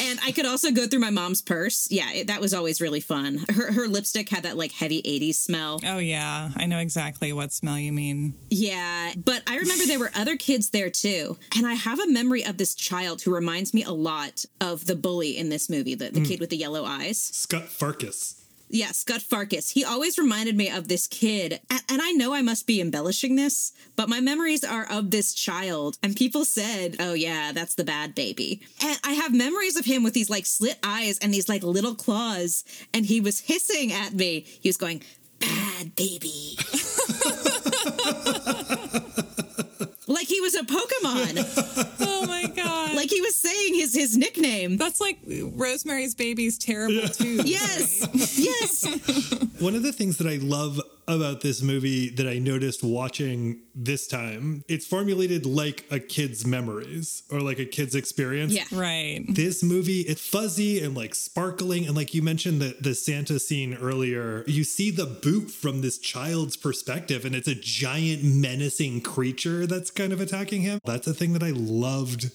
and 0.00 0.18
I 0.24 0.32
could 0.32 0.46
also 0.46 0.70
go 0.70 0.86
through 0.86 1.00
my 1.00 1.10
mom's 1.10 1.42
purse. 1.42 1.88
Yeah, 1.90 2.10
it, 2.12 2.26
that 2.28 2.40
was 2.40 2.54
always 2.54 2.80
really 2.80 3.00
fun. 3.00 3.44
Her 3.52 3.72
her 3.72 3.88
lipstick 3.88 4.28
had 4.28 4.44
that 4.44 4.56
like 4.56 4.72
heavy 4.72 5.02
80s 5.02 5.34
smell. 5.36 5.80
Oh, 5.86 5.98
yeah. 5.98 6.50
I 6.56 6.66
know 6.66 6.78
exactly 6.78 7.32
what 7.32 7.52
smell 7.52 7.78
you 7.78 7.92
mean. 7.92 8.34
Yeah, 8.50 9.12
but 9.16 9.42
I 9.46 9.56
remember 9.56 9.86
there 9.86 9.98
were 9.98 10.10
other 10.14 10.36
kids 10.36 10.70
there 10.70 10.90
too. 10.90 11.36
And 11.56 11.66
I 11.66 11.74
have 11.74 12.00
a 12.00 12.06
memory 12.06 12.44
of 12.44 12.58
this 12.58 12.74
child 12.74 13.22
who 13.22 13.34
reminds 13.34 13.74
me 13.74 13.82
a 13.82 13.92
lot 13.92 14.44
of 14.60 14.86
the 14.86 14.96
bully 14.96 15.36
in 15.36 15.48
this 15.48 15.68
movie, 15.68 15.94
the, 15.94 16.10
the 16.10 16.20
hmm. 16.20 16.26
kid 16.26 16.40
with 16.40 16.50
the 16.50 16.56
yellow 16.56 16.84
eyes. 16.84 17.18
Scut 17.18 17.64
Farkus. 17.64 18.43
Yeah, 18.74 18.90
Scut 18.90 19.20
Farkus. 19.20 19.70
He 19.70 19.84
always 19.84 20.18
reminded 20.18 20.56
me 20.56 20.68
of 20.68 20.88
this 20.88 21.06
kid. 21.06 21.60
And, 21.70 21.80
and 21.88 22.02
I 22.02 22.10
know 22.10 22.34
I 22.34 22.42
must 22.42 22.66
be 22.66 22.80
embellishing 22.80 23.36
this, 23.36 23.72
but 23.94 24.08
my 24.08 24.18
memories 24.18 24.64
are 24.64 24.84
of 24.90 25.12
this 25.12 25.32
child. 25.32 25.96
And 26.02 26.16
people 26.16 26.44
said, 26.44 26.96
oh, 26.98 27.14
yeah, 27.14 27.52
that's 27.52 27.76
the 27.76 27.84
bad 27.84 28.16
baby. 28.16 28.62
And 28.82 28.98
I 29.04 29.12
have 29.12 29.32
memories 29.32 29.76
of 29.76 29.84
him 29.84 30.02
with 30.02 30.12
these 30.12 30.28
like 30.28 30.44
slit 30.44 30.76
eyes 30.82 31.20
and 31.20 31.32
these 31.32 31.48
like 31.48 31.62
little 31.62 31.94
claws. 31.94 32.64
And 32.92 33.06
he 33.06 33.20
was 33.20 33.38
hissing 33.38 33.92
at 33.92 34.12
me. 34.12 34.40
He 34.40 34.68
was 34.68 34.76
going, 34.76 35.04
bad 35.38 35.94
baby. 35.94 36.58
like 40.06 40.26
he 40.26 40.40
was 40.40 40.54
a 40.54 40.62
Pokemon. 40.62 41.90
Oh, 42.06 42.26
my 42.26 42.46
God. 42.46 42.94
like 42.94 43.10
he 43.10 43.20
was 43.20 43.36
saying 43.36 43.74
his 43.74 43.94
his 43.94 44.14
his 44.14 44.16
nickname. 44.16 44.76
That's 44.76 45.00
like 45.00 45.18
Rosemary's 45.26 46.14
Baby's 46.14 46.58
terrible 46.58 47.08
too. 47.08 47.34
Yes, 47.44 48.38
yes. 48.38 48.84
One 49.60 49.74
of 49.74 49.82
the 49.82 49.92
things 49.92 50.18
that 50.18 50.26
I 50.26 50.36
love 50.36 50.80
about 51.06 51.42
this 51.42 51.62
movie 51.62 52.08
that 52.10 52.26
I 52.26 52.38
noticed 52.38 52.82
watching 52.82 53.60
this 53.74 54.06
time, 54.06 54.64
it's 54.68 54.86
formulated 54.86 55.44
like 55.46 55.84
a 55.90 55.98
kid's 55.98 56.46
memories 56.46 57.22
or 57.30 57.40
like 57.40 57.58
a 57.58 57.64
kid's 57.66 57.94
experience. 57.94 58.52
Yeah. 58.52 58.64
Right. 58.72 59.24
This 59.28 59.62
movie, 59.62 60.00
it's 60.00 60.26
fuzzy 60.26 60.82
and 60.82 60.96
like 60.96 61.14
sparkling. 61.14 61.86
And 61.86 61.94
like 61.94 62.14
you 62.14 62.22
mentioned 62.22 62.60
the, 62.60 62.76
the 62.80 62.94
Santa 62.94 63.38
scene 63.38 63.74
earlier, 63.74 64.44
you 64.46 64.64
see 64.64 64.90
the 64.90 65.06
boot 65.06 65.50
from 65.50 65.82
this 65.82 65.98
child's 65.98 66.56
perspective, 66.56 67.24
and 67.24 67.34
it's 67.34 67.48
a 67.48 67.54
giant 67.54 68.24
menacing 68.24 69.02
creature 69.02 69.66
that's 69.66 69.90
kind 69.94 70.12
of 70.12 70.20
attacking 70.20 70.62
him. 70.62 70.80
That's 70.84 71.06
a 71.06 71.14
thing 71.14 71.32
that 71.32 71.42
I 71.42 71.50
loved 71.50 72.30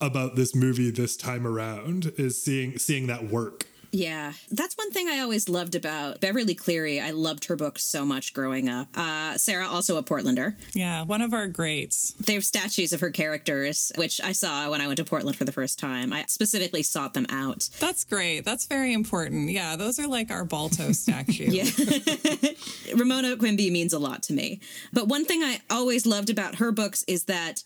about 0.00 0.36
this 0.36 0.54
movie 0.54 0.90
this 0.90 1.16
time 1.16 1.46
around 1.46 2.12
is 2.16 2.42
seeing 2.42 2.78
seeing 2.78 3.06
that 3.08 3.24
work. 3.24 3.66
Yeah, 3.92 4.34
that's 4.50 4.76
one 4.76 4.92
thing 4.92 5.08
I 5.08 5.18
always 5.20 5.48
loved 5.48 5.74
about 5.74 6.20
Beverly 6.20 6.54
Cleary. 6.54 7.00
I 7.00 7.10
loved 7.10 7.46
her 7.46 7.56
books 7.56 7.82
so 7.82 8.04
much 8.04 8.32
growing 8.32 8.68
up. 8.68 8.86
Uh, 8.94 9.36
Sarah, 9.36 9.66
also 9.66 9.96
a 9.96 10.02
Portlander. 10.02 10.54
Yeah, 10.74 11.02
one 11.02 11.20
of 11.22 11.34
our 11.34 11.48
greats. 11.48 12.12
They 12.12 12.34
have 12.34 12.44
statues 12.44 12.92
of 12.92 13.00
her 13.00 13.10
characters, 13.10 13.90
which 13.96 14.20
I 14.20 14.32
saw 14.32 14.70
when 14.70 14.80
I 14.80 14.86
went 14.86 14.98
to 14.98 15.04
Portland 15.04 15.36
for 15.36 15.44
the 15.44 15.52
first 15.52 15.78
time. 15.78 16.12
I 16.12 16.24
specifically 16.28 16.82
sought 16.84 17.14
them 17.14 17.26
out. 17.30 17.68
That's 17.80 18.04
great. 18.04 18.44
That's 18.44 18.66
very 18.66 18.92
important. 18.92 19.50
Yeah, 19.50 19.74
those 19.76 19.98
are 19.98 20.06
like 20.06 20.30
our 20.30 20.44
Balto 20.44 20.92
statue. 20.92 21.50
Yeah. 21.50 21.64
Ramona 22.96 23.36
Quimby 23.36 23.70
means 23.70 23.92
a 23.92 23.98
lot 23.98 24.22
to 24.24 24.32
me. 24.32 24.60
But 24.92 25.08
one 25.08 25.24
thing 25.24 25.42
I 25.42 25.60
always 25.68 26.06
loved 26.06 26.30
about 26.30 26.56
her 26.56 26.70
books 26.70 27.04
is 27.08 27.24
that 27.24 27.64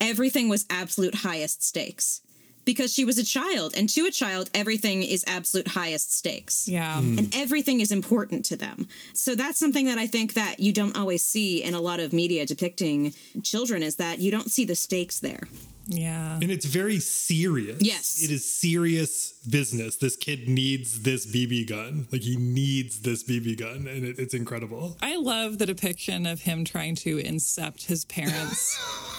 everything 0.00 0.48
was 0.48 0.66
absolute 0.68 1.14
highest 1.16 1.62
stakes. 1.62 2.20
Because 2.64 2.92
she 2.92 3.04
was 3.04 3.18
a 3.18 3.24
child, 3.24 3.74
and 3.76 3.88
to 3.90 4.06
a 4.06 4.10
child, 4.10 4.50
everything 4.54 5.02
is 5.02 5.24
absolute 5.26 5.68
highest 5.68 6.14
stakes. 6.16 6.66
Yeah. 6.68 7.00
Hmm. 7.00 7.18
and 7.18 7.34
everything 7.34 7.80
is 7.80 7.92
important 7.92 8.44
to 8.46 8.56
them. 8.56 8.88
So 9.12 9.34
that's 9.34 9.58
something 9.58 9.86
that 9.86 9.98
I 9.98 10.06
think 10.06 10.34
that 10.34 10.60
you 10.60 10.72
don't 10.72 10.96
always 10.96 11.22
see 11.22 11.62
in 11.62 11.74
a 11.74 11.80
lot 11.80 12.00
of 12.00 12.12
media 12.12 12.46
depicting 12.46 13.14
children 13.42 13.82
is 13.82 13.96
that 13.96 14.18
you 14.18 14.30
don't 14.30 14.50
see 14.50 14.64
the 14.64 14.74
stakes 14.74 15.20
there. 15.20 15.42
Yeah. 15.86 16.34
And 16.34 16.50
it's 16.50 16.64
very 16.64 16.98
serious. 16.98 17.78
Yes. 17.80 18.22
It 18.22 18.30
is 18.30 18.50
serious 18.50 19.32
business. 19.48 19.96
This 19.96 20.16
kid 20.16 20.48
needs 20.48 21.02
this 21.02 21.26
BB 21.26 21.68
gun. 21.68 22.08
Like 22.10 22.22
he 22.22 22.36
needs 22.36 23.00
this 23.00 23.22
BB 23.24 23.58
gun, 23.58 23.86
and 23.86 24.04
it, 24.04 24.18
it's 24.18 24.34
incredible. 24.34 24.96
I 25.02 25.16
love 25.16 25.58
the 25.58 25.66
depiction 25.66 26.26
of 26.26 26.40
him 26.40 26.64
trying 26.64 26.94
to 26.96 27.18
incept 27.18 27.86
his 27.86 28.04
parents 28.06 28.78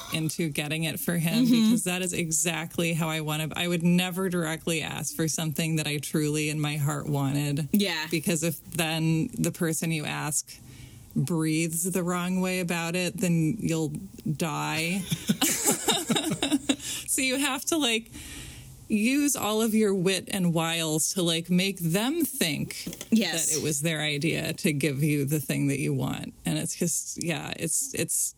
into 0.14 0.50
getting 0.50 0.84
it 0.84 1.00
for 1.00 1.18
him 1.18 1.46
mm-hmm. 1.46 1.70
because 1.70 1.84
that 1.84 2.02
is 2.02 2.14
exactly 2.14 2.94
how 2.94 3.10
I 3.10 3.22
want 3.22 3.52
to. 3.52 3.60
I 3.60 3.68
would 3.68 3.84
never 3.84 4.30
directly 4.30 4.82
ask 4.82 5.16
for 5.16 5.28
something 5.28 5.76
that 5.78 5.88
I 5.88 5.98
truly 5.98 6.50
in 6.50 6.60
my 6.60 6.78
heart 6.78 7.08
wanted. 7.08 7.70
Yeah. 7.72 8.08
Because 8.10 8.44
if 8.44 8.64
then 8.72 9.30
the 9.38 9.52
person 9.52 9.92
you 9.92 10.06
ask 10.06 10.52
breathes 11.16 11.90
the 11.90 12.04
wrong 12.04 12.42
way 12.42 12.60
about 12.60 12.96
it, 12.96 13.18
then 13.18 13.58
you'll 13.60 13.94
die. 14.30 15.02
so 17.16 17.22
you 17.22 17.38
have 17.38 17.64
to 17.66 17.78
like 17.78 18.12
use 18.88 19.36
all 19.36 19.62
of 19.62 19.74
your 19.74 19.94
wit 19.96 20.28
and 20.32 20.54
wiles 20.54 21.14
to 21.14 21.24
like 21.24 21.50
make 21.50 21.80
them 21.80 22.24
think 22.24 22.86
Yes. 23.10 23.48
that 23.50 23.58
it 23.60 23.64
was 23.64 23.82
their 23.82 24.02
idea 24.02 24.54
to 24.54 24.74
give 24.74 25.02
you 25.04 25.26
the 25.26 25.40
thing 25.40 25.68
that 25.70 25.80
you 25.80 25.94
want 25.94 26.34
and 26.46 26.58
it's 26.58 26.76
just 26.76 27.24
yeah 27.24 27.52
it's 27.58 27.94
it's 27.96 28.36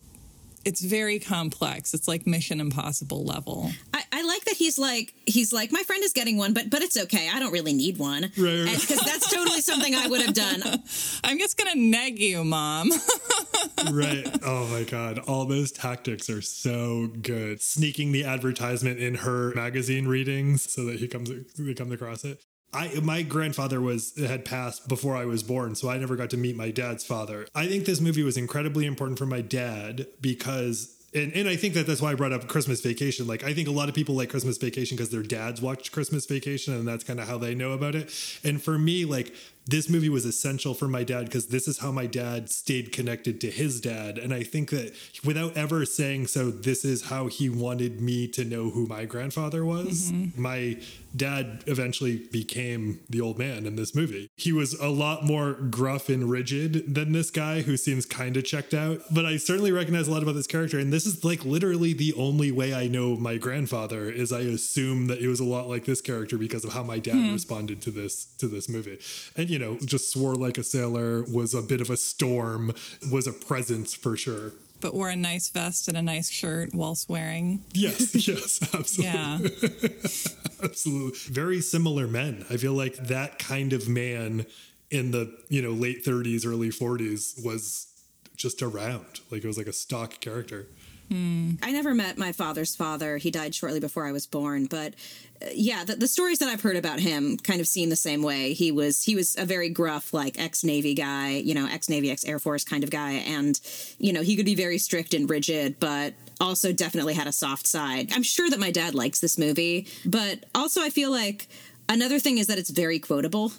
it's 0.68 0.82
very 0.82 1.20
complex 1.20 1.94
it's 1.94 2.08
like 2.08 2.28
mission 2.28 2.60
impossible 2.60 3.24
level 3.24 3.72
I, 3.94 4.04
I 4.12 4.24
like 4.24 4.46
that 4.46 4.56
he's 4.56 4.78
like 4.78 5.14
he's 5.26 5.54
like 5.54 5.72
my 5.72 5.82
friend 5.84 6.04
is 6.04 6.14
getting 6.14 6.38
one, 6.38 6.54
but 6.54 6.70
but 6.70 6.82
it's 6.82 6.98
okay. 6.98 7.30
I 7.32 7.40
don't 7.40 7.52
really 7.52 7.74
need 7.74 7.98
one. 7.98 8.24
Right, 8.38 8.66
right. 8.66 8.80
Because 8.80 9.00
that's 9.02 9.32
totally 9.32 9.62
something 9.62 9.94
I 9.96 10.08
would 10.08 10.22
have 10.22 10.34
done. 10.34 10.62
i'm 11.24 11.38
just 11.38 11.58
gonna 11.58 11.76
nag 11.76 12.20
you 12.20 12.44
mom 12.44 12.92
right. 13.92 14.28
Oh 14.44 14.68
my 14.68 14.84
God. 14.84 15.20
All 15.20 15.46
those 15.46 15.72
tactics 15.72 16.30
are 16.30 16.42
so 16.42 17.08
good. 17.22 17.62
Sneaking 17.62 18.12
the 18.12 18.26
advertisement 18.26 19.00
in 19.00 19.16
her 19.16 19.54
magazine 19.56 20.08
readings 20.08 20.72
so 20.72 20.86
that 20.86 21.00
he 21.00 21.08
comes 21.08 21.30
he 21.56 21.74
comes 21.74 21.92
across 21.92 22.24
it. 22.24 22.44
I 22.74 23.00
my 23.02 23.22
grandfather 23.22 23.82
was 23.82 24.18
had 24.18 24.46
passed 24.46 24.88
before 24.88 25.16
I 25.16 25.26
was 25.26 25.44
born, 25.44 25.76
so 25.76 25.90
I 25.90 25.98
never 25.98 26.16
got 26.16 26.30
to 26.32 26.38
meet 26.38 26.56
my 26.56 26.72
dad's 26.72 27.06
father. 27.06 27.48
I 27.56 27.68
think 27.68 27.86
this 27.86 28.02
movie 28.02 28.24
was 28.24 28.38
incredibly 28.38 28.86
important 28.86 29.18
for 29.18 29.26
my 29.26 29.42
dad 29.42 30.08
because 30.22 30.98
and, 31.14 31.34
and 31.34 31.48
I 31.48 31.56
think 31.56 31.74
that 31.74 31.88
that's 31.88 32.02
why 32.02 32.12
I 32.12 32.16
brought 32.16 32.34
up 32.34 32.48
Christmas 32.48 32.82
Vacation. 32.82 33.28
Like, 33.28 33.44
I 33.44 33.54
think 33.54 33.68
a 33.68 33.72
lot 33.72 33.90
of 33.90 33.96
people 33.96 34.16
like 34.16 34.30
Christmas 34.30 34.58
Vacation 34.58 34.98
because 34.98 35.10
their 35.10 35.24
dads 35.24 35.62
watched 35.62 35.92
Christmas 35.92 36.26
Vacation 36.26 36.74
and 36.74 36.88
that's 36.88 37.04
kind 37.04 37.20
of 37.20 37.28
how 37.28 37.38
they 37.38 37.56
know 37.56 37.72
about 37.72 37.96
it. 37.96 38.14
And 38.44 38.62
for 38.62 38.78
me, 38.78 39.06
like, 39.06 39.34
this 39.68 39.90
movie 39.90 40.10
was 40.10 40.26
essential 40.26 40.74
for 40.74 40.88
my 40.88 41.04
dad 41.04 41.26
because 41.26 41.48
this 41.48 41.68
is 41.68 41.80
how 41.80 41.92
my 41.92 42.06
dad 42.06 42.50
stayed 42.50 42.92
connected 42.92 43.42
to 43.42 43.52
his 43.52 43.82
dad. 43.82 44.18
And 44.18 44.34
I 44.34 44.44
think 44.44 44.70
that 44.70 44.94
without 45.24 45.58
ever 45.58 45.86
saying 45.86 46.28
so, 46.28 46.50
this 46.50 46.86
is 46.86 47.06
how 47.06 47.28
he 47.28 47.50
wanted 47.50 48.00
me 48.00 48.28
to 48.30 48.46
know 48.46 48.70
who 48.70 48.88
my 48.88 49.06
grandfather 49.06 49.66
was. 49.66 50.12
Mm-hmm. 50.12 50.42
My 50.42 50.78
dad 51.16 51.64
eventually 51.68 52.28
became 52.32 53.00
the 53.10 53.20
old 53.20 53.40
man 53.40 53.66
in 53.66 53.76
this 53.76 53.96
movie. 53.96 54.30
He 54.36 54.54
was 54.54 54.74
a 54.76 54.88
lot 54.88 55.24
more 55.24 55.54
gruff 55.54 56.10
and 56.10 56.30
rigid 56.30 56.94
than 56.94 57.12
this 57.12 57.32
guy 57.32 57.62
who 57.62 57.76
seems 57.76 58.06
kind 58.06 58.38
of 58.38 58.46
checked 58.46 58.74
out. 58.74 59.02
But 59.12 59.26
I 59.26 59.38
certainly 59.38 59.72
recognize 59.72 60.08
a 60.08 60.12
lot 60.12 60.24
about 60.24 60.36
this 60.36 60.48
character. 60.48 60.80
And 60.80 60.94
this 60.94 61.06
is 61.06 61.26
like 61.26 61.44
literally 61.44 61.94
the 61.94 62.14
only 62.14 62.52
way 62.52 62.74
I 62.74 62.88
know 62.88 63.16
my 63.16 63.38
grandfather 63.38 64.10
is 64.10 64.32
I 64.32 64.42
assume 64.42 65.08
that 65.08 65.20
it 65.20 65.28
was 65.28 65.40
a 65.40 65.46
lot 65.46 65.68
like 65.68 65.86
this 65.86 66.02
character 66.02 66.38
because 66.38 66.64
of 66.64 66.74
how 66.74 66.84
my 66.84 67.00
dad 67.00 67.16
hmm. 67.16 67.34
responded 67.34 67.82
to 67.84 67.92
this 67.92 68.26
to 68.38 68.48
this 68.48 68.70
movie. 68.70 69.00
And 69.36 69.50
you 69.50 69.57
know, 69.60 69.78
just 69.86 70.12
swore 70.12 70.36
like 70.36 70.58
a 70.58 70.64
sailor, 70.64 71.24
was 71.24 71.54
a 71.54 71.62
bit 71.62 71.82
of 71.82 71.90
a 71.90 71.98
storm, 71.98 72.74
was 73.12 73.28
a 73.28 73.34
presence 73.34 73.94
for 73.94 74.16
sure. 74.18 74.54
but 74.82 74.94
wore 74.94 75.10
a 75.10 75.16
nice 75.16 75.50
vest 75.50 75.88
and 75.88 75.98
a 75.98 76.02
nice 76.02 76.30
shirt 76.30 76.74
while 76.74 76.96
swearing 76.96 77.64
Yes, 77.74 78.14
yes, 78.28 78.60
absolutely. 78.74 79.06
yeah 79.06 79.40
Absolutely. 80.64 81.18
Very 81.34 81.62
similar 81.62 82.08
men. 82.08 82.46
I 82.50 82.58
feel 82.58 82.74
like 82.74 82.96
that 82.96 83.38
kind 83.40 83.74
of 83.74 83.88
man 83.88 84.46
in 84.90 85.12
the, 85.12 85.32
you 85.50 85.62
know, 85.62 85.72
late 85.72 86.04
30s, 86.06 86.46
early 86.46 86.70
40s 86.70 87.44
was 87.46 87.88
just 88.36 88.62
around. 88.62 89.20
Like 89.32 89.44
it 89.44 89.48
was 89.48 89.58
like 89.58 89.68
a 89.68 89.74
stock 89.74 90.20
character. 90.20 90.68
I 91.10 91.72
never 91.72 91.94
met 91.94 92.18
my 92.18 92.32
father's 92.32 92.76
father. 92.76 93.18
He 93.18 93.32
died 93.32 93.56
shortly 93.56 93.80
before 93.80 94.06
I 94.06 94.12
was 94.12 94.26
born. 94.26 94.66
But 94.66 94.94
uh, 95.42 95.48
yeah, 95.54 95.84
the, 95.86 95.96
the 95.96 96.08
stories 96.08 96.40
that 96.40 96.50
I've 96.50 96.62
heard 96.62 96.76
about 96.76 97.00
him 97.00 97.38
kind 97.38 97.62
of 97.62 97.68
seem 97.68 97.90
the 97.90 97.96
same 97.96 98.24
way. 98.24 98.54
He 98.54 98.72
was 98.72 99.04
he 99.04 99.16
was 99.16 99.38
a 99.38 99.46
very 99.46 99.70
gruff, 99.70 100.14
like 100.14 100.40
ex 100.40 100.64
Navy 100.64 100.94
guy, 100.94 101.32
you 101.32 101.54
know, 101.54 101.68
ex 101.68 101.88
Navy, 101.88 102.12
ex 102.12 102.26
Air 102.26 102.40
Force 102.40 102.64
kind 102.64 102.84
of 102.84 102.90
guy, 102.90 103.12
and 103.12 103.60
you 104.00 104.12
know 104.12 104.22
he 104.22 104.36
could 104.36 104.46
be 104.46 104.56
very 104.56 104.78
strict 104.78 105.14
and 105.14 105.30
rigid, 105.30 105.80
but 105.80 106.14
also 106.42 106.74
definitely 106.74 107.14
had 107.14 107.28
a 107.28 107.32
soft 107.32 107.68
side. 107.68 108.12
I'm 108.14 108.24
sure 108.24 108.50
that 108.50 108.60
my 108.60 108.72
dad 108.72 108.94
likes 108.94 109.20
this 109.20 109.38
movie, 109.38 109.88
but 110.06 110.46
also 110.54 110.82
I 110.82 110.90
feel 110.90 111.12
like 111.12 111.48
another 111.88 112.20
thing 112.20 112.38
is 112.38 112.48
that 112.48 112.58
it's 112.58 112.70
very 112.70 113.00
quotable. 113.00 113.54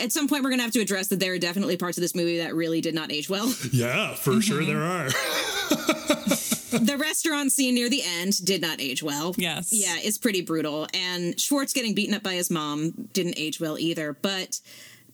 At 0.00 0.10
some 0.10 0.26
point, 0.26 0.42
we're 0.42 0.50
going 0.50 0.58
to 0.60 0.64
have 0.64 0.72
to 0.72 0.80
address 0.80 1.08
that 1.08 1.20
there 1.20 1.34
are 1.34 1.38
definitely 1.38 1.76
parts 1.76 1.98
of 1.98 2.02
this 2.02 2.14
movie 2.14 2.38
that 2.38 2.54
really 2.54 2.80
did 2.80 2.94
not 2.94 3.12
age 3.12 3.28
well. 3.28 3.52
Yeah, 3.72 4.14
for 4.14 4.40
sure 4.40 4.64
there 4.64 4.82
are. 4.82 5.10
the 6.80 6.96
restaurant 6.98 7.52
scene 7.52 7.74
near 7.74 7.88
the 7.88 8.02
end 8.04 8.44
did 8.44 8.60
not 8.60 8.80
age 8.80 9.02
well. 9.02 9.34
Yes. 9.36 9.70
Yeah, 9.72 9.96
it's 9.98 10.18
pretty 10.18 10.42
brutal. 10.42 10.86
And 10.94 11.38
Schwartz 11.40 11.72
getting 11.72 11.94
beaten 11.94 12.14
up 12.14 12.22
by 12.22 12.34
his 12.34 12.50
mom 12.50 13.08
didn't 13.12 13.34
age 13.38 13.60
well 13.60 13.78
either. 13.78 14.12
But 14.12 14.60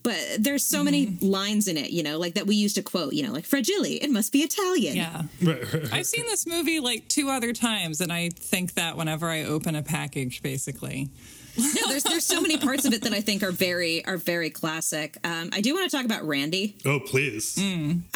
but 0.02 0.18
there's 0.38 0.64
so 0.64 0.82
many 0.82 1.16
lines 1.20 1.68
in 1.68 1.76
it, 1.76 1.90
you 1.90 2.02
know, 2.02 2.18
like 2.18 2.34
that 2.34 2.44
we 2.46 2.56
used 2.56 2.74
to 2.74 2.82
quote, 2.82 3.12
you 3.12 3.24
know, 3.24 3.32
like 3.32 3.44
fragile, 3.44 3.84
it 3.84 4.10
must 4.10 4.32
be 4.32 4.40
Italian. 4.40 4.96
yeah 4.96 5.22
right, 5.42 5.72
right. 5.72 5.92
i've 5.92 6.06
seen 6.06 6.24
this 6.26 6.46
movie 6.46 6.80
like 6.80 7.06
two 7.08 7.28
other 7.30 7.52
times 7.52 8.00
and 8.00 8.12
i 8.12 8.28
think 8.30 8.74
that 8.74 8.96
whenever 8.96 9.28
i 9.28 9.44
open 9.44 9.74
a 9.76 9.82
package 9.82 10.42
basically 10.42 11.08
No, 11.58 11.88
there's 11.88 12.02
there's 12.04 12.24
so 12.24 12.40
many 12.40 12.56
parts 12.56 12.86
of 12.86 12.94
it 12.94 13.02
that 13.02 13.12
I 13.12 13.20
think 13.20 13.42
are 13.42 13.52
very 13.52 14.02
are 14.06 14.16
very 14.16 14.48
classic. 14.48 15.18
Um, 15.22 15.50
I 15.52 15.60
do 15.60 15.74
want 15.74 15.90
to 15.90 15.94
talk 15.94 16.06
about 16.06 16.26
Randy. 16.26 16.76
Oh, 16.86 16.98
please. 16.98 17.58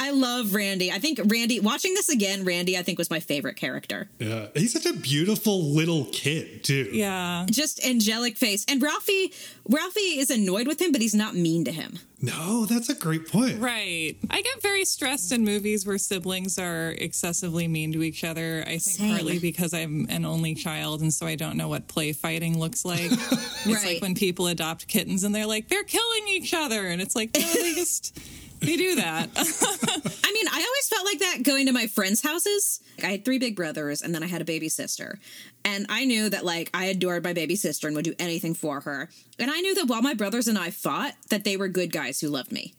I 0.07 0.11
love 0.11 0.55
Randy. 0.55 0.93
I 0.93 0.99
think 0.99 1.19
Randy 1.25 1.59
watching 1.61 1.95
this 1.95 2.09
again, 2.09 2.45
Randy 2.45 2.79
I 2.79 2.83
think 2.83 2.99
was 2.99 3.11
my 3.11 3.21
favorite 3.21 3.57
character. 3.57 4.09
Yeah. 4.19 4.47
He's 4.55 4.73
such 4.73 4.87
a 4.87 4.93
beautiful 4.93 5.63
little 5.65 6.07
kid, 6.13 6.63
too. 6.65 6.89
yeah 6.93 7.45
Just 7.51 7.85
angelic 7.85 8.37
face. 8.37 8.65
And 8.69 8.81
Ralphie 8.83 9.33
Ralphie 9.69 10.19
is 10.19 10.31
annoyed 10.31 10.67
with 10.69 10.81
him, 10.81 10.93
but 10.93 11.01
he's 11.01 11.15
not 11.15 11.35
mean 11.35 11.65
to 11.65 11.73
him. 11.73 11.99
No, 12.23 12.65
that's 12.65 12.89
a 12.89 12.95
great 12.95 13.29
point. 13.29 13.61
Right. 13.61 14.17
I 14.31 14.41
get 14.41 14.63
very 14.63 14.85
stressed 14.87 15.33
in 15.33 15.45
movies 15.45 15.85
where 15.87 15.99
siblings 15.99 16.59
are 16.59 16.91
excessively 16.99 17.69
mean 17.69 17.93
to 17.93 18.03
each 18.03 18.25
other. 18.25 18.63
I 18.67 18.79
think 18.79 18.83
Same. 18.83 19.11
partly 19.11 19.39
because 19.39 19.75
I'm 19.75 20.07
an 20.09 20.25
only 20.25 20.55
child 20.55 21.03
and 21.03 21.13
so 21.13 21.27
I 21.27 21.35
don't 21.35 21.57
know 21.59 21.69
what 21.69 21.89
play 21.89 22.13
fighting 22.13 22.59
looks 22.59 22.85
like. 22.85 23.11
It's 23.69 23.75
Right. 23.83 23.95
like 23.95 24.03
when 24.03 24.15
people 24.15 24.47
adopt 24.47 24.87
kittens 24.87 25.25
and 25.25 25.35
they're 25.35 25.45
like, 25.47 25.67
they're 25.69 25.83
killing 25.83 26.29
each 26.29 26.55
other. 26.55 26.87
And 26.87 27.03
it's 27.03 27.17
like, 27.17 27.31
no, 27.35 27.41
they 27.41 27.75
just, 27.83 28.17
they 28.61 28.77
do 28.77 28.95
that. 28.97 29.29
I 29.37 30.33
mean, 30.33 30.47
I 30.49 30.65
always 30.67 30.89
felt 30.89 31.05
like 31.05 31.19
that 31.21 31.43
going 31.43 31.67
to 31.67 31.73
my 31.73 31.87
friends' 31.87 32.23
houses. 32.23 32.81
I 33.03 33.07
had 33.09 33.25
three 33.25 33.39
big 33.39 33.57
brothers 33.57 34.03
and 34.03 34.15
then 34.15 34.23
I 34.23 34.27
had 34.27 34.41
a 34.41 34.45
baby 34.45 34.69
sister. 34.69 35.19
And 35.65 35.87
I 35.89 36.05
knew 36.05 36.29
that 36.31 36.45
like 36.45 36.71
I 36.75 36.87
adored 36.87 37.25
my 37.25 37.33
baby 37.33 37.57
sister 37.57 37.87
and 37.87 37.97
would 37.97 38.05
do 38.05 38.15
anything 38.19 38.55
for 38.55 38.81
her. 38.81 39.09
And 39.39 39.51
I 39.51 39.61
knew 39.61 39.75
that 39.77 39.87
while 39.89 40.03
my 40.03 40.15
brothers 40.15 40.49
and 40.49 40.59
I 40.59 40.71
fought, 40.71 41.15
that 41.31 41.45
they 41.45 41.57
were 41.57 41.69
good 41.69 41.93
guys 41.93 42.21
who 42.21 42.29
loved 42.29 42.53
me. 42.53 42.75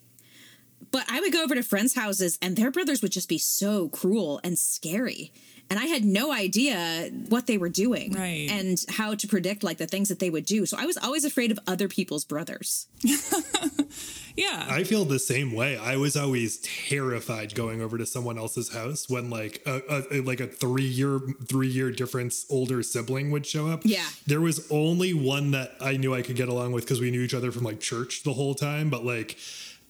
But 0.92 1.06
I 1.10 1.20
would 1.20 1.34
go 1.34 1.44
over 1.44 1.56
to 1.56 1.64
friends' 1.64 1.96
houses 1.96 2.38
and 2.42 2.56
their 2.56 2.72
brothers 2.72 3.02
would 3.02 3.12
just 3.12 3.28
be 3.30 3.38
so 3.38 3.90
cruel 3.90 4.40
and 4.44 4.58
scary. 4.58 5.32
And 5.70 5.78
I 5.78 5.86
had 5.88 6.06
no 6.06 6.32
idea 6.32 7.10
what 7.28 7.46
they 7.46 7.58
were 7.58 7.68
doing 7.68 8.14
Right. 8.14 8.48
and 8.50 8.78
how 8.88 9.16
to 9.16 9.28
predict 9.28 9.64
like 9.64 9.78
the 9.80 9.86
things 9.88 10.08
that 10.08 10.20
they 10.20 10.30
would 10.30 10.46
do. 10.46 10.66
So 10.66 10.78
I 10.80 10.86
was 10.86 10.96
always 10.98 11.26
afraid 11.26 11.52
of 11.52 11.60
other 11.68 11.90
people's 11.90 12.24
brothers. 12.24 12.88
Yeah. 14.38 14.68
I 14.70 14.84
feel 14.84 15.04
the 15.04 15.20
same 15.20 15.52
way. 15.52 15.78
I 15.78 15.98
was 15.98 16.16
always 16.16 16.58
terrified 16.58 17.56
going 17.56 17.82
over 17.82 17.98
to 17.98 18.06
someone 18.06 18.38
else's 18.38 18.72
house 18.72 19.10
when 19.10 19.30
like 19.30 19.62
a, 19.66 19.82
a 20.12 20.22
like 20.22 20.40
a 20.40 20.48
three 20.48 20.84
year 20.84 21.20
three 21.46 21.68
year 21.68 21.92
difference 21.92 22.46
older 22.50 22.84
sibling 22.84 23.32
would 23.32 23.46
show 23.46 23.68
up. 23.68 23.82
Yeah. 23.84 24.06
there 24.28 24.40
was 24.42 24.66
only 24.72 25.14
one 25.14 25.52
that 25.52 25.76
I 25.82 25.98
knew 25.98 26.14
I 26.14 26.22
could 26.22 26.36
get 26.36 26.50
along 26.50 26.72
with 26.72 26.84
because 26.86 27.02
we 27.02 27.12
knew 27.12 27.22
each 27.22 27.34
other 27.34 27.52
from 27.52 27.64
like 27.64 27.80
church 27.80 28.24
the 28.24 28.34
whole 28.34 28.54
time. 28.54 28.90
But 28.90 29.04
like 29.04 29.38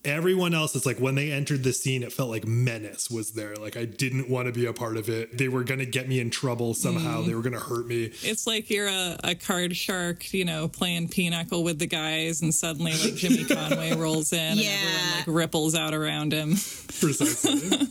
everyone 0.07 0.53
else, 0.53 0.75
it's 0.75 0.85
like 0.85 0.99
when 0.99 1.15
they 1.15 1.31
entered 1.31 1.63
the 1.63 1.73
scene, 1.73 2.03
it 2.03 2.11
felt 2.11 2.29
like 2.29 2.47
menace 2.47 3.09
was 3.09 3.31
there. 3.31 3.55
Like 3.55 3.77
I 3.77 3.85
didn't 3.85 4.29
want 4.29 4.47
to 4.47 4.53
be 4.53 4.65
a 4.65 4.73
part 4.73 4.97
of 4.97 5.09
it. 5.09 5.37
They 5.37 5.47
were 5.47 5.63
gonna 5.63 5.85
get 5.85 6.07
me 6.07 6.19
in 6.19 6.29
trouble 6.29 6.73
somehow. 6.73 7.19
Mm-hmm. 7.19 7.27
They 7.29 7.35
were 7.35 7.41
gonna 7.41 7.59
hurt 7.59 7.87
me. 7.87 8.11
It's 8.23 8.47
like 8.47 8.69
you're 8.69 8.87
a, 8.87 9.17
a 9.23 9.35
card 9.35 9.75
shark, 9.75 10.33
you 10.33 10.45
know, 10.45 10.67
playing 10.67 11.09
pinochle 11.09 11.63
with 11.63 11.79
the 11.79 11.87
guys, 11.87 12.41
and 12.41 12.53
suddenly 12.53 12.93
like 12.93 13.15
Jimmy 13.15 13.45
Conway 13.53 13.95
rolls 13.95 14.33
in 14.33 14.39
and 14.39 14.59
everyone 14.59 15.17
like 15.17 15.27
ripples 15.27 15.75
out 15.75 15.93
around 15.93 16.31
him. 16.31 16.51
Precisely. 16.51 17.87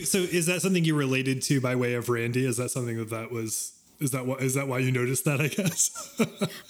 so 0.04 0.18
is 0.18 0.46
that 0.46 0.60
something 0.62 0.84
you 0.84 0.94
related 0.94 1.42
to 1.42 1.60
by 1.60 1.76
way 1.76 1.94
of 1.94 2.08
Randy? 2.08 2.44
Is 2.44 2.56
that 2.56 2.70
something 2.70 2.96
that 2.98 3.10
that 3.10 3.30
was? 3.30 3.72
Is 4.02 4.10
that 4.10 4.26
what? 4.26 4.42
Is 4.42 4.54
that 4.54 4.66
why 4.68 4.78
you 4.78 4.90
noticed 4.90 5.24
that? 5.24 5.40
I 5.40 5.48
guess. 5.48 5.90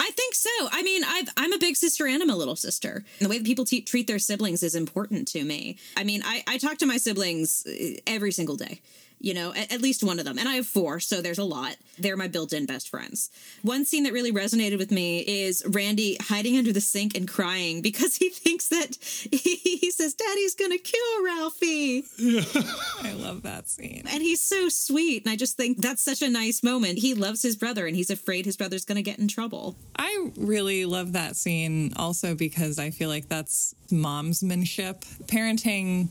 I 0.00 0.10
think 0.10 0.34
so. 0.34 0.50
I 0.70 0.82
mean, 0.82 1.02
I've, 1.04 1.28
I'm 1.36 1.52
a 1.52 1.58
big 1.58 1.76
sister 1.76 2.06
and 2.06 2.22
I'm 2.22 2.30
a 2.30 2.36
little 2.36 2.56
sister. 2.56 3.04
And 3.18 3.26
the 3.26 3.28
way 3.28 3.38
that 3.38 3.46
people 3.46 3.64
te- 3.64 3.82
treat 3.82 4.06
their 4.06 4.18
siblings 4.18 4.62
is 4.62 4.74
important 4.74 5.28
to 5.28 5.42
me. 5.44 5.78
I 5.96 6.04
mean, 6.04 6.22
I, 6.24 6.44
I 6.46 6.58
talk 6.58 6.78
to 6.78 6.86
my 6.86 6.98
siblings 6.98 7.64
uh, 7.66 8.00
every 8.06 8.32
single 8.32 8.56
day, 8.56 8.80
you 9.22 9.32
know, 9.32 9.54
at, 9.54 9.72
at 9.72 9.80
least 9.80 10.02
one 10.02 10.18
of 10.18 10.24
them. 10.24 10.36
And 10.36 10.48
I 10.48 10.54
have 10.54 10.66
four, 10.66 10.98
so 11.00 11.22
there's 11.22 11.38
a 11.38 11.44
lot. 11.44 11.76
They're 11.98 12.16
my 12.16 12.26
built 12.26 12.52
in 12.52 12.66
best 12.66 12.88
friends. 12.88 13.30
One 13.62 13.84
scene 13.84 14.02
that 14.02 14.12
really 14.12 14.32
resonated 14.32 14.78
with 14.78 14.90
me 14.90 15.20
is 15.20 15.62
Randy 15.66 16.16
hiding 16.20 16.58
under 16.58 16.72
the 16.72 16.80
sink 16.80 17.16
and 17.16 17.28
crying 17.28 17.82
because 17.82 18.16
he 18.16 18.30
thinks 18.30 18.68
that 18.68 18.96
he, 19.00 19.54
he 19.80 19.90
says, 19.92 20.14
Daddy's 20.14 20.56
going 20.56 20.72
to 20.72 20.78
kill 20.78 21.24
Ralphie. 21.24 22.04
I 23.02 23.12
love 23.12 23.42
that 23.42 23.68
scene. 23.68 24.02
And 24.10 24.22
he's 24.22 24.40
so 24.40 24.68
sweet. 24.68 25.24
And 25.24 25.32
I 25.32 25.36
just 25.36 25.56
think 25.56 25.78
that's 25.78 26.02
such 26.02 26.20
a 26.22 26.28
nice 26.28 26.62
moment. 26.64 26.98
He 26.98 27.14
loves 27.14 27.42
his 27.42 27.54
brother 27.54 27.86
and 27.86 27.94
he's 27.94 28.10
afraid 28.10 28.44
his 28.44 28.56
brother's 28.56 28.84
going 28.84 28.96
to 28.96 29.02
get 29.02 29.20
in 29.20 29.28
trouble. 29.28 29.76
I 29.96 30.32
really 30.36 30.84
love 30.84 31.12
that 31.12 31.36
scene 31.36 31.92
also 31.96 32.34
because 32.34 32.80
I 32.80 32.90
feel 32.90 33.08
like 33.08 33.28
that's 33.28 33.74
momsmanship. 33.90 35.04
Parenting 35.26 36.08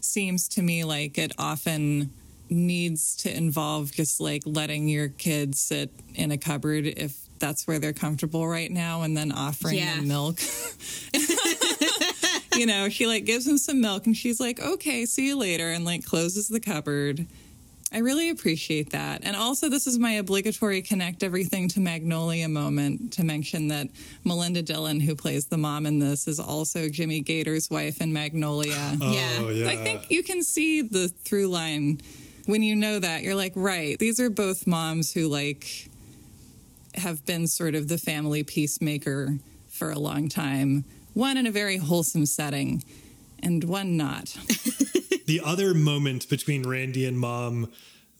seems 0.00 0.48
to 0.48 0.62
me 0.62 0.82
like 0.82 1.18
it 1.18 1.32
often 1.38 2.10
needs 2.50 3.16
to 3.16 3.34
involve 3.36 3.92
just 3.92 4.20
like 4.20 4.42
letting 4.44 4.88
your 4.88 5.08
kids 5.08 5.60
sit 5.60 5.90
in 6.14 6.30
a 6.30 6.38
cupboard 6.38 6.86
if 6.86 7.16
that's 7.38 7.66
where 7.68 7.78
they're 7.78 7.92
comfortable 7.92 8.46
right 8.48 8.70
now 8.70 9.02
and 9.02 9.16
then 9.16 9.30
offering 9.32 9.76
Yeah. 9.76 9.96
them 9.96 10.08
milk. 10.08 10.38
you 12.56 12.66
know, 12.66 12.88
she 12.88 13.06
like 13.06 13.24
gives 13.24 13.46
him 13.46 13.58
some 13.58 13.80
milk 13.80 14.06
and 14.06 14.16
she's 14.16 14.40
like, 14.40 14.60
okay, 14.60 15.06
see 15.06 15.26
you 15.28 15.36
later, 15.38 15.70
and 15.70 15.84
like 15.84 16.04
closes 16.04 16.48
the 16.48 16.60
cupboard. 16.60 17.26
I 17.90 17.98
really 17.98 18.28
appreciate 18.28 18.90
that. 18.90 19.22
And 19.24 19.34
also, 19.34 19.70
this 19.70 19.86
is 19.86 19.98
my 19.98 20.12
obligatory 20.12 20.82
connect 20.82 21.22
everything 21.22 21.68
to 21.70 21.80
Magnolia 21.80 22.46
moment 22.46 23.14
to 23.14 23.24
mention 23.24 23.68
that 23.68 23.86
Melinda 24.24 24.60
Dillon, 24.60 25.00
who 25.00 25.14
plays 25.16 25.46
the 25.46 25.56
mom 25.56 25.86
in 25.86 25.98
this, 25.98 26.28
is 26.28 26.38
also 26.38 26.90
Jimmy 26.90 27.20
Gator's 27.22 27.70
wife 27.70 28.02
in 28.02 28.12
Magnolia. 28.12 28.94
Yeah. 29.00 29.38
Oh 29.40 29.48
yeah. 29.48 29.70
I 29.70 29.76
think 29.76 30.10
you 30.10 30.22
can 30.22 30.42
see 30.42 30.82
the 30.82 31.08
through 31.08 31.46
line 31.48 32.02
when 32.48 32.62
you 32.62 32.74
know 32.74 32.98
that. 32.98 33.22
You're 33.22 33.34
like, 33.34 33.52
right, 33.54 33.98
these 33.98 34.18
are 34.18 34.30
both 34.30 34.66
moms 34.66 35.12
who 35.12 35.28
like 35.28 35.90
have 36.94 37.24
been 37.26 37.46
sort 37.46 37.74
of 37.74 37.88
the 37.88 37.98
family 37.98 38.42
peacemaker 38.42 39.38
for 39.68 39.90
a 39.90 39.98
long 39.98 40.30
time. 40.30 40.84
One 41.12 41.36
in 41.36 41.46
a 41.46 41.50
very 41.50 41.76
wholesome 41.76 42.24
setting, 42.24 42.82
and 43.42 43.62
one 43.64 43.98
not. 43.98 44.28
the 45.26 45.42
other 45.44 45.74
moment 45.74 46.30
between 46.30 46.66
Randy 46.66 47.04
and 47.04 47.18
mom 47.18 47.70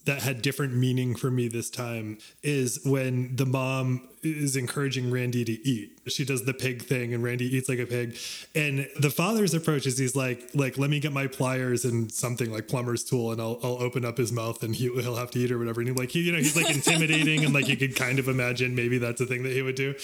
that 0.05 0.22
had 0.22 0.43
different 0.43 0.74
meaning 0.74 1.14
for 1.14 1.31
me 1.31 1.49
this 1.49 1.70
time 1.70 2.18
is 2.43 2.81
when 2.85 3.35
the 3.35 3.47
mom 3.47 4.09
is 4.23 4.57
encouraging 4.57 5.11
Randy 5.11 5.45
to 5.45 5.69
eat. 5.69 5.99
She 6.07 6.25
does 6.25 6.45
the 6.45 6.55
pig 6.55 6.83
thing 6.83 7.12
and 7.12 7.23
Randy 7.23 7.45
eats 7.55 7.69
like 7.69 7.79
a 7.79 7.87
pig. 7.87 8.16
And 8.55 8.89
the 8.99 9.11
father's 9.11 9.55
approach 9.55 9.87
is 9.87 9.99
he's 9.99 10.16
like, 10.16 10.51
like, 10.55 10.79
let 10.79 10.91
me 10.91 11.01
get 11.01 11.12
my 11.12 11.27
pliers 11.27 11.85
and 11.85 12.11
something 12.11 12.51
like 12.51 12.69
plumber's 12.69 13.05
tool 13.05 13.33
and 13.33 13.41
I'll, 13.41 13.59
I'll 13.62 13.83
open 13.83 14.05
up 14.05 14.19
his 14.19 14.33
mouth 14.33 14.62
and 14.62 14.75
he, 14.75 14.85
he'll 14.85 15.16
have 15.16 15.31
to 15.33 15.39
eat 15.39 15.51
or 15.51 15.59
whatever. 15.59 15.81
And 15.81 15.89
he 15.89 15.95
like, 15.95 16.11
he, 16.11 16.23
you 16.23 16.33
know, 16.33 16.39
he's 16.39 16.57
like 16.57 16.71
intimidating 16.75 17.45
and 17.45 17.53
like 17.53 17.69
you 17.69 17.77
could 17.77 17.97
kind 17.97 18.19
of 18.19 18.29
imagine 18.29 18.75
maybe 18.75 18.99
that's 18.99 19.21
a 19.21 19.27
thing 19.27 19.43
that 19.43 19.53
he 19.53 19.62
would 19.62 19.77
do. 19.77 19.95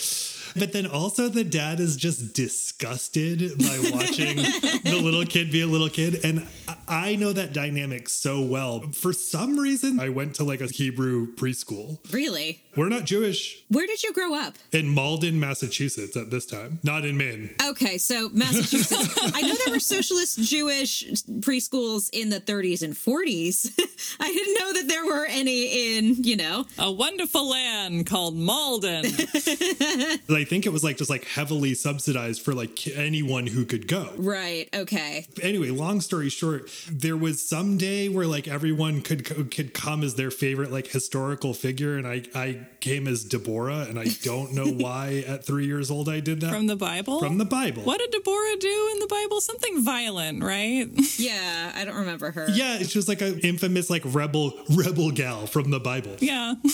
But 0.57 0.73
then 0.73 0.87
also 0.87 1.29
the 1.29 1.45
dad 1.45 1.81
is 1.81 1.97
just 1.97 2.33
disgusted 2.35 3.59
by 3.59 3.79
watching 3.93 4.37
the 4.85 5.01
little 5.03 5.25
kid 5.25 5.51
be 5.51 5.63
a 5.63 5.67
little 5.67 5.89
kid. 5.89 6.25
And 6.25 6.47
I 6.87 7.17
know 7.17 7.33
that 7.33 7.53
dynamic 7.53 8.09
so 8.09 8.41
well. 8.41 8.81
For 8.93 9.13
some 9.13 9.59
reason, 9.59 9.99
I 9.99 10.11
went 10.11 10.35
to 10.37 10.45
like 10.45 10.61
a 10.61 10.67
Hebrew 10.67 11.35
preschool. 11.35 11.99
Really? 12.13 12.63
We're 12.77 12.89
not 12.89 13.05
Jewish 13.05 13.63
Where 13.69 13.87
did 13.87 14.03
you 14.03 14.13
grow 14.13 14.35
up? 14.35 14.55
in 14.73 14.89
Malden, 14.89 15.39
Massachusetts 15.39 16.17
at 16.17 16.31
this 16.31 16.47
time, 16.47 16.81
not 16.83 17.05
in 17.05 17.17
Maine. 17.17 17.51
Okay, 17.71 17.99
so 17.99 18.29
Massachusetts. 18.33 19.15
I 19.35 19.43
know 19.43 19.55
there 19.65 19.75
were 19.75 19.79
socialist 19.81 20.41
Jewish 20.41 21.05
preschools 21.41 22.11
in 22.13 22.31
the 22.31 22.41
30s 22.41 22.83
and 22.83 22.95
40s. 22.95 23.71
I 24.21 24.27
didn't 24.33 24.55
know 24.59 24.73
that 24.81 24.89
there 24.89 25.05
were 25.07 25.27
any 25.27 25.97
in, 25.99 26.25
you 26.25 26.37
know. 26.37 26.65
A 26.79 26.91
wonderful 26.91 27.49
land 27.49 28.07
called 28.07 28.37
Malden. 28.37 29.05
I 29.07 30.45
think 30.49 30.67
it 30.67 30.73
was 30.73 30.83
like 30.85 30.97
just 30.97 31.11
like 31.11 31.25
heavily 31.25 31.75
subsidized 31.75 32.43
for 32.43 32.53
like 32.55 32.87
anyone 32.89 33.47
who 33.47 33.65
could 33.65 33.87
go. 33.89 34.11
Right. 34.17 34.69
Okay. 34.75 35.27
anyway, 35.43 35.71
long 35.71 36.01
story 36.01 36.29
short, 36.29 36.71
there 36.91 37.17
was 37.17 37.47
some 37.47 37.77
day 37.79 38.09
where 38.09 38.27
like 38.27 38.49
everyone 38.49 39.03
could 39.03 39.25
could 39.51 39.75
come 39.75 40.03
as 40.03 40.15
their 40.17 40.31
favorite 40.31 40.73
like 40.73 40.89
historical 40.89 41.55
figure, 41.55 41.97
and 41.97 42.07
I 42.07 42.23
I 42.35 42.64
came 42.81 43.07
as 43.09 43.25
Deborah, 43.25 43.87
and 43.89 43.99
I 43.99 44.07
don't 44.23 44.53
know 44.53 44.67
why 44.85 45.25
at 45.27 45.45
three 45.45 45.67
years 45.67 45.91
old 45.91 46.09
I 46.09 46.21
did 46.21 46.41
that 46.41 46.53
From 46.53 46.67
the 46.67 46.77
Bible? 46.77 47.21
From 47.21 47.39
the 47.39 47.45
Bible. 47.45 47.83
What 47.83 47.99
did 47.99 48.11
Deborah 48.11 48.57
do 48.61 48.89
in 48.93 48.99
the 49.01 49.07
Bible? 49.09 49.41
Something 49.41 49.83
violent, 49.85 50.43
right? 50.43 50.87
Yeah, 51.19 51.73
I 51.75 51.85
don't 51.85 51.97
remember 51.97 52.31
her. 52.33 52.49
Yeah, 52.51 52.79
she 52.79 52.99
was 52.99 53.09
like 53.09 53.21
an 53.23 53.39
infamous 53.41 53.89
like 53.89 54.03
rebel 54.05 54.53
rebel 54.75 55.11
gal 55.13 55.47
from 55.47 55.71
the 55.71 55.81
Bible. 55.81 56.17
yeah. 56.21 56.55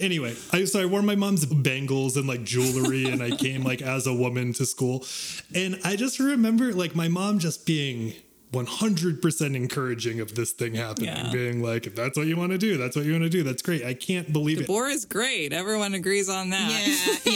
Anyway, 0.00 0.34
I 0.52 0.64
so 0.64 0.80
I 0.82 0.86
wore 0.86 1.02
my 1.02 1.14
mom's 1.14 1.46
bangles 1.46 2.16
and 2.16 2.26
like 2.26 2.42
jewelry, 2.42 3.04
and 3.04 3.22
I 3.22 3.30
came 3.30 3.62
like 3.62 3.80
as 3.80 4.06
a 4.06 4.12
woman 4.12 4.52
to 4.54 4.66
school, 4.66 5.04
and 5.54 5.78
I 5.84 5.94
just 5.96 6.18
remember 6.18 6.72
like 6.72 6.94
my 6.96 7.06
mom 7.08 7.38
just 7.38 7.64
being. 7.64 8.12
100% 8.54 9.54
encouraging 9.56 10.20
of 10.20 10.34
this 10.34 10.52
thing 10.52 10.74
happening, 10.74 11.08
Yeah. 11.08 11.30
being 11.32 11.62
like, 11.62 11.86
if 11.86 11.94
that's 11.94 12.16
what 12.16 12.26
you 12.26 12.36
want 12.36 12.52
to 12.52 12.58
do, 12.58 12.76
that's 12.76 12.96
what 12.96 13.04
you 13.04 13.12
want 13.12 13.24
to 13.24 13.30
do. 13.30 13.42
That's 13.42 13.62
great. 13.62 13.84
I 13.84 13.94
can't 13.94 14.32
believe 14.32 14.58
it. 14.58 14.66
Deborah's 14.66 15.04
great. 15.04 15.52
Everyone 15.52 15.94
agrees 15.94 16.28
on 16.28 16.50
that. 16.50 17.20
Yeah, 17.24 17.32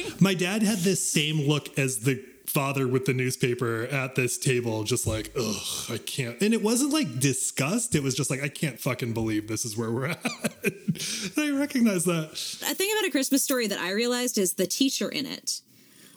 yeah. 0.00 0.08
My 0.20 0.34
dad 0.34 0.62
had 0.62 0.78
this 0.78 1.06
same 1.06 1.48
look 1.48 1.76
as 1.78 1.98
the 2.00 2.22
father 2.46 2.86
with 2.86 3.06
the 3.06 3.14
newspaper 3.14 3.84
at 3.84 4.14
this 4.14 4.36
table, 4.36 4.84
just 4.84 5.06
like, 5.06 5.32
ugh, 5.38 5.56
I 5.90 5.96
can't. 5.98 6.38
And 6.42 6.52
it 6.52 6.62
wasn't 6.62 6.92
like 6.92 7.18
disgust. 7.18 7.94
It 7.94 8.02
was 8.02 8.14
just 8.14 8.30
like, 8.30 8.42
I 8.42 8.48
can't 8.48 8.78
fucking 8.78 9.14
believe 9.14 9.48
this 9.48 9.64
is 9.64 9.76
where 9.76 9.90
we're 9.90 10.06
at. 10.10 10.20
I 11.38 11.50
recognize 11.50 12.04
that. 12.04 12.30
A 12.68 12.74
thing 12.74 12.90
about 12.98 13.08
a 13.08 13.10
Christmas 13.10 13.42
story 13.42 13.66
that 13.68 13.78
I 13.78 13.92
realized 13.92 14.36
is 14.36 14.54
the 14.54 14.66
teacher 14.66 15.08
in 15.08 15.24
it 15.24 15.60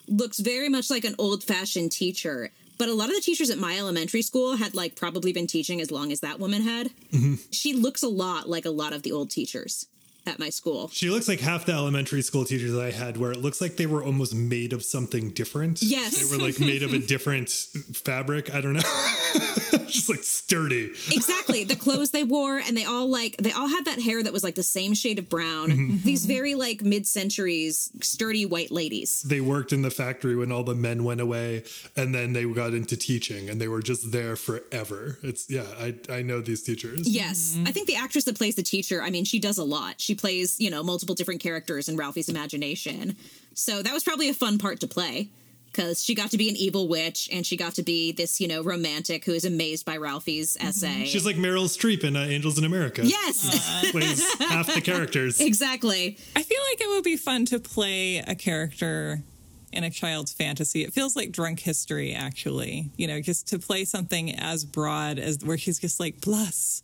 looks 0.08 0.40
very 0.40 0.68
much 0.70 0.90
like 0.92 1.04
an 1.06 1.16
old 1.18 1.44
fashioned 1.44 1.92
teacher. 1.92 2.52
But 2.78 2.89
a 2.89 2.93
lot 2.93 3.09
of 3.09 3.15
the 3.15 3.21
teachers 3.21 3.49
at 3.49 3.57
my 3.57 3.78
elementary 3.78 4.21
school 4.21 4.57
had 4.57 4.76
like 4.76 4.95
probably 4.95 5.32
been 5.32 5.47
teaching 5.47 5.82
as 5.82 5.91
long 5.91 6.11
as 6.11 6.19
that 6.19 6.39
woman 6.39 6.61
had. 6.61 6.91
Mm-hmm. 7.11 7.36
She 7.51 7.73
looks 7.73 8.03
a 8.03 8.09
lot 8.09 8.49
like 8.49 8.65
a 8.65 8.69
lot 8.69 8.93
of 8.93 9.03
the 9.03 9.11
old 9.11 9.30
teachers 9.30 9.88
at 10.26 10.39
my 10.39 10.49
school. 10.49 10.89
She 10.91 11.09
looks 11.09 11.28
like 11.28 11.39
half 11.39 11.65
the 11.65 11.73
elementary 11.73 12.21
school 12.21 12.45
teachers 12.45 12.71
that 12.73 12.82
I 12.82 12.91
had, 12.91 13.17
where 13.17 13.32
it 13.32 13.38
looks 13.41 13.61
like 13.61 13.78
they 13.78 13.86
were 13.86 14.03
almost 14.03 14.34
made 14.36 14.73
of 14.73 14.84
something 14.84 15.30
different. 15.32 15.82
Yes. 15.82 16.17
They 16.30 16.36
were 16.38 16.41
like 16.43 16.59
made 16.59 16.84
of 16.84 16.93
a 16.93 16.99
different 17.13 17.49
fabric. 17.49 18.53
I 18.53 18.61
don't 18.61 18.73
know. 18.73 18.82
Just 19.88 20.09
like 20.09 20.23
sturdy. 20.23 20.91
exactly 21.11 21.63
the 21.63 21.76
clothes 21.76 22.11
they 22.11 22.23
wore 22.23 22.57
and 22.57 22.76
they 22.76 22.84
all 22.84 23.07
like 23.09 23.38
they 23.38 23.51
all 23.51 23.67
had 23.67 23.86
that 23.86 23.99
hair 24.01 24.21
that 24.21 24.34
was 24.34 24.43
like 24.43 24.55
the 24.55 24.63
same 24.63 24.93
shade 24.93 25.19
of 25.19 25.30
brown 25.30 25.69
Mm-hmm. 25.69 25.97
these 26.03 26.26
very 26.26 26.53
like 26.53 26.82
mid-centuries 26.84 27.89
sturdy 28.01 28.45
white 28.45 28.71
ladies 28.71 29.21
They 29.23 29.41
worked 29.41 29.71
in 29.73 29.82
the 29.84 29.89
factory 29.89 30.36
when 30.36 30.51
all 30.51 30.63
the 30.63 30.76
men 30.76 31.03
went 31.03 31.21
away, 31.21 31.63
and 31.95 32.13
then 32.13 32.34
they 32.34 32.45
got 32.45 32.73
into 32.73 32.97
teaching, 32.97 33.49
and 33.49 33.59
they 33.59 33.67
were 33.67 33.82
just 33.82 34.11
there 34.11 34.36
forever. 34.36 35.17
It's 35.23 35.49
yeah, 35.49 35.63
I 35.80 35.95
I 36.09 36.21
know 36.21 36.41
these 36.41 36.61
teachers. 36.63 37.07
yes 37.07 37.57
i 37.65 37.71
think 37.71 37.88
the 37.88 37.95
actress 37.95 38.26
that 38.26 38.36
plays 38.38 38.55
the 38.55 38.63
teacher 38.63 39.01
i 39.01 39.09
mean 39.09 39.23
she 39.26 39.39
does 39.39 39.57
a 39.57 39.63
lot 39.63 39.99
she 40.01 40.14
plays 40.16 40.59
you 40.59 40.70
know 40.70 40.82
multiple 40.84 41.16
different 41.16 41.41
characters 41.41 41.88
in 41.89 41.97
ralphie's 41.97 42.30
imagination 42.30 43.16
so 43.53 43.82
that 43.82 43.93
was 43.93 44.03
probably 44.03 44.30
a 44.30 44.34
fun 44.34 44.57
part 44.57 44.80
to 44.80 44.88
play 44.88 45.30
because 45.72 46.03
she 46.03 46.16
got 46.16 46.32
to 46.32 46.38
be 46.38 46.47
an 46.47 46.55
evil 46.55 46.88
witch 46.88 47.28
and 47.34 47.45
she 47.45 47.57
got 47.57 47.74
to 47.76 47.84
be 47.84 48.11
this 48.13 48.39
you 48.39 48.47
know 48.47 48.63
romantic 48.63 49.26
who 49.26 49.34
is 49.34 49.43
amazed 49.45 49.86
by 49.86 49.97
ralphie's 49.97 50.55
essay 50.61 51.05
She's 51.05 51.26
like 51.26 51.36
Meryl 51.36 51.66
Streep 51.66 52.03
in 52.03 52.16
uh, 52.16 52.22
Angels 52.22 52.57
in 52.57 52.63
America. 52.63 53.01
yes 53.05 53.91
plays 53.91 54.24
half 54.39 54.74
the 54.74 54.82
characters. 54.82 55.39
exactly 55.41 56.18
I 56.36 56.43
feel 56.43 56.61
like 56.72 56.82
it 56.82 56.89
would 56.89 57.03
be 57.03 57.18
fun 57.18 57.45
to 57.47 57.59
play 57.59 58.18
a 58.20 58.36
character 58.36 59.22
in 59.74 59.84
a 59.84 59.89
child's 59.89 60.32
fantasy. 60.32 60.84
It 60.86 60.93
feels 60.93 61.18
like 61.18 61.34
drunk 61.34 61.59
history, 61.59 62.13
actually. 62.13 62.91
You 62.95 63.07
know, 63.07 63.20
just 63.20 63.49
to 63.49 63.59
play 63.59 63.84
something 63.84 64.34
as 64.39 64.63
broad 64.63 65.20
as 65.20 65.39
where 65.43 65.57
she's 65.57 65.80
just 65.80 65.99
like 65.99 66.22
plus, 66.22 66.82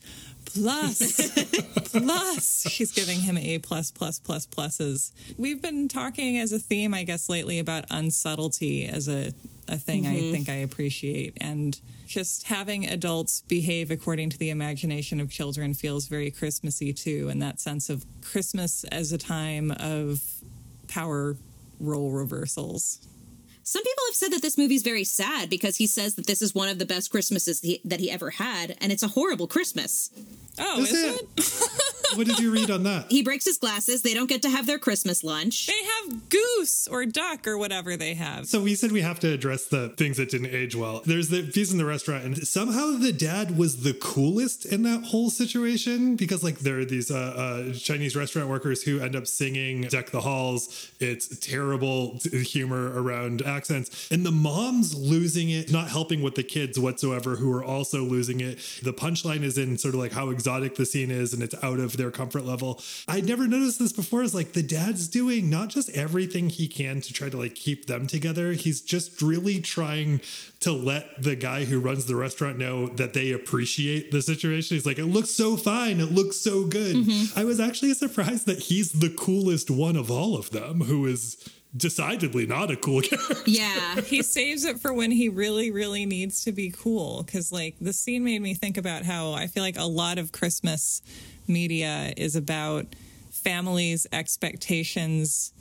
plus, 0.54 1.92
plus. 1.92 2.68
She's 2.70 2.92
giving 2.92 3.20
him 3.20 3.38
a 3.38 3.60
plus, 3.60 3.92
plus, 3.92 4.20
plus, 4.20 4.46
pluses. 4.46 5.12
We've 5.38 5.62
been 5.62 5.88
talking 5.88 6.38
as 6.38 6.52
a 6.52 6.60
theme, 6.60 6.94
I 6.94 7.04
guess, 7.04 7.30
lately 7.30 7.60
about 7.60 7.88
unsubtlety 7.90 8.90
as 8.92 9.08
a 9.08 9.34
a 9.72 9.78
thing 9.78 10.06
I 10.06 10.16
mm-hmm. 10.16 10.32
think 10.32 10.50
I 10.50 10.56
appreciate 10.56 11.38
and 11.40 11.80
just 12.06 12.44
having 12.44 12.86
adults 12.86 13.42
behave 13.48 13.90
according 13.90 14.30
to 14.32 14.38
the 14.38 14.50
imagination 14.50 15.22
of 15.22 15.32
children 15.32 15.74
feels 15.74 16.08
very 16.08 16.30
Christmassy 16.30 16.92
too, 16.92 17.30
and 17.30 17.42
that 17.42 17.62
sense 17.62 17.90
of 17.90 18.06
Christmas 18.22 18.84
as 18.86 19.14
a 19.14 19.18
time 19.18 19.72
of 19.80 20.22
power 20.90 21.38
role 21.80 22.12
reversals. 22.12 23.00
Some 23.64 23.84
people 23.84 24.04
have 24.10 24.16
said 24.16 24.32
that 24.34 24.42
this 24.42 24.58
movie's 24.58 24.84
very 24.84 25.04
sad 25.04 25.50
because 25.50 25.76
he 25.78 25.88
says 25.88 26.16
that 26.16 26.28
this 26.28 26.42
is 26.42 26.56
one 26.56 26.70
of 26.70 26.80
the 26.80 26.86
best 26.86 27.12
Christmases 27.12 27.62
he, 27.62 27.80
that 27.86 28.00
he 28.00 28.10
ever 28.10 28.32
had, 28.32 28.76
and 28.82 28.92
it's 28.92 29.04
a 29.04 29.08
horrible 29.10 29.48
Christmas. 29.48 30.10
Oh, 30.60 30.82
Is 30.82 30.92
is, 30.92 31.16
it? 31.16 31.28
it? 31.38 31.70
what 32.16 32.28
did 32.28 32.40
you 32.40 32.52
read 32.52 32.70
on 32.72 32.84
that? 32.84 33.06
He 33.10 33.24
breaks 33.24 33.46
his 33.46 33.58
glasses. 33.58 34.02
They 34.02 34.14
don't 34.14 34.30
get 34.30 34.42
to 34.44 34.50
have 34.50 34.68
their 34.68 34.80
Christmas 34.80 35.24
lunch. 35.24 35.68
They 35.68 35.84
have 35.84 36.30
goose 36.30 36.88
or 36.88 37.06
duck 37.06 37.48
or 37.48 37.58
whatever 37.58 37.98
they 37.98 38.14
have. 38.16 38.48
So 38.48 38.62
we 38.62 38.76
said 38.76 38.92
we 38.92 39.02
have 39.02 39.20
to 39.22 39.32
address 39.32 39.66
the 39.66 39.90
things 39.90 40.18
that 40.18 40.30
didn't 40.30 40.54
age 40.54 40.76
well. 40.76 41.02
There's 41.06 41.30
the 41.30 41.44
piece 41.44 41.72
in 41.72 41.78
the 41.78 41.86
restaurant, 41.86 42.24
and 42.24 42.38
somehow 42.48 42.98
the 42.98 43.14
dad 43.14 43.58
was 43.58 43.84
the 43.84 43.94
coolest 43.94 44.66
in 44.66 44.84
that 44.84 45.04
whole 45.06 45.30
situation 45.30 46.16
because, 46.16 46.44
like, 46.44 46.60
there 46.60 46.80
are 46.80 46.86
these 46.86 47.12
uh, 47.12 47.16
uh, 47.72 47.74
Chinese 47.74 48.16
restaurant 48.16 48.50
workers 48.50 48.84
who 48.84 49.00
end 49.00 49.16
up 49.16 49.28
singing 49.28 49.82
"Deck 49.84 50.12
the 50.12 50.22
Halls." 50.22 50.92
It's 51.00 51.38
terrible 51.40 52.20
humor 52.32 52.92
around 53.02 53.42
accents, 53.42 54.12
and 54.12 54.26
the 54.26 54.32
mom's 54.32 54.96
losing 54.96 55.50
it, 55.50 55.72
not 55.72 55.90
helping 55.90 56.22
with 56.22 56.36
the 56.36 56.44
kids 56.44 56.80
whatsoever, 56.80 57.36
who 57.36 57.52
are 57.54 57.64
also 57.64 58.04
losing 58.04 58.42
it. 58.42 58.58
The 58.84 58.94
punchline 58.94 59.44
is 59.44 59.58
in 59.58 59.78
sort 59.78 59.94
of 59.94 60.00
like 60.00 60.12
how 60.14 60.30
exotic 60.30 60.76
the 60.76 60.86
scene 60.86 61.12
is, 61.12 61.34
and 61.34 61.42
it's 61.44 61.56
out 61.64 61.80
of 61.80 61.98
their 62.02 62.12
comfort 62.12 62.46
level. 62.46 62.82
I'd 63.08 63.26
never 63.26 63.48
noticed 63.48 63.80
this 63.80 63.94
before. 63.94 64.24
Is 64.24 64.36
like 64.36 64.54
the 64.54 64.64
dad's 64.64 65.08
doing 65.08 65.50
not 65.50 65.70
just 65.70 65.90
everything 65.92 66.50
he 66.50 66.68
can 66.68 67.02
to 67.02 67.14
try 67.14 67.30
to 67.30 67.38
like 67.38 67.56
keep 67.56 67.86
them 67.86 68.08
together. 68.08 68.54
He's 68.54 68.82
just 68.82 69.22
really 69.22 69.62
trying 69.62 70.22
to 70.62 70.72
let 70.72 71.22
the 71.22 71.36
guy 71.36 71.66
who 71.66 71.80
runs 71.80 72.06
the 72.06 72.16
restaurant 72.16 72.58
know 72.58 72.88
that 72.88 73.14
they 73.14 73.32
appreciate 73.32 74.12
the 74.12 74.22
situation. 74.22 74.76
He's 74.76 74.86
like, 74.86 75.00
it 75.00 75.06
looks 75.06 75.32
so 75.32 75.58
fine. 75.58 76.00
It 76.00 76.12
looks 76.12 76.38
so 76.38 76.66
good. 76.66 76.96
Mm-hmm. 76.96 77.40
I 77.40 77.44
was 77.44 77.60
actually 77.60 77.94
surprised 77.94 78.46
that 78.46 78.60
he's 78.60 78.92
the 78.92 79.10
coolest 79.10 79.70
one 79.70 79.96
of 79.96 80.12
all 80.12 80.38
of 80.38 80.52
them, 80.52 80.82
who 80.82 81.06
is 81.06 81.38
decidedly 81.76 82.46
not 82.46 82.72
a 82.72 82.76
cool 82.76 83.02
character. 83.02 83.36
Yeah. 83.46 84.02
he 84.02 84.22
saves 84.22 84.66
it 84.66 84.80
for 84.80 84.94
when 84.94 85.12
he 85.12 85.30
really, 85.30 85.72
really 85.72 86.06
needs 86.06 86.44
to 86.44 86.52
be 86.52 86.72
cool. 86.72 87.24
Because, 87.24 87.52
like, 87.52 87.76
the 87.80 87.94
scene 87.94 88.24
made 88.24 88.42
me 88.42 88.54
think 88.54 88.78
about 88.78 89.04
how 89.04 89.34
I 89.34 89.48
feel 89.48 89.64
like 89.64 89.78
a 89.78 89.86
lot 89.86 90.18
of 90.18 90.32
Christmas 90.32 91.02
media 91.48 92.14
is 92.18 92.36
about 92.36 92.88
families' 93.32 94.08
expectations 94.12 95.54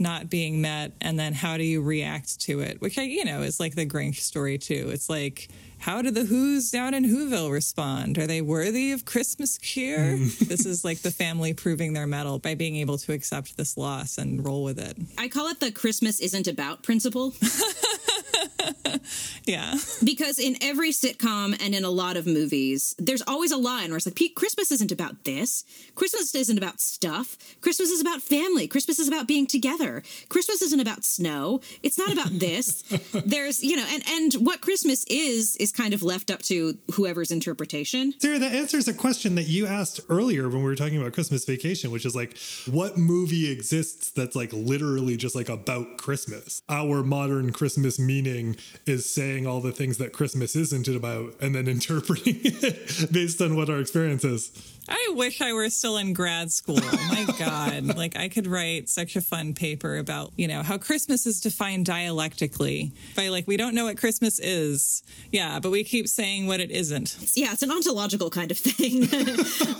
not 0.00 0.30
being 0.30 0.62
met, 0.62 0.92
and 1.00 1.18
then 1.18 1.34
how 1.34 1.58
do 1.58 1.62
you 1.62 1.82
react 1.82 2.40
to 2.40 2.60
it? 2.60 2.80
Which 2.80 2.96
I, 2.98 3.02
you 3.02 3.24
know, 3.24 3.42
is 3.42 3.60
like 3.60 3.74
the 3.74 3.86
Grinch 3.86 4.16
story 4.16 4.56
too. 4.56 4.88
It's 4.90 5.10
like, 5.10 5.48
how 5.78 6.00
do 6.00 6.10
the 6.10 6.24
Who's 6.24 6.70
down 6.70 6.94
in 6.94 7.04
Whoville 7.04 7.52
respond? 7.52 8.16
Are 8.18 8.26
they 8.26 8.40
worthy 8.40 8.92
of 8.92 9.04
Christmas 9.04 9.58
cheer? 9.58 9.98
Mm. 9.98 10.38
this 10.48 10.64
is 10.64 10.84
like 10.84 11.00
the 11.00 11.10
family 11.10 11.52
proving 11.52 11.92
their 11.92 12.06
mettle 12.06 12.38
by 12.38 12.54
being 12.54 12.76
able 12.76 12.96
to 12.98 13.12
accept 13.12 13.56
this 13.56 13.76
loss 13.76 14.16
and 14.16 14.44
roll 14.44 14.64
with 14.64 14.78
it. 14.78 14.96
I 15.18 15.28
call 15.28 15.48
it 15.48 15.60
the 15.60 15.70
Christmas 15.70 16.18
isn't 16.20 16.48
about 16.48 16.82
principle 16.82 17.34
Yeah. 19.46 19.74
because 20.04 20.38
in 20.38 20.56
every 20.60 20.90
sitcom 20.90 21.60
and 21.60 21.74
in 21.74 21.84
a 21.84 21.90
lot 21.90 22.16
of 22.16 22.26
movies, 22.26 22.94
there's 22.98 23.22
always 23.26 23.50
a 23.50 23.56
line 23.56 23.88
where 23.88 23.96
it's 23.96 24.06
like, 24.06 24.14
Pete, 24.14 24.34
Christmas 24.36 24.70
isn't 24.70 24.92
about 24.92 25.24
this. 25.24 25.64
Christmas 25.94 26.34
isn't 26.34 26.56
about 26.56 26.80
stuff. 26.80 27.36
Christmas 27.60 27.90
is 27.90 28.00
about 28.00 28.22
family. 28.22 28.68
Christmas 28.68 28.98
is 28.98 29.08
about 29.08 29.26
being 29.26 29.46
together. 29.46 30.02
Christmas 30.28 30.62
isn't 30.62 30.78
about 30.80 31.04
snow. 31.04 31.60
It's 31.82 31.98
not 31.98 32.12
about 32.12 32.38
this. 32.38 32.82
there's, 33.24 33.62
you 33.62 33.76
know, 33.76 33.86
and, 33.88 34.02
and 34.08 34.34
what 34.46 34.60
Christmas 34.60 35.04
is, 35.04 35.56
is 35.56 35.72
kind 35.72 35.94
of 35.94 36.02
left 36.02 36.30
up 36.30 36.42
to 36.42 36.78
whoever's 36.94 37.30
interpretation. 37.30 38.12
Sarah, 38.20 38.38
that 38.38 38.52
answers 38.52 38.86
a 38.86 38.94
question 38.94 39.34
that 39.34 39.48
you 39.48 39.66
asked 39.66 40.00
earlier 40.08 40.48
when 40.48 40.58
we 40.58 40.64
were 40.64 40.76
talking 40.76 41.00
about 41.00 41.12
Christmas 41.12 41.44
Vacation, 41.44 41.90
which 41.90 42.06
is 42.06 42.14
like, 42.14 42.36
what 42.70 42.96
movie 42.98 43.50
exists 43.50 44.10
that's 44.10 44.36
like 44.36 44.52
literally 44.52 45.16
just 45.16 45.34
like 45.34 45.48
about 45.48 45.96
Christmas? 45.98 46.62
Our 46.68 47.02
modern 47.02 47.52
Christmas 47.52 47.98
meaning 47.98 48.49
is 48.86 49.12
saying 49.12 49.46
all 49.46 49.60
the 49.60 49.72
things 49.72 49.98
that 49.98 50.12
Christmas 50.12 50.56
isn't 50.56 50.88
about 50.88 51.34
and 51.40 51.54
then 51.54 51.68
interpreting 51.76 52.40
it 52.44 53.12
based 53.12 53.40
on 53.40 53.56
what 53.56 53.70
our 53.70 53.78
experience 53.78 54.24
is. 54.24 54.50
I 54.88 55.12
wish 55.14 55.40
I 55.40 55.52
were 55.52 55.70
still 55.70 55.98
in 55.98 56.12
grad 56.12 56.50
school. 56.50 56.78
Oh 56.80 57.08
my 57.10 57.32
God. 57.38 57.96
like 57.96 58.16
I 58.16 58.28
could 58.28 58.46
write 58.46 58.88
such 58.88 59.14
a 59.14 59.20
fun 59.20 59.54
paper 59.54 59.98
about, 59.98 60.32
you 60.36 60.48
know, 60.48 60.62
how 60.62 60.78
Christmas 60.78 61.26
is 61.26 61.40
defined 61.40 61.86
dialectically. 61.86 62.92
By 63.14 63.28
like, 63.28 63.46
we 63.46 63.56
don't 63.56 63.74
know 63.74 63.84
what 63.84 63.98
Christmas 63.98 64.40
is. 64.40 65.02
Yeah, 65.30 65.60
but 65.60 65.70
we 65.70 65.84
keep 65.84 66.08
saying 66.08 66.48
what 66.48 66.60
it 66.60 66.70
isn't. 66.70 67.16
Yeah, 67.34 67.52
it's 67.52 67.62
an 67.62 67.70
ontological 67.70 68.30
kind 68.30 68.50
of 68.50 68.58
thing. 68.58 69.06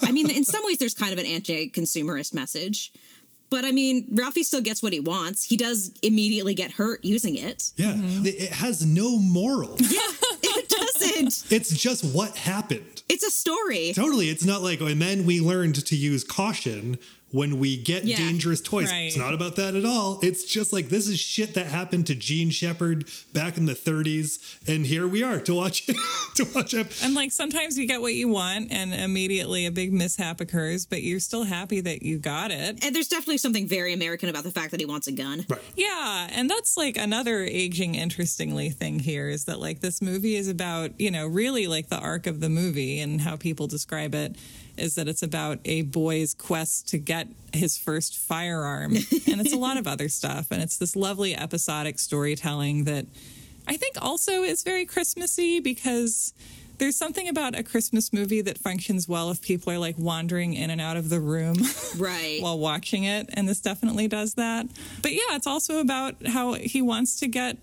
I 0.02 0.12
mean, 0.12 0.30
in 0.30 0.44
some 0.44 0.64
ways, 0.64 0.78
there's 0.78 0.94
kind 0.94 1.12
of 1.12 1.18
an 1.18 1.26
anti 1.26 1.70
consumerist 1.70 2.32
message. 2.32 2.92
But 3.50 3.64
I 3.64 3.72
mean, 3.72 4.06
Ralphie 4.12 4.44
still 4.44 4.60
gets 4.60 4.82
what 4.82 4.92
he 4.92 5.00
wants. 5.00 5.44
He 5.44 5.56
does 5.56 5.92
immediately 6.02 6.54
get 6.54 6.70
hurt 6.70 7.04
using 7.04 7.36
it. 7.36 7.72
Yeah. 7.76 7.92
Mm-hmm. 7.92 8.26
It 8.26 8.52
has 8.52 8.86
no 8.86 9.18
moral. 9.18 9.76
Yeah, 9.78 9.98
it 10.42 10.68
doesn't. 10.68 11.52
it's 11.52 11.70
just 11.70 12.04
what 12.04 12.36
happened. 12.36 13.02
It's 13.08 13.24
a 13.24 13.30
story. 13.30 13.92
Totally. 13.92 14.28
It's 14.28 14.44
not 14.44 14.62
like, 14.62 14.80
oh, 14.80 14.86
and 14.86 15.02
then 15.02 15.26
we 15.26 15.40
learned 15.40 15.84
to 15.84 15.96
use 15.96 16.22
caution 16.22 16.98
when 17.32 17.58
we 17.58 17.76
get 17.76 18.04
Yeah. 18.04 18.16
dangerous 18.16 18.60
toys. 18.60 18.90
Right. 18.90 19.02
It's 19.06 19.16
not 19.16 19.34
about 19.34 19.56
that 19.56 19.74
at 19.74 19.84
all. 19.84 20.18
It's 20.22 20.44
just 20.44 20.72
like 20.72 20.88
this 20.88 21.06
is 21.08 21.18
shit 21.20 21.54
that 21.54 21.66
happened 21.66 22.06
to 22.08 22.14
Jean 22.14 22.50
Shepherd 22.50 23.08
back 23.32 23.56
in 23.56 23.66
the 23.66 23.74
30s, 23.74 24.38
and 24.66 24.84
here 24.86 25.06
we 25.06 25.22
are 25.22 25.38
to 25.40 25.54
watch 25.54 25.86
to 26.34 26.44
watch 26.54 26.74
it. 26.74 26.86
And 27.02 27.14
like 27.14 27.32
sometimes 27.32 27.78
you 27.78 27.86
get 27.86 28.00
what 28.00 28.14
you 28.14 28.28
want 28.28 28.72
and 28.72 28.92
immediately 28.92 29.66
a 29.66 29.70
big 29.70 29.92
mishap 29.92 30.40
occurs, 30.40 30.86
but 30.86 31.02
you're 31.02 31.20
still 31.20 31.44
happy 31.44 31.80
that 31.80 32.02
you 32.02 32.18
got 32.18 32.50
it. 32.50 32.84
And 32.84 32.94
there's 32.94 33.08
definitely 33.08 33.38
something 33.38 33.66
very 33.66 33.92
American 33.92 34.28
about 34.28 34.44
the 34.44 34.50
fact 34.50 34.70
that 34.72 34.80
he 34.80 34.86
wants 34.86 35.06
a 35.06 35.12
gun. 35.12 35.46
Right. 35.48 35.60
Yeah, 35.76 36.28
and 36.32 36.50
that's 36.50 36.76
like 36.76 36.96
another 36.96 37.42
aging 37.44 37.94
interestingly 37.94 38.70
thing 38.70 38.98
here 38.98 39.28
is 39.28 39.44
that 39.44 39.60
like 39.60 39.80
this 39.80 40.02
movie 40.02 40.34
is 40.36 40.48
about, 40.48 40.98
you 41.00 41.10
know, 41.10 41.26
really 41.26 41.66
like 41.66 41.88
the 41.88 41.98
arc 41.98 42.26
of 42.26 42.40
the 42.40 42.48
movie 42.48 42.98
and 43.00 43.20
how 43.20 43.36
people 43.36 43.66
describe 43.66 44.14
it 44.14 44.36
is 44.76 44.94
that 44.94 45.08
it's 45.08 45.22
about 45.22 45.58
a 45.64 45.82
boy's 45.82 46.34
quest 46.34 46.88
to 46.88 46.98
get 46.98 47.28
his 47.52 47.76
first 47.78 48.16
firearm. 48.16 48.92
and 49.26 49.40
it's 49.40 49.52
a 49.52 49.58
lot 49.58 49.76
of 49.76 49.86
other 49.86 50.08
stuff 50.08 50.48
and 50.50 50.62
it's 50.62 50.76
this 50.76 50.94
lovely 50.96 51.34
episodic 51.36 51.98
storytelling 51.98 52.84
that 52.84 53.06
I 53.66 53.76
think 53.76 53.96
also 54.00 54.42
is 54.42 54.62
very 54.62 54.84
Christmassy 54.86 55.60
because 55.60 56.32
there's 56.78 56.96
something 56.96 57.28
about 57.28 57.56
a 57.58 57.62
Christmas 57.62 58.10
movie 58.12 58.40
that 58.40 58.56
functions 58.56 59.06
well 59.06 59.30
if 59.30 59.42
people 59.42 59.70
are 59.72 59.78
like 59.78 59.96
wandering 59.98 60.54
in 60.54 60.70
and 60.70 60.80
out 60.80 60.96
of 60.96 61.10
the 61.10 61.20
room 61.20 61.56
Right. 61.98 62.38
while 62.40 62.58
watching 62.58 63.04
it, 63.04 63.28
and 63.34 63.46
this 63.46 63.60
definitely 63.60 64.08
does 64.08 64.34
that. 64.34 64.66
But 65.02 65.12
yeah, 65.12 65.36
it's 65.36 65.46
also 65.46 65.78
about 65.80 66.14
how 66.28 66.54
he 66.54 66.80
wants 66.80 67.20
to 67.20 67.28
get 67.28 67.58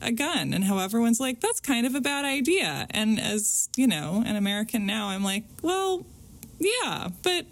a 0.00 0.12
gun 0.12 0.54
and 0.54 0.62
how 0.64 0.78
everyone's 0.78 1.18
like, 1.18 1.40
that's 1.40 1.58
kind 1.58 1.84
of 1.84 1.96
a 1.96 2.00
bad 2.00 2.24
idea. 2.24 2.86
And 2.90 3.18
as, 3.18 3.68
you 3.76 3.88
know, 3.88 4.22
an 4.24 4.36
American 4.36 4.86
now, 4.86 5.08
I'm 5.08 5.24
like, 5.24 5.42
well, 5.62 6.06
yeah, 6.60 7.08
but 7.22 7.46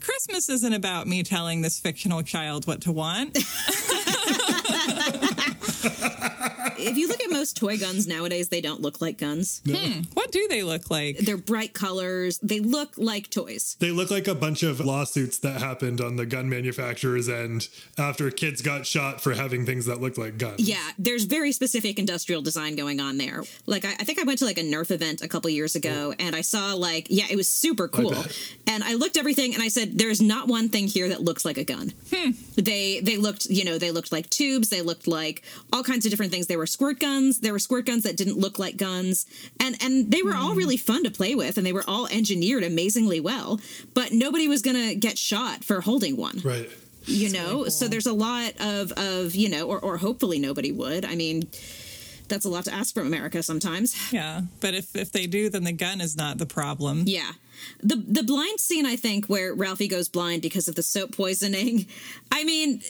Christmas 0.00 0.48
isn't 0.48 0.72
about 0.72 1.06
me 1.06 1.22
telling 1.22 1.62
this 1.62 1.80
fictional 1.80 2.22
child 2.22 2.66
what 2.66 2.82
to 2.82 2.92
want. 2.92 3.38
if 6.78 6.96
you 6.96 7.08
look 7.08 7.22
at 7.22 7.30
most 7.30 7.56
toy 7.56 7.78
guns 7.78 8.06
nowadays, 8.06 8.48
they 8.48 8.60
don't 8.60 8.80
look 8.80 9.00
like 9.00 9.18
guns. 9.18 9.62
Hmm. 9.68 10.02
What 10.14 10.23
do 10.34 10.48
they 10.48 10.64
look 10.64 10.90
like? 10.90 11.18
They're 11.18 11.36
bright 11.36 11.74
colors. 11.74 12.40
They 12.40 12.58
look 12.58 12.94
like 12.96 13.30
toys. 13.30 13.76
They 13.78 13.92
look 13.92 14.10
like 14.10 14.26
a 14.26 14.34
bunch 14.34 14.64
of 14.64 14.80
lawsuits 14.80 15.38
that 15.38 15.60
happened 15.60 16.00
on 16.00 16.16
the 16.16 16.26
gun 16.26 16.48
manufacturer's 16.48 17.28
end 17.28 17.68
after 17.96 18.28
kids 18.32 18.60
got 18.60 18.84
shot 18.84 19.20
for 19.20 19.34
having 19.34 19.64
things 19.64 19.86
that 19.86 20.00
looked 20.00 20.18
like 20.18 20.36
guns. 20.36 20.58
Yeah, 20.58 20.90
there's 20.98 21.22
very 21.22 21.52
specific 21.52 22.00
industrial 22.00 22.42
design 22.42 22.74
going 22.74 22.98
on 22.98 23.16
there. 23.16 23.44
Like, 23.66 23.84
I, 23.84 23.92
I 23.92 24.04
think 24.04 24.18
I 24.18 24.24
went 24.24 24.40
to 24.40 24.44
like 24.44 24.58
a 24.58 24.64
Nerf 24.64 24.90
event 24.90 25.22
a 25.22 25.28
couple 25.28 25.50
years 25.50 25.76
ago 25.76 26.12
and 26.18 26.34
I 26.34 26.40
saw, 26.40 26.74
like, 26.74 27.06
yeah, 27.10 27.26
it 27.30 27.36
was 27.36 27.48
super 27.48 27.86
cool. 27.86 28.10
bet. 28.10 28.36
And 28.66 28.82
I 28.82 28.94
looked 28.94 29.16
everything 29.16 29.54
and 29.54 29.62
I 29.62 29.68
said, 29.68 29.98
there's 29.98 30.20
not 30.20 30.48
one 30.48 30.68
thing 30.68 30.88
here 30.88 31.08
that 31.10 31.22
looks 31.22 31.44
like 31.44 31.58
a 31.58 31.64
gun. 31.64 31.92
Hmm. 32.12 32.30
They 32.56 32.98
they 33.00 33.16
looked, 33.18 33.46
you 33.46 33.64
know, 33.64 33.78
they 33.78 33.92
looked 33.92 34.10
like 34.10 34.30
tubes. 34.30 34.68
They 34.68 34.82
looked 34.82 35.06
like 35.06 35.44
all 35.72 35.84
kinds 35.84 36.06
of 36.06 36.10
different 36.10 36.32
things. 36.32 36.48
There 36.48 36.58
were 36.58 36.66
squirt 36.66 36.98
guns. 36.98 37.40
There 37.40 37.52
were 37.52 37.58
squirt 37.60 37.86
guns 37.86 38.02
that 38.02 38.16
didn't 38.16 38.38
look 38.38 38.58
like 38.58 38.76
guns, 38.76 39.26
and 39.60 39.76
and 39.82 40.10
they 40.10 40.22
were 40.24 40.34
all 40.34 40.54
really 40.54 40.76
mm-hmm. 40.76 40.92
fun 40.92 41.04
to 41.04 41.10
play 41.10 41.34
with, 41.34 41.58
and 41.58 41.66
they 41.66 41.72
were 41.72 41.84
all 41.86 42.06
engineered 42.08 42.64
amazingly 42.64 43.20
well. 43.20 43.60
But 43.94 44.12
nobody 44.12 44.48
was 44.48 44.62
gonna 44.62 44.94
get 44.94 45.18
shot 45.18 45.64
for 45.64 45.80
holding 45.80 46.16
one 46.16 46.40
Right. 46.44 46.70
you 47.06 47.30
know 47.30 47.68
so 47.68 47.88
there's 47.88 48.06
a 48.06 48.12
lot 48.12 48.52
of 48.60 48.92
of 48.92 49.34
you 49.34 49.48
know 49.48 49.68
or, 49.68 49.78
or 49.78 49.96
hopefully 49.96 50.38
nobody 50.38 50.72
would 50.72 51.04
i 51.04 51.14
mean 51.14 51.42
that's 52.28 52.44
a 52.44 52.48
lot 52.48 52.64
to 52.64 52.72
ask 52.72 52.94
from 52.94 53.06
america 53.06 53.42
sometimes. 53.42 54.12
Yeah, 54.12 54.42
but 54.60 54.74
if 54.74 54.94
if 54.96 55.12
they 55.12 55.26
do, 55.26 55.48
then 55.48 55.64
the 55.64 55.72
gun 55.72 56.00
is 56.00 56.16
not 56.16 56.38
the 56.38 56.46
problem. 56.46 57.04
yeah. 57.06 57.32
The 57.80 57.96
the 57.96 58.24
blind 58.24 58.58
scene 58.58 58.84
i 58.84 58.96
think 58.96 59.26
where 59.26 59.54
ralphie 59.54 59.86
goes 59.86 60.08
blind 60.08 60.42
because 60.42 60.66
of 60.66 60.74
the 60.74 60.82
soap 60.82 61.16
poisoning 61.16 61.86
i 62.32 62.42
mean 62.42 62.80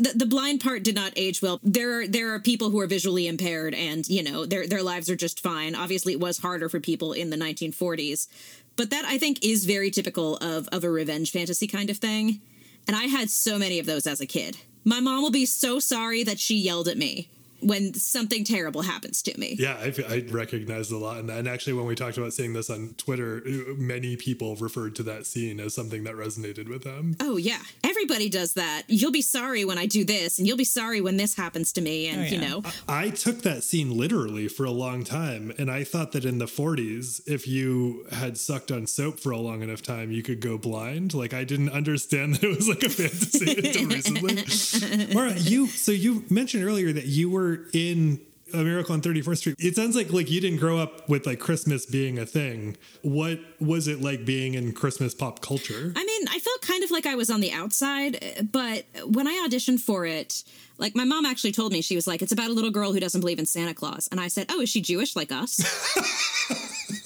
the, 0.00 0.12
the 0.16 0.26
blind 0.26 0.62
part 0.62 0.82
did 0.82 0.94
not 0.94 1.12
age 1.14 1.42
well. 1.42 1.60
There 1.62 2.00
are 2.00 2.06
there 2.06 2.32
are 2.32 2.40
people 2.40 2.70
who 2.70 2.80
are 2.80 2.86
visually 2.86 3.26
impaired 3.28 3.74
and 3.74 4.08
you 4.08 4.22
know 4.22 4.46
their 4.46 4.66
their 4.66 4.82
lives 4.82 5.10
are 5.10 5.16
just 5.16 5.40
fine. 5.40 5.74
Obviously 5.74 6.14
it 6.14 6.20
was 6.20 6.38
harder 6.38 6.68
for 6.70 6.80
people 6.80 7.12
in 7.12 7.28
the 7.30 7.36
1940s 7.36 8.28
but 8.76 8.90
that 8.90 9.04
i 9.04 9.18
think 9.18 9.44
is 9.44 9.66
very 9.66 9.90
typical 9.90 10.36
of 10.38 10.68
of 10.68 10.84
a 10.84 10.90
revenge 10.90 11.30
fantasy 11.30 11.66
kind 11.66 11.90
of 11.90 11.98
thing 11.98 12.40
and 12.88 12.96
i 12.96 13.04
had 13.04 13.28
so 13.30 13.58
many 13.58 13.78
of 13.78 13.86
those 13.86 14.06
as 14.06 14.20
a 14.20 14.26
kid. 14.26 14.56
My 14.84 15.00
mom 15.00 15.22
will 15.22 15.30
be 15.30 15.46
so 15.46 15.78
sorry 15.78 16.24
that 16.24 16.38
she 16.40 16.56
yelled 16.56 16.88
at 16.88 16.96
me 16.98 17.28
when 17.66 17.94
something 17.94 18.44
terrible 18.44 18.82
happens 18.82 19.22
to 19.22 19.38
me 19.38 19.56
Yeah, 19.58 19.74
I, 19.80 19.94
I 20.08 20.24
recognized 20.30 20.92
a 20.92 20.98
lot 20.98 21.18
in 21.18 21.26
that. 21.28 21.38
And 21.38 21.48
actually, 21.48 21.72
when 21.74 21.86
we 21.86 21.94
talked 21.94 22.16
about 22.18 22.32
seeing 22.32 22.52
this 22.52 22.70
on 22.70 22.94
Twitter, 22.96 23.42
uh, 23.46 23.74
many 23.76 24.16
people 24.16 24.56
referred 24.56 24.94
to 24.96 25.02
that 25.04 25.26
scene 25.26 25.60
as 25.60 25.74
something 25.74 26.04
that 26.04 26.14
resonated 26.14 26.68
with 26.68 26.84
them. 26.84 27.16
Oh 27.20 27.36
yeah, 27.36 27.60
everybody 27.82 28.28
does 28.28 28.54
that. 28.54 28.82
You'll 28.88 29.12
be 29.12 29.22
sorry 29.22 29.64
when 29.64 29.78
I 29.78 29.86
do 29.86 30.04
this, 30.04 30.38
and 30.38 30.46
you'll 30.46 30.56
be 30.56 30.64
sorry 30.64 31.00
when 31.00 31.16
this 31.16 31.34
happens 31.36 31.72
to 31.74 31.80
me, 31.80 32.08
and 32.08 32.20
Oh, 32.20 32.24
you 32.24 32.40
yeah. 32.40 32.48
know, 32.48 32.62
I 32.88 33.10
took 33.10 33.42
that 33.42 33.64
scene 33.64 33.96
literally 33.96 34.48
for 34.48 34.64
a 34.64 34.70
long 34.70 35.04
time, 35.04 35.52
and 35.58 35.70
I 35.70 35.84
thought 35.84 36.12
that 36.12 36.24
in 36.24 36.38
the 36.38 36.46
40s, 36.46 37.20
if 37.26 37.46
you 37.48 38.06
had 38.12 38.36
sucked 38.38 38.70
on 38.70 38.86
soap 38.86 39.18
for 39.20 39.30
a 39.32 39.38
long 39.38 39.62
enough 39.62 39.82
time, 39.82 40.10
you 40.12 40.22
could 40.22 40.40
go 40.40 40.58
blind. 40.58 41.14
Like 41.14 41.34
I 41.34 41.44
didn't 41.44 41.70
understand 41.70 42.34
that 42.36 42.44
it 42.44 42.56
was 42.56 42.68
like 42.68 42.82
a 42.82 42.88
fantasy 42.90 43.56
until 43.56 43.88
recently. 43.88 45.14
Mara, 45.14 45.34
you 45.34 45.66
so 45.66 45.92
you 45.92 46.24
mentioned 46.30 46.64
earlier 46.64 46.92
that 46.92 47.06
you 47.06 47.30
were 47.30 47.53
in 47.72 48.20
a 48.52 48.58
Miracle 48.58 48.94
on 48.94 49.00
34th 49.00 49.38
Street. 49.38 49.56
It 49.58 49.74
sounds 49.76 49.96
like 49.96 50.12
like 50.12 50.30
you 50.30 50.40
didn't 50.40 50.60
grow 50.60 50.78
up 50.78 51.08
with 51.08 51.26
like 51.26 51.40
Christmas 51.40 51.86
being 51.86 52.18
a 52.18 52.26
thing. 52.26 52.76
What 53.02 53.40
was 53.60 53.88
it 53.88 54.00
like 54.00 54.24
being 54.24 54.54
in 54.54 54.72
Christmas 54.72 55.14
pop 55.14 55.40
culture? 55.40 55.92
I 55.96 56.04
mean, 56.04 56.28
I 56.28 56.38
felt 56.38 56.62
kind 56.62 56.84
of 56.84 56.90
like 56.90 57.06
I 57.06 57.14
was 57.14 57.30
on 57.30 57.40
the 57.40 57.52
outside, 57.52 58.48
but 58.52 58.84
when 59.06 59.26
I 59.26 59.46
auditioned 59.48 59.80
for 59.80 60.06
it, 60.06 60.44
like 60.78 60.94
my 60.94 61.04
mom 61.04 61.26
actually 61.26 61.52
told 61.52 61.72
me 61.72 61.82
she 61.82 61.96
was 61.96 62.06
like, 62.06 62.22
"It's 62.22 62.32
about 62.32 62.50
a 62.50 62.52
little 62.52 62.70
girl 62.70 62.92
who 62.92 63.00
doesn't 63.00 63.20
believe 63.20 63.38
in 63.38 63.46
Santa 63.46 63.74
Claus," 63.74 64.08
and 64.10 64.20
I 64.20 64.28
said, 64.28 64.46
"Oh, 64.50 64.60
is 64.60 64.68
she 64.68 64.80
Jewish 64.80 65.16
like 65.16 65.32
us?" 65.32 65.60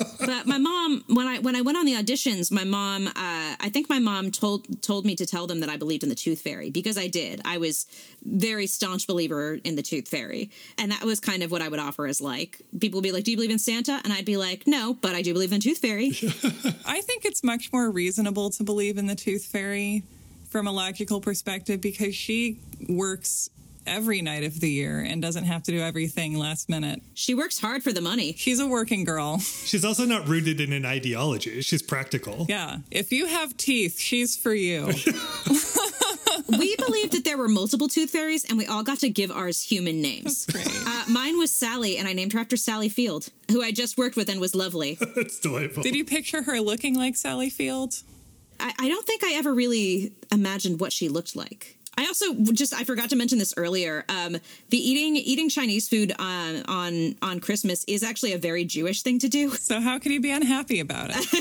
but 0.29 0.47
my 0.47 0.59
mom, 0.59 1.05
when 1.07 1.27
I 1.27 1.39
when 1.39 1.57
I 1.57 1.63
went 1.63 1.79
on 1.79 1.87
the 1.87 1.95
auditions, 1.95 2.53
my 2.53 2.65
mom, 2.65 3.07
uh, 3.07 3.13
I 3.17 3.71
think 3.73 3.89
my 3.89 3.99
mom 3.99 4.31
told 4.31 4.83
told 4.83 5.07
me 5.07 5.17
to 5.17 5.25
tell 5.25 5.47
them 5.47 5.61
that 5.61 5.71
I 5.71 5.79
believed 5.79 6.03
in 6.03 6.11
the 6.11 6.15
Tooth 6.15 6.43
Fairy 6.43 6.69
because 6.69 6.99
I 6.99 7.07
did. 7.07 7.41
I 7.47 7.57
was 7.57 7.87
very 8.23 8.67
staunch 8.67 9.07
believer 9.07 9.59
in 9.65 9.75
the 9.75 9.83
Tooth 9.83 10.07
Fairy, 10.07 10.51
and 10.77 10.93
that 10.93 11.03
was 11.03 11.19
kind 11.19 11.43
of 11.43 11.51
what 11.51 11.63
I 11.63 11.69
would 11.69 11.81
offer 11.81 12.07
as 12.07 12.21
like 12.21 12.61
people 12.79 12.99
would 12.99 13.05
be 13.05 13.11
like, 13.11 13.25
"Do 13.25 13.31
you 13.31 13.39
believe 13.39 13.51
in 13.51 13.59
Santa?" 13.59 14.03
and 14.05 14.13
I'd 14.13 14.27
be 14.27 14.37
like, 14.37 14.67
"No, 14.67 14.93
but 15.01 15.15
I 15.15 15.23
do 15.23 15.33
believe 15.33 15.51
in 15.51 15.63
Tooth 15.63 15.79
Fairy." 15.79 16.09
I 16.85 17.01
think 17.01 17.25
it's 17.25 17.43
much 17.43 17.73
more 17.73 17.91
reasonable 17.91 18.51
to 18.51 18.63
believe 18.63 18.99
in 18.99 19.07
the 19.07 19.15
tooth 19.15 19.47
fairy 19.47 20.03
from 20.51 20.67
a 20.67 20.73
logical 20.73 21.23
perspective 21.23 21.81
because 21.81 22.15
she 22.15 22.61
works 22.87 23.49
every 23.89 24.23
night 24.23 24.45
of 24.45 24.61
the 24.61 24.71
year 24.71 25.01
and 25.01 25.21
doesn't 25.23 25.45
have 25.45 25.63
to 25.65 25.73
do 25.73 25.81
everything 25.81 26.39
last 26.39 26.69
minute. 26.69 27.01
she 27.15 27.35
works 27.35 27.59
hard 27.59 27.83
for 27.83 27.93
the 27.93 28.01
money. 28.01 28.35
She's 28.37 28.61
a 28.61 28.67
working 28.67 29.05
girl. 29.05 29.39
She's 29.65 29.85
also 29.85 30.05
not 30.05 30.29
rooted 30.29 30.61
in 30.61 30.73
an 30.73 30.85
ideology. 30.87 31.61
She's 31.63 31.83
practical. 31.83 32.47
Yeah. 32.49 32.79
If 32.91 33.13
you 33.13 33.27
have 33.27 33.57
teeth, 33.57 33.99
she's 33.99 34.37
for 34.37 34.55
you. 34.55 34.87
we 36.49 36.77
believed 36.77 37.13
that 37.13 37.23
there 37.25 37.37
were 37.37 37.49
multiple 37.49 37.89
tooth 37.89 38.11
fairies 38.11 38.45
and 38.45 38.57
we 38.59 38.67
all 38.67 38.83
got 38.83 38.99
to 39.01 39.09
give 39.11 39.31
ours 39.31 39.63
human 39.63 40.01
names. 40.01 40.47
Great. 40.47 40.67
Uh, 40.67 41.05
mine 41.09 41.39
was 41.39 41.53
Sally, 41.53 41.99
and 41.99 42.09
I 42.09 42.13
named 42.13 42.33
her 42.33 42.41
after 42.41 42.57
Sally 42.57 42.89
Field, 42.89 43.29
who 43.51 43.63
I 43.63 43.73
just 43.73 43.99
worked 43.99 44.17
with 44.17 44.29
and 44.29 44.41
was 44.41 44.55
lovely. 44.55 44.99
That's 45.17 45.39
delightful. 45.39 45.83
Did 45.83 45.95
you 45.95 46.05
picture 46.05 46.43
her 46.43 46.61
looking 46.61 46.95
like 46.95 47.17
Sally 47.17 47.51
Field? 47.51 47.95
I, 48.61 48.73
I 48.79 48.89
don't 48.89 49.07
think 49.07 49.23
I 49.25 49.35
ever 49.35 49.55
really 49.55 50.13
imagined 50.33 50.81
what 50.81 50.93
she 50.93 51.09
looked 51.09 51.37
like. 51.37 51.78
I 51.99 52.07
also 52.07 52.35
just 52.53 52.73
I 52.81 52.85
forgot 52.85 53.11
to 53.11 53.17
mention 53.17 53.39
this 53.39 53.55
earlier. 53.57 54.05
Um, 54.09 54.37
the 54.71 54.79
eating 54.91 55.17
eating 55.17 55.49
Chinese 55.51 55.89
food 55.89 56.13
on 56.19 56.63
on 56.69 57.15
on 57.23 57.41
Christmas 57.41 57.85
is 57.87 58.03
actually 58.03 58.33
a 58.35 58.39
very 58.39 58.65
Jewish 58.65 59.03
thing 59.03 59.19
to 59.21 59.29
do. 59.29 59.51
So 59.69 59.81
how 59.81 59.99
can 59.99 60.13
you 60.13 60.21
be 60.21 60.31
unhappy 60.31 60.81
about 60.81 61.11
it? 61.13 61.27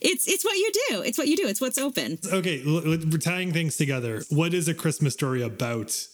It's 0.00 0.26
it's 0.28 0.44
what 0.44 0.56
you 0.56 0.70
do. 0.88 1.02
It's 1.02 1.18
what 1.18 1.26
you 1.28 1.36
do. 1.36 1.46
It's 1.48 1.60
what's 1.60 1.78
open. 1.78 2.18
Okay, 2.32 2.62
l- 2.66 2.78
l- 2.92 2.98
we're 3.10 3.18
tying 3.18 3.52
things 3.52 3.76
together. 3.76 4.22
What 4.30 4.54
is 4.54 4.68
a 4.68 4.74
Christmas 4.74 5.14
story 5.14 5.42
about? 5.42 6.06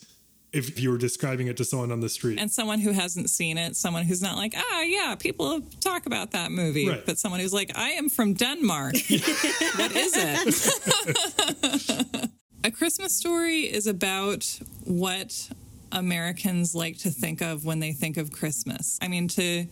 If 0.53 0.80
you 0.80 0.91
were 0.91 0.99
describing 0.99 1.47
it 1.49 1.57
to 1.59 1.64
someone 1.64 1.93
on 1.93 2.01
the 2.01 2.09
street, 2.09 2.38
and 2.41 2.51
someone 2.51 2.80
who 2.80 2.93
hasn't 2.93 3.30
seen 3.30 3.59
it, 3.59 3.76
someone 3.76 4.05
who's 4.09 4.20
not 4.22 4.36
like, 4.36 4.55
ah, 4.57 4.82
yeah, 4.82 5.14
people 5.16 5.61
talk 5.80 6.07
about 6.07 6.30
that 6.32 6.51
movie, 6.51 6.88
Right. 6.88 7.07
but 7.07 7.18
someone 7.18 7.41
who's 7.41 7.53
like, 7.53 7.70
I 7.78 7.91
am 7.91 8.09
from 8.09 8.34
Denmark. 8.34 8.95
what 9.78 9.93
is 9.97 10.12
it? 10.16 12.30
A 12.63 12.71
Christmas 12.71 13.17
story 13.17 13.61
is 13.61 13.87
about 13.87 14.61
what 14.85 15.49
Americans 15.93 16.75
like 16.75 16.99
to 16.99 17.11
think 17.11 17.41
of 17.41 17.65
when 17.65 17.81
they 17.81 17.93
think 17.93 18.19
of 18.19 18.31
Christmas. 18.31 18.99
I 19.01 19.09
mean, 19.09 19.29
to 19.29 19.65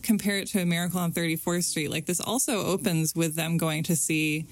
compare 0.00 0.38
it 0.38 0.48
to 0.48 0.60
A 0.60 0.64
Miracle 0.64 0.98
on 0.98 1.12
34th 1.12 1.64
Street, 1.64 1.90
like 1.90 2.06
this 2.06 2.20
also 2.20 2.64
opens 2.64 3.14
with 3.14 3.34
them 3.34 3.58
going 3.58 3.82
to 3.82 3.94
see 3.94 4.46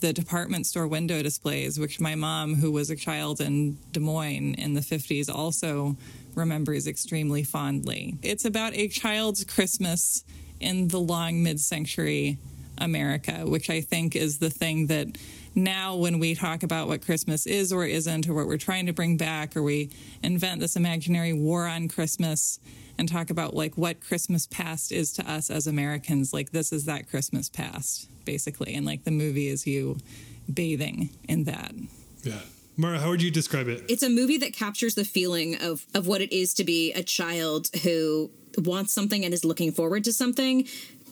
the 0.00 0.14
department 0.14 0.64
store 0.64 0.86
window 0.86 1.22
displays, 1.22 1.78
which 1.78 2.00
my 2.00 2.14
mom, 2.14 2.54
who 2.54 2.72
was 2.72 2.88
a 2.88 2.96
child 2.96 3.42
in 3.42 3.76
Des 3.92 4.00
Moines 4.00 4.54
in 4.54 4.72
the 4.72 4.80
50s, 4.80 5.28
also 5.28 5.94
remembers 6.34 6.86
extremely 6.86 7.42
fondly. 7.42 8.16
It's 8.22 8.46
about 8.46 8.72
a 8.72 8.88
child's 8.88 9.44
Christmas 9.44 10.24
in 10.58 10.88
the 10.88 11.00
long 11.00 11.42
mid 11.42 11.60
century 11.60 12.38
America, 12.78 13.44
which 13.44 13.68
I 13.68 13.82
think 13.82 14.16
is 14.16 14.38
the 14.38 14.50
thing 14.50 14.86
that 14.86 15.18
now 15.56 15.96
when 15.96 16.18
we 16.18 16.34
talk 16.34 16.62
about 16.62 16.86
what 16.86 17.04
Christmas 17.04 17.46
is 17.46 17.72
or 17.72 17.84
isn't, 17.84 18.28
or 18.28 18.34
what 18.34 18.46
we're 18.46 18.58
trying 18.58 18.86
to 18.86 18.92
bring 18.92 19.16
back, 19.16 19.56
or 19.56 19.62
we 19.62 19.90
invent 20.22 20.60
this 20.60 20.76
imaginary 20.76 21.32
war 21.32 21.66
on 21.66 21.88
Christmas 21.88 22.60
and 22.98 23.08
talk 23.08 23.30
about 23.30 23.54
like 23.54 23.76
what 23.76 24.00
Christmas 24.00 24.46
past 24.46 24.92
is 24.92 25.12
to 25.14 25.28
us 25.28 25.50
as 25.50 25.66
Americans, 25.66 26.32
like 26.32 26.50
this 26.52 26.72
is 26.72 26.84
that 26.84 27.08
Christmas 27.08 27.48
past, 27.48 28.08
basically. 28.24 28.74
And 28.74 28.86
like 28.86 29.04
the 29.04 29.10
movie 29.10 29.48
is 29.48 29.66
you 29.66 29.98
bathing 30.52 31.10
in 31.28 31.44
that. 31.44 31.72
yeah. 32.22 32.40
Mara, 32.78 32.98
how 32.98 33.08
would 33.08 33.22
you 33.22 33.30
describe 33.30 33.68
it? 33.68 33.84
It's 33.88 34.02
a 34.02 34.10
movie 34.10 34.36
that 34.36 34.52
captures 34.52 34.94
the 34.94 35.04
feeling 35.04 35.56
of 35.62 35.86
of 35.94 36.06
what 36.06 36.20
it 36.20 36.30
is 36.30 36.52
to 36.54 36.64
be 36.64 36.92
a 36.92 37.02
child 37.02 37.68
who 37.82 38.30
wants 38.58 38.92
something 38.92 39.24
and 39.24 39.32
is 39.32 39.44
looking 39.46 39.72
forward 39.72 40.04
to 40.04 40.12
something 40.12 40.66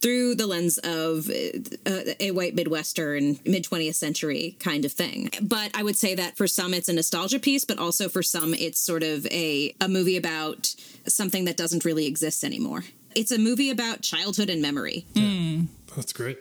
through 0.04 0.34
the 0.34 0.46
lens 0.46 0.76
of 0.84 1.30
uh, 1.30 2.12
a 2.20 2.30
white 2.30 2.54
midwestern 2.54 3.38
mid 3.46 3.64
20th 3.64 3.94
century 3.94 4.54
kind 4.60 4.84
of 4.84 4.92
thing. 4.92 5.30
But 5.40 5.70
i 5.74 5.82
would 5.82 5.96
say 5.96 6.14
that 6.14 6.36
for 6.36 6.46
some 6.46 6.74
it's 6.74 6.90
a 6.90 6.92
nostalgia 6.92 7.38
piece 7.38 7.64
but 7.64 7.78
also 7.78 8.10
for 8.10 8.22
some 8.22 8.52
it's 8.52 8.78
sort 8.78 9.02
of 9.02 9.26
a 9.28 9.74
a 9.80 9.88
movie 9.88 10.18
about 10.18 10.74
something 11.06 11.46
that 11.46 11.56
doesn't 11.56 11.86
really 11.86 12.06
exist 12.06 12.44
anymore. 12.44 12.84
It's 13.16 13.32
a 13.32 13.38
movie 13.38 13.70
about 13.70 14.02
childhood 14.02 14.50
and 14.50 14.60
memory. 14.60 15.06
That's 15.96 16.12
great. 16.12 16.38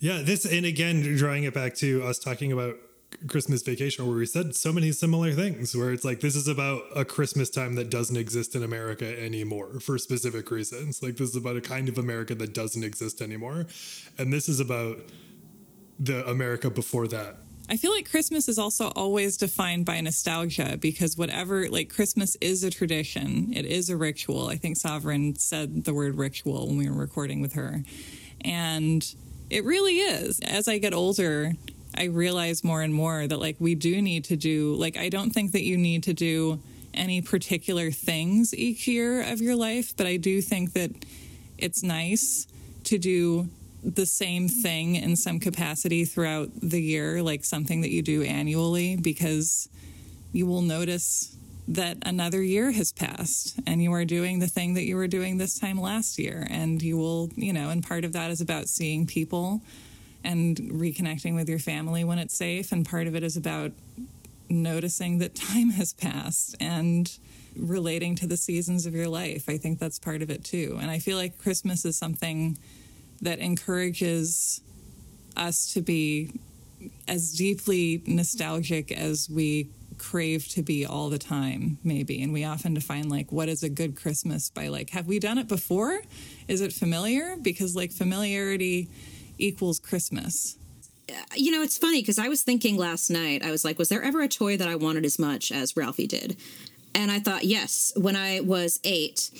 Yeah, 0.00 0.22
this 0.22 0.44
and 0.44 0.66
again 0.66 1.02
drawing 1.16 1.44
it 1.44 1.54
back 1.54 1.76
to 1.76 2.02
us 2.02 2.18
talking 2.18 2.50
about 2.50 2.76
Christmas 3.28 3.62
Vacation, 3.62 4.06
where 4.06 4.16
we 4.16 4.26
said 4.26 4.54
so 4.54 4.72
many 4.72 4.92
similar 4.92 5.32
things. 5.32 5.76
Where 5.76 5.92
it's 5.92 6.04
like 6.04 6.20
this 6.20 6.36
is 6.36 6.48
about 6.48 6.82
a 6.94 7.04
Christmas 7.04 7.50
time 7.50 7.74
that 7.76 7.90
doesn't 7.90 8.16
exist 8.16 8.54
in 8.54 8.62
America 8.62 9.20
anymore 9.22 9.80
for 9.80 9.98
specific 9.98 10.50
reasons. 10.50 11.02
Like 11.02 11.16
this 11.16 11.30
is 11.30 11.36
about 11.36 11.56
a 11.56 11.60
kind 11.60 11.88
of 11.88 11.98
America 11.98 12.34
that 12.34 12.54
doesn't 12.54 12.84
exist 12.84 13.20
anymore, 13.20 13.66
and 14.18 14.32
this 14.32 14.48
is 14.48 14.60
about 14.60 14.98
the 15.98 16.26
America 16.28 16.70
before 16.70 17.08
that. 17.08 17.36
I 17.68 17.76
feel 17.76 17.90
like 17.90 18.08
Christmas 18.08 18.48
is 18.48 18.58
also 18.58 18.92
always 18.94 19.36
defined 19.36 19.86
by 19.86 20.00
nostalgia 20.00 20.76
because 20.80 21.16
whatever, 21.16 21.68
like 21.68 21.92
Christmas 21.92 22.36
is 22.40 22.62
a 22.62 22.70
tradition, 22.70 23.52
it 23.52 23.64
is 23.64 23.90
a 23.90 23.96
ritual. 23.96 24.48
I 24.48 24.56
think 24.56 24.76
Sovereign 24.76 25.34
said 25.34 25.84
the 25.84 25.92
word 25.92 26.14
ritual 26.14 26.68
when 26.68 26.76
we 26.76 26.88
were 26.88 26.96
recording 26.96 27.40
with 27.40 27.54
her. 27.54 27.82
And 28.42 29.04
it 29.50 29.64
really 29.64 29.98
is. 29.98 30.38
As 30.40 30.68
I 30.68 30.78
get 30.78 30.94
older, 30.94 31.54
I 31.96 32.04
realize 32.04 32.62
more 32.62 32.82
and 32.82 32.92
more 32.92 33.26
that 33.26 33.40
like 33.40 33.56
we 33.58 33.74
do 33.74 34.02
need 34.02 34.24
to 34.24 34.36
do, 34.36 34.74
like, 34.74 34.96
I 34.96 35.08
don't 35.08 35.30
think 35.30 35.52
that 35.52 35.62
you 35.62 35.76
need 35.76 36.02
to 36.04 36.14
do 36.14 36.60
any 36.94 37.20
particular 37.20 37.90
things 37.90 38.54
each 38.54 38.88
year 38.88 39.22
of 39.22 39.40
your 39.40 39.56
life, 39.56 39.96
but 39.96 40.06
I 40.06 40.16
do 40.16 40.40
think 40.40 40.72
that 40.72 40.90
it's 41.58 41.82
nice 41.82 42.46
to 42.84 42.98
do 42.98 43.48
the 43.82 44.06
same 44.06 44.48
thing 44.48 44.96
in 44.96 45.16
some 45.16 45.38
capacity 45.38 46.04
throughout 46.04 46.50
the 46.60 46.82
year, 46.82 47.22
like 47.22 47.44
something 47.44 47.82
that 47.82 47.90
you 47.90 48.02
do 48.02 48.22
annually, 48.22 48.96
because 48.96 49.68
you 50.32 50.46
will 50.46 50.62
notice 50.62 51.36
that 51.68 51.96
another 52.02 52.42
year 52.42 52.70
has 52.72 52.92
passed 52.92 53.58
and 53.66 53.82
you 53.82 53.92
are 53.92 54.04
doing 54.04 54.38
the 54.38 54.46
thing 54.46 54.74
that 54.74 54.84
you 54.84 54.96
were 54.96 55.08
doing 55.08 55.38
this 55.38 55.58
time 55.58 55.80
last 55.80 56.18
year. 56.18 56.46
And 56.48 56.80
you 56.80 56.96
will, 56.96 57.30
you 57.34 57.52
know, 57.52 57.70
and 57.70 57.86
part 57.86 58.04
of 58.04 58.12
that 58.12 58.30
is 58.30 58.40
about 58.40 58.68
seeing 58.68 59.06
people 59.06 59.62
and 60.26 60.56
reconnecting 60.56 61.36
with 61.36 61.48
your 61.48 61.60
family 61.60 62.02
when 62.02 62.18
it's 62.18 62.34
safe. 62.34 62.72
And 62.72 62.84
part 62.84 63.06
of 63.06 63.14
it 63.14 63.22
is 63.22 63.36
about 63.36 63.70
noticing 64.48 65.18
that 65.18 65.34
time 65.34 65.70
has 65.70 65.92
passed 65.92 66.56
and 66.58 67.16
relating 67.54 68.16
to 68.16 68.26
the 68.26 68.36
seasons 68.36 68.86
of 68.86 68.94
your 68.94 69.08
life. 69.08 69.48
I 69.48 69.56
think 69.56 69.78
that's 69.78 70.00
part 70.00 70.22
of 70.22 70.30
it 70.30 70.44
too. 70.44 70.78
And 70.82 70.90
I 70.90 70.98
feel 70.98 71.16
like 71.16 71.38
Christmas 71.38 71.84
is 71.84 71.96
something 71.96 72.58
that 73.22 73.38
encourages 73.38 74.60
us 75.36 75.72
to 75.74 75.80
be 75.80 76.32
as 77.06 77.32
deeply 77.32 78.02
nostalgic 78.06 78.90
as 78.90 79.30
we 79.30 79.70
crave 79.96 80.46
to 80.48 80.62
be 80.62 80.84
all 80.84 81.08
the 81.08 81.18
time 81.18 81.78
maybe 81.82 82.22
and 82.22 82.30
we 82.30 82.44
often 82.44 82.74
define 82.74 83.08
like 83.08 83.32
what 83.32 83.48
is 83.48 83.62
a 83.62 83.68
good 83.68 83.96
christmas 83.96 84.50
by 84.50 84.68
like 84.68 84.90
have 84.90 85.06
we 85.06 85.18
done 85.18 85.38
it 85.38 85.48
before 85.48 85.98
is 86.48 86.60
it 86.60 86.70
familiar 86.70 87.34
because 87.40 87.74
like 87.74 87.90
familiarity 87.90 88.90
equals 89.38 89.78
christmas 89.78 90.56
uh, 91.08 91.12
You 91.34 91.52
know, 91.52 91.62
it's 91.62 91.78
funny 91.78 92.02
because 92.02 92.18
I 92.18 92.28
was 92.28 92.42
thinking 92.42 92.76
last 92.76 93.10
night, 93.10 93.44
I 93.44 93.50
was 93.52 93.64
like, 93.64 93.78
was 93.78 93.88
there 93.88 94.02
ever 94.02 94.22
a 94.22 94.28
toy 94.28 94.56
that 94.56 94.68
I 94.68 94.74
wanted 94.74 95.04
as 95.04 95.18
much 95.18 95.52
as 95.52 95.76
Ralphie 95.76 96.08
did? 96.08 96.36
And 96.96 97.12
I 97.12 97.20
thought, 97.20 97.44
yes, 97.44 97.92
when 97.94 98.16
I 98.16 98.40
was 98.40 98.80
eight, 98.82 99.30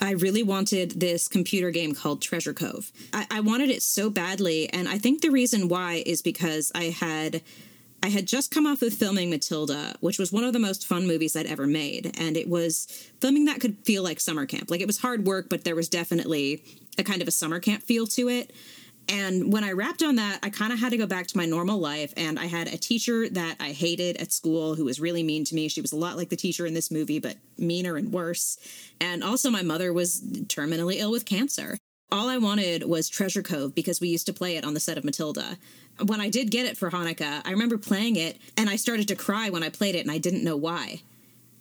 I 0.00 0.10
really 0.12 0.42
wanted 0.42 1.00
this 1.00 1.28
computer 1.28 1.70
game 1.70 1.94
called 1.94 2.20
Treasure 2.20 2.52
Cove. 2.52 2.90
I, 3.12 3.26
I 3.30 3.40
wanted 3.40 3.70
it 3.70 3.82
so 3.82 4.10
badly, 4.10 4.68
and 4.70 4.88
I 4.88 4.98
think 4.98 5.22
the 5.22 5.30
reason 5.30 5.68
why 5.68 6.02
is 6.04 6.22
because 6.22 6.72
I 6.74 6.84
had 6.84 7.42
I 8.02 8.08
had 8.08 8.26
just 8.26 8.50
come 8.50 8.66
off 8.66 8.82
of 8.82 8.92
filming 8.92 9.30
Matilda, 9.30 9.94
which 10.00 10.18
was 10.18 10.30
one 10.30 10.44
of 10.44 10.52
the 10.52 10.58
most 10.58 10.86
fun 10.86 11.06
movies 11.06 11.36
I'd 11.36 11.46
ever 11.46 11.66
made, 11.66 12.14
and 12.18 12.36
it 12.36 12.48
was 12.48 12.86
filming 13.20 13.46
that 13.46 13.60
could 13.60 13.78
feel 13.84 14.02
like 14.02 14.20
summer 14.20 14.44
camp. 14.44 14.70
Like 14.70 14.82
it 14.82 14.86
was 14.86 14.98
hard 14.98 15.24
work, 15.24 15.48
but 15.48 15.64
there 15.64 15.74
was 15.74 15.88
definitely 15.88 16.62
a 16.98 17.02
kind 17.02 17.22
of 17.22 17.28
a 17.28 17.30
summer 17.30 17.60
camp 17.60 17.82
feel 17.82 18.06
to 18.08 18.28
it. 18.28 18.50
And 19.08 19.52
when 19.52 19.64
I 19.64 19.72
wrapped 19.72 20.02
on 20.02 20.16
that, 20.16 20.38
I 20.42 20.50
kind 20.50 20.72
of 20.72 20.78
had 20.78 20.90
to 20.90 20.96
go 20.96 21.06
back 21.06 21.26
to 21.28 21.36
my 21.36 21.44
normal 21.44 21.78
life. 21.78 22.14
And 22.16 22.38
I 22.38 22.46
had 22.46 22.68
a 22.68 22.78
teacher 22.78 23.28
that 23.28 23.56
I 23.60 23.72
hated 23.72 24.16
at 24.16 24.32
school 24.32 24.74
who 24.74 24.84
was 24.84 25.00
really 25.00 25.22
mean 25.22 25.44
to 25.44 25.54
me. 25.54 25.68
She 25.68 25.80
was 25.80 25.92
a 25.92 25.96
lot 25.96 26.16
like 26.16 26.30
the 26.30 26.36
teacher 26.36 26.64
in 26.64 26.74
this 26.74 26.90
movie, 26.90 27.18
but 27.18 27.36
meaner 27.58 27.96
and 27.96 28.12
worse. 28.12 28.58
And 29.00 29.22
also, 29.22 29.50
my 29.50 29.62
mother 29.62 29.92
was 29.92 30.20
terminally 30.46 30.96
ill 30.96 31.10
with 31.10 31.26
cancer. 31.26 31.76
All 32.10 32.28
I 32.28 32.38
wanted 32.38 32.84
was 32.84 33.08
Treasure 33.08 33.42
Cove 33.42 33.74
because 33.74 34.00
we 34.00 34.08
used 34.08 34.26
to 34.26 34.32
play 34.32 34.56
it 34.56 34.64
on 34.64 34.74
the 34.74 34.80
set 34.80 34.96
of 34.96 35.04
Matilda. 35.04 35.58
When 36.06 36.20
I 36.20 36.30
did 36.30 36.50
get 36.50 36.66
it 36.66 36.76
for 36.76 36.90
Hanukkah, 36.90 37.42
I 37.44 37.50
remember 37.50 37.78
playing 37.78 38.16
it 38.16 38.38
and 38.56 38.70
I 38.70 38.76
started 38.76 39.08
to 39.08 39.16
cry 39.16 39.50
when 39.50 39.62
I 39.62 39.68
played 39.68 39.94
it 39.94 40.00
and 40.00 40.10
I 40.10 40.18
didn't 40.18 40.44
know 40.44 40.56
why. 40.56 41.02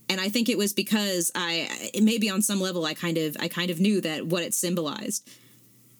And 0.09 0.19
I 0.19 0.29
think 0.29 0.49
it 0.49 0.57
was 0.57 0.73
because 0.73 1.31
I 1.33 1.91
maybe 1.99 2.29
on 2.29 2.41
some 2.41 2.59
level 2.59 2.85
I 2.85 2.93
kind 2.93 3.17
of 3.17 3.37
I 3.39 3.47
kind 3.47 3.71
of 3.71 3.79
knew 3.79 4.01
that 4.01 4.27
what 4.27 4.43
it 4.43 4.53
symbolized 4.53 5.27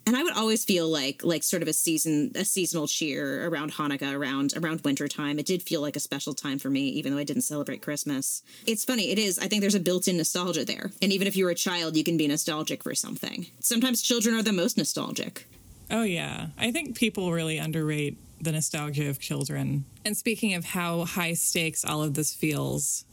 and 0.05 0.15
I 0.15 0.23
would 0.23 0.33
always 0.33 0.65
feel 0.65 0.87
like 0.87 1.23
like 1.23 1.43
sort 1.43 1.61
of 1.61 1.67
a 1.67 1.73
season 1.73 2.31
a 2.35 2.45
seasonal 2.45 2.87
cheer 2.87 3.47
around 3.47 3.73
Hanukkah 3.73 4.13
around 4.13 4.53
around 4.55 4.81
winter 4.81 5.07
time. 5.07 5.39
It 5.39 5.45
did 5.45 5.63
feel 5.63 5.81
like 5.81 5.95
a 5.95 5.99
special 5.99 6.33
time 6.33 6.59
for 6.59 6.69
me, 6.69 6.87
even 6.89 7.13
though 7.13 7.19
I 7.19 7.23
didn't 7.23 7.43
celebrate 7.43 7.81
Christmas. 7.81 8.43
It's 8.65 8.85
funny, 8.85 9.11
it 9.11 9.19
is. 9.19 9.39
I 9.39 9.47
think 9.47 9.61
there's 9.61 9.75
a 9.75 9.79
built-in 9.79 10.17
nostalgia 10.17 10.65
there, 10.65 10.91
and 11.01 11.11
even 11.11 11.27
if 11.27 11.35
you're 11.35 11.49
a 11.49 11.55
child, 11.55 11.95
you 11.95 12.03
can 12.03 12.17
be 12.17 12.27
nostalgic 12.27 12.83
for 12.83 12.95
something. 12.95 13.47
Sometimes 13.59 14.01
children 14.01 14.35
are 14.35 14.43
the 14.43 14.53
most 14.53 14.77
nostalgic. 14.77 15.47
Oh, 15.91 16.03
yeah. 16.03 16.47
I 16.57 16.71
think 16.71 16.97
people 16.97 17.31
really 17.31 17.57
underrate 17.57 18.17
the 18.41 18.51
nostalgia 18.51 19.09
of 19.09 19.19
children. 19.19 19.85
And 20.03 20.17
speaking 20.17 20.53
of 20.53 20.65
how 20.65 21.05
high 21.05 21.33
stakes 21.33 21.85
all 21.85 22.01
of 22.01 22.15
this 22.15 22.33
feels, 22.33 23.05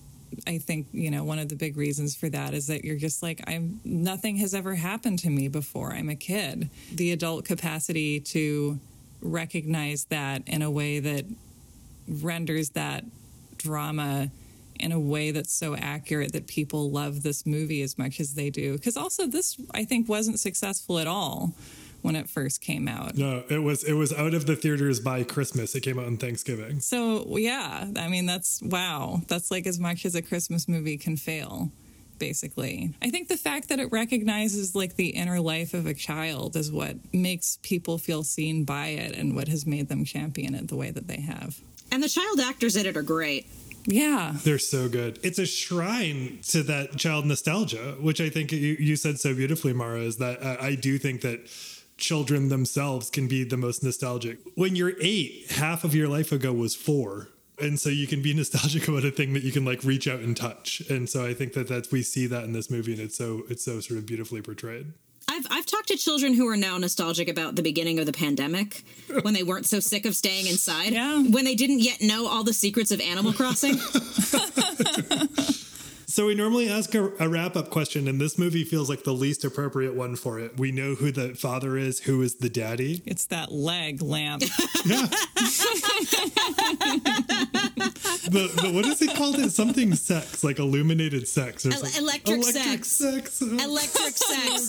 I 0.47 0.59
think, 0.59 0.89
you 0.93 1.11
know, 1.11 1.25
one 1.25 1.39
of 1.39 1.49
the 1.49 1.57
big 1.57 1.77
reasons 1.77 2.15
for 2.15 2.29
that 2.29 2.55
is 2.55 2.67
that 2.69 2.85
you're 2.85 2.97
just 2.97 3.23
like, 3.23 3.43
I'm 3.47 3.81
nothing 3.85 4.37
has 4.37 4.55
ever 4.55 4.75
happened 4.75 5.19
to 5.21 5.31
me 5.31 5.49
before. 5.49 5.93
I'm 5.93 6.09
a 6.09 6.15
kid. 6.15 6.71
The 6.93 7.13
adult 7.13 7.45
capacity 7.45 8.21
to 8.21 8.79
recognize 9.21 10.05
that 10.07 10.43
in 10.47 10.63
a 10.63 10.71
way 10.71 11.01
that 11.01 11.25
renders 12.09 12.71
that 12.71 13.05
drama 13.57 14.31
in 14.81 14.93
a 14.93 14.99
way 14.99 15.31
that's 15.31 15.53
so 15.53 15.77
accurate 15.77 16.33
that 16.33 16.47
people 16.47 16.91
love 16.91 17.23
this 17.23 17.45
movie 17.45 17.83
as 17.83 17.99
much 17.99 18.19
as 18.19 18.35
they 18.35 18.49
do. 18.51 18.73
Because 18.73 18.97
also, 18.97 19.27
this, 19.27 19.61
I 19.73 19.85
think, 19.85 20.09
wasn't 20.09 20.41
successful 20.41 20.99
at 20.99 21.07
all 21.07 21.55
when 22.03 22.17
it 22.17 22.29
first 22.29 22.61
came 22.61 22.89
out. 22.89 23.17
No, 23.17 23.45
it 23.49 23.63
was 23.63 23.85
it 23.85 23.95
was 23.95 24.13
out 24.13 24.35
of 24.35 24.47
the 24.47 24.57
theaters 24.57 25.01
by 25.01 25.23
Christmas. 25.23 25.75
It 25.75 25.81
came 25.81 25.99
out 25.99 26.07
on 26.07 26.17
Thanksgiving. 26.17 26.81
So, 26.81 27.37
yeah, 27.37 27.87
I 27.97 28.09
mean, 28.09 28.27
that's 28.27 28.63
wow. 28.63 29.23
That's 29.29 29.51
like 29.51 29.67
as 29.67 29.79
much 29.79 30.05
as 30.05 30.15
a 30.15 30.23
Christmas 30.23 30.69
movie 30.69 30.97
can 30.97 31.17
fail, 31.17 31.71
basically. 32.19 32.95
I 33.03 33.11
think 33.11 33.29
the 33.29 33.37
fact 33.37 33.69
that 33.69 33.81
it 33.81 33.91
recognizes 33.93 34.75
like 34.75 34.97
the 34.97 35.09
inner 35.09 35.41
life 35.41 35.75
of 35.75 35.87
a 35.87 35.95
child 35.95 36.57
is 36.57 36.73
what 36.73 36.97
makes 37.13 37.59
people 37.63 37.99
feel 37.99 38.23
seen 38.23 38.65
by 38.65 38.89
it 38.89 39.17
and 39.17 39.35
what 39.35 39.49
has 39.49 39.67
made 39.67 39.89
them 39.89 40.05
champion 40.05 40.55
it 40.55 40.69
the 40.69 40.77
way 40.77 40.91
that 40.91 41.09
they 41.09 41.21
have. 41.21 41.61
And 41.93 42.03
the 42.03 42.09
child 42.09 42.41
actors 42.41 42.77
in 42.77 42.87
it 42.87 42.97
are 42.97 43.03
great. 43.03 43.47
Yeah. 43.87 44.35
They're 44.45 44.59
so 44.59 44.89
good. 44.89 45.19
It's 45.23 45.39
a 45.39 45.47
shrine 45.47 46.41
to 46.49 46.63
that 46.65 46.97
child 46.97 47.27
nostalgia, 47.27 47.97
which 48.01 48.21
I 48.21 48.29
think 48.29 48.53
you, 48.53 48.77
you 48.79 48.97
said 48.97 49.19
so 49.19 49.35
beautifully, 49.35 49.73
Mara, 49.73 50.01
is 50.01 50.19
that 50.19 50.43
uh, 50.43 50.57
I 50.61 50.75
do 50.75 50.99
think 50.99 51.23
that 51.23 51.41
children 52.01 52.49
themselves 52.49 53.11
can 53.11 53.29
be 53.29 53.45
the 53.45 53.57
most 53.57 53.83
nostalgic. 53.83 54.39
When 54.55 54.75
you're 54.75 54.95
eight, 55.01 55.51
half 55.51 55.85
of 55.85 55.95
your 55.95 56.09
life 56.09 56.33
ago 56.33 56.53
was 56.53 56.75
four. 56.75 57.29
And 57.61 57.79
so 57.79 57.91
you 57.91 58.07
can 58.07 58.23
be 58.23 58.33
nostalgic 58.41 58.89
about 58.89 59.05
a 59.05 59.11
thing 59.11 59.35
that 59.35 59.43
you 59.43 59.53
can 59.53 59.65
like 59.65 59.85
reach 59.85 60.09
out 60.09 60.21
and 60.21 60.37
touch. 60.37 60.81
And 60.89 61.09
so 61.09 61.25
I 61.27 61.35
think 61.35 61.53
that 61.53 61.69
that's 61.69 61.93
we 61.93 62.03
see 62.03 62.27
that 62.27 62.45
in 62.45 62.53
this 62.53 62.71
movie 62.71 62.93
and 62.93 63.01
it's 63.01 63.17
so 63.17 63.43
it's 63.49 63.65
so 63.65 63.81
sort 63.81 63.99
of 63.99 64.07
beautifully 64.07 64.43
portrayed. 64.43 64.93
I've 65.29 65.47
I've 65.51 65.67
talked 65.67 65.89
to 65.89 65.97
children 65.97 66.35
who 66.35 66.49
are 66.49 66.57
now 66.57 66.77
nostalgic 66.79 67.29
about 67.29 67.55
the 67.55 67.63
beginning 67.63 68.01
of 68.01 68.07
the 68.07 68.13
pandemic 68.13 68.83
when 69.23 69.35
they 69.35 69.45
weren't 69.45 69.67
so 69.67 69.79
sick 69.79 70.05
of 70.07 70.17
staying 70.17 70.47
inside. 70.47 70.93
Yeah. 70.93 71.23
When 71.23 71.45
they 71.45 71.55
didn't 71.55 71.81
yet 71.81 72.01
know 72.01 72.27
all 72.27 72.43
the 72.43 72.53
secrets 72.53 72.91
of 72.91 73.01
Animal 73.01 73.33
Crossing. 73.33 73.77
So 76.11 76.27
we 76.27 76.35
normally 76.35 76.69
ask 76.69 76.93
a, 76.97 77.13
a 77.21 77.29
wrap 77.29 77.55
up 77.55 77.71
question, 77.71 78.09
and 78.09 78.21
this 78.21 78.37
movie 78.37 78.65
feels 78.65 78.89
like 78.91 79.05
the 79.05 79.13
least 79.13 79.45
appropriate 79.45 79.95
one 79.95 80.17
for 80.17 80.41
it. 80.41 80.59
We 80.59 80.73
know 80.73 80.97
who 80.97 81.13
the 81.13 81.37
father 81.37 81.77
is, 81.77 82.01
who 82.01 82.21
is 82.23 82.35
the 82.35 82.49
daddy. 82.51 83.01
It's 83.07 83.27
that 83.27 83.53
leg 83.53 84.03
lamp. 84.03 84.43
The, 88.31 88.47
the 88.63 88.71
what 88.73 88.87
is 88.87 89.03
it 89.03 89.17
called? 89.17 89.41
It's 89.41 89.57
something 89.57 89.93
sex, 89.95 90.45
like 90.45 90.61
illuminated 90.61 91.27
sex 91.27 91.67
or 91.67 91.73
El- 91.73 91.79
something. 91.79 92.03
electric 92.03 92.45
sex. 92.45 92.89
sex. 92.89 93.43
Oh, 93.43 93.47
Electric 93.47 94.17
sex. 94.17 94.69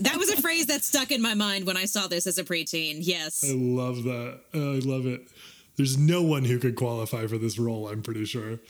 That 0.00 0.14
was 0.16 0.30
a 0.30 0.40
phrase 0.40 0.66
that 0.66 0.82
stuck 0.82 1.10
in 1.10 1.20
my 1.20 1.34
mind 1.34 1.66
when 1.66 1.76
I 1.76 1.84
saw 1.84 2.06
this 2.06 2.26
as 2.26 2.38
a 2.38 2.44
preteen. 2.44 2.98
Yes. 3.00 3.44
I 3.46 3.52
love 3.54 4.04
that. 4.04 4.40
I 4.54 4.80
love 4.88 5.04
it. 5.06 5.28
There's 5.76 5.98
no 5.98 6.22
one 6.22 6.44
who 6.44 6.58
could 6.58 6.74
qualify 6.76 7.26
for 7.26 7.36
this 7.36 7.58
role. 7.58 7.88
I'm 7.88 8.02
pretty 8.02 8.24
sure. 8.24 8.60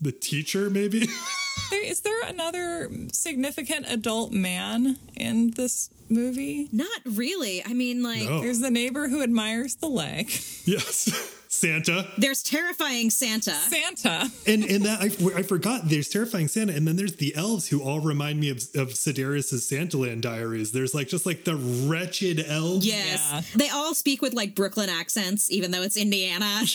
The 0.00 0.12
teacher, 0.12 0.68
maybe. 0.70 1.06
there, 1.70 1.84
is 1.84 2.00
there 2.00 2.22
another 2.26 2.90
significant 3.12 3.86
adult 3.88 4.32
man 4.32 4.98
in 5.16 5.50
this 5.52 5.88
movie? 6.08 6.68
Not 6.72 7.00
really. 7.04 7.64
I 7.64 7.72
mean, 7.72 8.02
like, 8.02 8.24
No. 8.28 8.40
There's 8.40 8.60
the 8.60 8.70
neighbor 8.70 9.08
who 9.08 9.22
admires 9.22 9.76
the 9.76 9.88
leg. 9.88 10.30
yes, 10.64 11.32
Santa. 11.48 12.08
there's 12.18 12.42
terrifying 12.42 13.10
Santa. 13.10 13.52
Santa. 13.52 14.28
And 14.46 14.64
and 14.64 14.84
that 14.84 15.00
I, 15.00 15.38
I 15.38 15.42
forgot. 15.42 15.82
There's 15.88 16.08
terrifying 16.08 16.48
Santa, 16.48 16.74
and 16.74 16.86
then 16.86 16.96
there's 16.96 17.16
the 17.16 17.34
elves 17.36 17.68
who 17.68 17.80
all 17.82 18.00
remind 18.00 18.40
me 18.40 18.50
of 18.50 18.58
of 18.74 18.88
Sedaris's 18.90 19.68
Santaland 19.70 20.20
diaries. 20.20 20.72
There's 20.72 20.94
like 20.94 21.08
just 21.08 21.24
like 21.24 21.44
the 21.44 21.56
wretched 21.56 22.44
elves. 22.46 22.84
Yes. 22.84 23.30
Yeah. 23.32 23.42
They 23.54 23.68
all 23.70 23.94
speak 23.94 24.20
with 24.20 24.34
like 24.34 24.54
Brooklyn 24.56 24.88
accents, 24.90 25.50
even 25.50 25.70
though 25.70 25.82
it's 25.82 25.96
Indiana. 25.96 26.62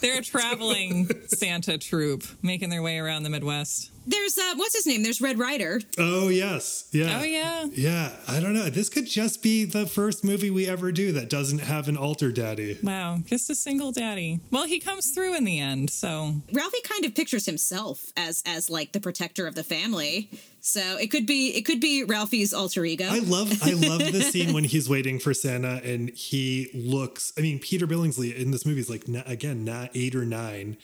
They're 0.00 0.18
a 0.20 0.22
traveling 0.22 1.10
Santa 1.28 1.78
troupe 1.78 2.24
making 2.42 2.70
their 2.70 2.82
way 2.82 2.98
around 2.98 3.22
the 3.22 3.30
Midwest. 3.30 3.90
There's 4.06 4.38
uh, 4.38 4.54
what's 4.56 4.74
his 4.74 4.86
name? 4.86 5.02
There's 5.02 5.20
Red 5.20 5.38
Ryder. 5.38 5.80
Oh 5.98 6.28
yes, 6.28 6.88
yeah. 6.92 7.18
Oh, 7.20 7.24
yeah. 7.24 7.66
yeah. 7.72 8.12
I 8.26 8.40
don't 8.40 8.54
know. 8.54 8.70
This 8.70 8.88
could 8.88 9.06
just 9.06 9.42
be 9.42 9.64
the 9.64 9.86
first 9.86 10.24
movie 10.24 10.50
we 10.50 10.66
ever 10.66 10.90
do 10.90 11.12
that 11.12 11.28
doesn't 11.28 11.60
have 11.60 11.88
an 11.88 11.96
alter 11.96 12.32
daddy. 12.32 12.78
Wow, 12.82 13.18
just 13.24 13.50
a 13.50 13.54
single 13.54 13.92
daddy. 13.92 14.40
Well, 14.50 14.64
he 14.64 14.80
comes 14.80 15.10
through 15.10 15.36
in 15.36 15.44
the 15.44 15.60
end, 15.60 15.90
so 15.90 16.34
Ralphie 16.52 16.80
kind 16.82 17.04
of 17.04 17.14
pictures 17.14 17.46
himself 17.46 18.12
as 18.16 18.42
as 18.46 18.70
like 18.70 18.92
the 18.92 19.00
protector 19.00 19.46
of 19.46 19.54
the 19.54 19.64
family. 19.64 20.30
So 20.60 20.96
it 20.98 21.10
could 21.10 21.26
be 21.26 21.48
it 21.56 21.62
could 21.62 21.80
be 21.80 22.04
Ralphie's 22.04 22.52
alter 22.52 22.84
ego. 22.84 23.06
I 23.08 23.20
love 23.20 23.62
I 23.62 23.72
love 23.72 24.00
the 24.00 24.22
scene 24.30 24.52
when 24.52 24.64
he's 24.64 24.88
waiting 24.88 25.18
for 25.18 25.34
Santa 25.34 25.80
and 25.84 26.10
he 26.10 26.70
looks. 26.74 27.32
I 27.38 27.42
mean, 27.42 27.58
Peter 27.58 27.86
Billingsley 27.86 28.34
in 28.34 28.50
this 28.50 28.66
movie 28.66 28.80
is 28.80 28.90
like 28.90 29.04
again 29.26 29.64
not 29.64 29.90
eight 29.94 30.14
or 30.14 30.24
nine. 30.24 30.76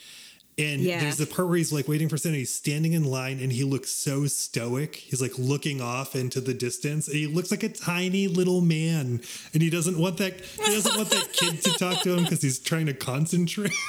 And 0.58 0.80
Yeah. 0.80 1.00
there's 1.00 1.18
the 1.18 1.26
part 1.26 1.48
where 1.48 1.58
he's 1.58 1.70
like 1.72 1.86
waiting 1.86 2.08
for 2.08 2.16
Santa. 2.16 2.38
He's 2.38 2.54
standing 2.54 2.94
in 2.94 3.04
line 3.04 3.40
and 3.40 3.52
he 3.52 3.62
looks 3.62 3.90
so 3.90 4.26
stoic. 4.26 4.96
He's 4.96 5.20
like 5.20 5.38
looking 5.38 5.82
off 5.82 6.16
into 6.16 6.40
the 6.40 6.54
distance. 6.54 7.08
And 7.08 7.16
he 7.16 7.26
looks 7.26 7.50
like 7.50 7.62
a 7.62 7.68
tiny 7.68 8.26
little 8.26 8.62
man. 8.62 9.20
And 9.52 9.62
he 9.62 9.68
doesn't 9.68 9.98
want 9.98 10.16
that 10.18 10.40
he 10.40 10.72
doesn't 10.74 10.96
want 10.96 11.10
that 11.10 11.32
kid 11.32 11.60
to 11.62 11.72
talk 11.78 12.02
to 12.04 12.14
him 12.16 12.24
because 12.24 12.40
he's 12.40 12.58
trying 12.58 12.86
to 12.86 12.94
concentrate. 12.94 13.72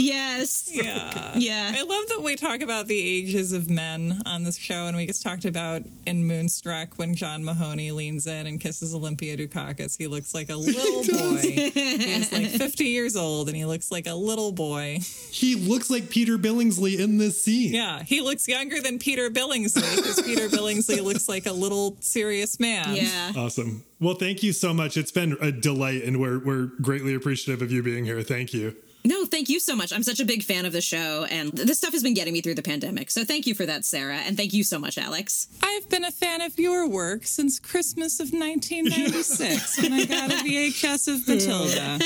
yes. 0.00 0.70
yeah. 0.72 1.32
Yeah. 1.36 1.72
I 1.74 1.82
love 1.82 2.08
that 2.08 2.22
we 2.22 2.36
talk 2.36 2.60
about 2.60 2.86
the 2.86 3.00
ages 3.00 3.52
of 3.52 3.70
men 3.70 4.22
on 4.26 4.44
this 4.44 4.56
show, 4.56 4.86
and 4.86 4.96
we 4.96 5.06
just 5.06 5.22
talked 5.22 5.44
about 5.44 5.82
in 6.06 6.26
Moonstruck 6.26 6.98
when 6.98 7.14
John 7.14 7.44
Mahoney 7.44 7.92
leans 7.92 8.26
in 8.26 8.46
and 8.46 8.60
kisses 8.60 8.94
Olympia 8.94 9.36
Dukakis. 9.36 9.96
He 9.96 10.06
looks 10.06 10.34
like 10.34 10.50
a 10.50 10.56
little 10.56 11.04
boy. 11.04 11.40
He's 11.40 12.32
like 12.32 12.46
50 12.48 12.84
years 12.84 13.16
old, 13.16 13.48
and 13.48 13.56
he 13.56 13.64
looks 13.64 13.90
like 13.92 14.06
a 14.06 14.14
little 14.14 14.52
boy. 14.52 15.00
he 15.30 15.54
looks 15.54 15.90
like 15.90 16.10
Peter 16.10 16.38
Billingsley 16.38 16.98
in 16.98 17.18
this 17.18 17.42
scene. 17.42 17.72
Yeah, 17.74 18.02
he 18.02 18.20
looks 18.20 18.48
younger 18.48 18.80
than 18.80 18.98
Peter 18.98 19.30
Billingsley 19.30 19.96
because 19.96 20.20
Peter 20.22 20.48
Billingsley 20.48 21.02
looks 21.02 21.28
like 21.28 21.46
a 21.46 21.52
little 21.52 21.96
serious 22.00 22.58
man. 22.58 22.94
Yeah. 22.96 23.32
Awesome. 23.36 23.84
Well, 24.00 24.14
thank 24.14 24.42
you 24.42 24.52
so 24.52 24.72
much. 24.72 24.96
It's 24.96 25.12
been 25.12 25.36
a 25.40 25.52
delight 25.52 26.04
and 26.04 26.20
we're 26.20 26.38
we're 26.38 26.66
greatly 26.80 27.14
appreciative 27.14 27.60
of 27.62 27.70
you 27.70 27.82
being 27.82 28.04
here. 28.04 28.22
Thank 28.22 28.54
you. 28.54 28.74
No, 29.04 29.24
thank 29.24 29.48
you 29.48 29.60
so 29.60 29.74
much. 29.74 29.92
I'm 29.92 30.02
such 30.02 30.20
a 30.20 30.24
big 30.24 30.42
fan 30.42 30.66
of 30.66 30.72
the 30.72 30.80
show, 30.82 31.24
and 31.30 31.52
this 31.52 31.78
stuff 31.78 31.92
has 31.92 32.02
been 32.02 32.12
getting 32.14 32.34
me 32.34 32.42
through 32.42 32.54
the 32.56 32.62
pandemic. 32.62 33.10
So 33.10 33.24
thank 33.24 33.46
you 33.46 33.54
for 33.54 33.64
that, 33.64 33.84
Sarah, 33.84 34.18
and 34.18 34.36
thank 34.36 34.52
you 34.52 34.62
so 34.62 34.78
much, 34.78 34.98
Alex. 34.98 35.48
I've 35.62 35.88
been 35.88 36.04
a 36.04 36.10
fan 36.10 36.42
of 36.42 36.58
your 36.58 36.86
work 36.86 37.24
since 37.24 37.58
Christmas 37.58 38.20
of 38.20 38.30
1996 38.32 39.82
when 39.82 39.92
I 39.94 40.04
got 40.04 40.30
a 40.30 40.34
VHS 40.44 41.08
of 41.08 41.26
Matilda. 41.26 41.98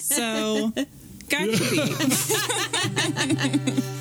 So, 0.00 0.72
got 1.28 1.48
you 1.48 1.58
beat. 3.76 3.94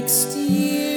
Next 0.00 0.34
year 0.34 0.89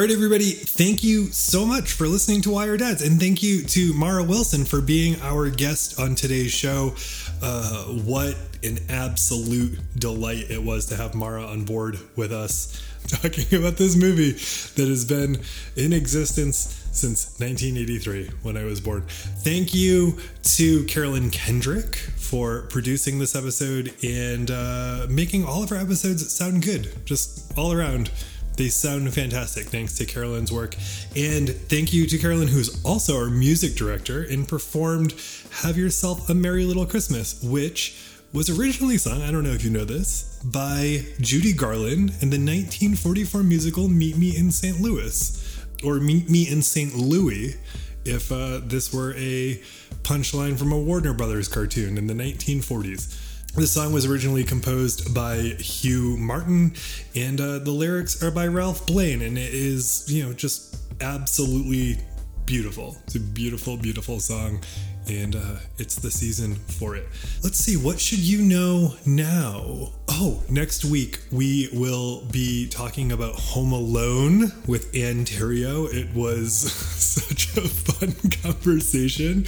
All 0.00 0.06
right, 0.06 0.14
everybody, 0.14 0.52
thank 0.52 1.04
you 1.04 1.26
so 1.26 1.66
much 1.66 1.92
for 1.92 2.06
listening 2.08 2.40
to 2.42 2.50
Wire 2.52 2.78
Dads. 2.78 3.02
And 3.02 3.20
thank 3.20 3.42
you 3.42 3.62
to 3.64 3.92
Mara 3.92 4.24
Wilson 4.24 4.64
for 4.64 4.80
being 4.80 5.20
our 5.20 5.50
guest 5.50 6.00
on 6.00 6.14
today's 6.14 6.52
show. 6.52 6.94
Uh, 7.42 7.84
what 7.84 8.34
an 8.62 8.78
absolute 8.88 9.78
delight 9.98 10.50
it 10.50 10.64
was 10.64 10.86
to 10.86 10.96
have 10.96 11.14
Mara 11.14 11.44
on 11.44 11.66
board 11.66 11.98
with 12.16 12.32
us 12.32 12.82
talking 13.08 13.58
about 13.58 13.76
this 13.76 13.94
movie 13.94 14.30
that 14.30 14.88
has 14.88 15.04
been 15.04 15.36
in 15.76 15.92
existence 15.92 16.82
since 16.92 17.38
1983 17.38 18.30
when 18.42 18.56
I 18.56 18.64
was 18.64 18.80
born. 18.80 19.02
Thank 19.06 19.74
you 19.74 20.16
to 20.42 20.84
Carolyn 20.84 21.28
Kendrick 21.28 21.96
for 21.96 22.62
producing 22.70 23.18
this 23.18 23.36
episode 23.36 23.92
and 24.02 24.50
uh, 24.50 25.08
making 25.10 25.44
all 25.44 25.62
of 25.62 25.70
our 25.70 25.78
episodes 25.78 26.26
sound 26.32 26.62
good, 26.62 27.04
just 27.04 27.52
all 27.58 27.70
around. 27.70 28.10
They 28.60 28.68
sound 28.68 29.10
fantastic 29.14 29.68
thanks 29.68 29.96
to 29.96 30.04
Carolyn's 30.04 30.52
work. 30.52 30.74
And 31.16 31.48
thank 31.48 31.94
you 31.94 32.06
to 32.06 32.18
Carolyn, 32.18 32.48
who's 32.48 32.84
also 32.84 33.16
our 33.16 33.30
music 33.30 33.74
director 33.74 34.22
and 34.22 34.46
performed 34.46 35.14
Have 35.62 35.78
Yourself 35.78 36.28
a 36.28 36.34
Merry 36.34 36.66
Little 36.66 36.84
Christmas, 36.84 37.42
which 37.42 37.98
was 38.34 38.50
originally 38.50 38.98
sung, 38.98 39.22
I 39.22 39.30
don't 39.30 39.44
know 39.44 39.52
if 39.52 39.64
you 39.64 39.70
know 39.70 39.86
this, 39.86 40.38
by 40.44 41.06
Judy 41.22 41.54
Garland 41.54 42.10
in 42.20 42.28
the 42.28 42.36
1944 42.36 43.42
musical 43.42 43.88
Meet 43.88 44.18
Me 44.18 44.36
in 44.36 44.50
St. 44.50 44.78
Louis, 44.78 45.64
or 45.82 45.94
Meet 45.94 46.28
Me 46.28 46.46
in 46.46 46.60
St. 46.60 46.94
Louis, 46.94 47.56
if 48.04 48.30
uh, 48.30 48.60
this 48.62 48.92
were 48.92 49.14
a 49.14 49.58
punchline 50.02 50.58
from 50.58 50.70
a 50.70 50.78
Warner 50.78 51.14
Brothers 51.14 51.48
cartoon 51.48 51.96
in 51.96 52.08
the 52.08 52.14
1940s. 52.14 53.29
The 53.56 53.66
song 53.66 53.92
was 53.92 54.06
originally 54.06 54.44
composed 54.44 55.12
by 55.12 55.38
Hugh 55.38 56.16
Martin, 56.16 56.72
and 57.16 57.40
uh, 57.40 57.58
the 57.58 57.72
lyrics 57.72 58.22
are 58.22 58.30
by 58.30 58.46
Ralph 58.46 58.86
Blane, 58.86 59.22
and 59.22 59.36
it 59.36 59.52
is, 59.52 60.04
you 60.08 60.24
know, 60.24 60.32
just 60.32 60.76
absolutely 61.00 61.98
beautiful. 62.46 62.96
It's 63.04 63.16
a 63.16 63.20
beautiful, 63.20 63.76
beautiful 63.76 64.20
song, 64.20 64.60
and 65.08 65.36
uh, 65.36 65.56
it's 65.78 65.96
the 65.96 66.10
season 66.10 66.54
for 66.54 66.96
it. 66.96 67.06
Let's 67.42 67.58
see, 67.58 67.76
what 67.76 68.00
should 68.00 68.18
you 68.18 68.42
know 68.42 68.94
now? 69.06 69.92
Oh, 70.08 70.42
next 70.50 70.84
week 70.84 71.20
we 71.30 71.68
will 71.72 72.22
be 72.26 72.68
talking 72.68 73.12
about 73.12 73.34
Home 73.36 73.72
Alone 73.72 74.52
with 74.66 74.94
Ann 74.94 75.24
Terrio. 75.24 75.92
It 75.92 76.14
was 76.14 76.54
such 76.72 77.56
a 77.56 77.68
fun 77.68 78.12
conversation. 78.42 79.46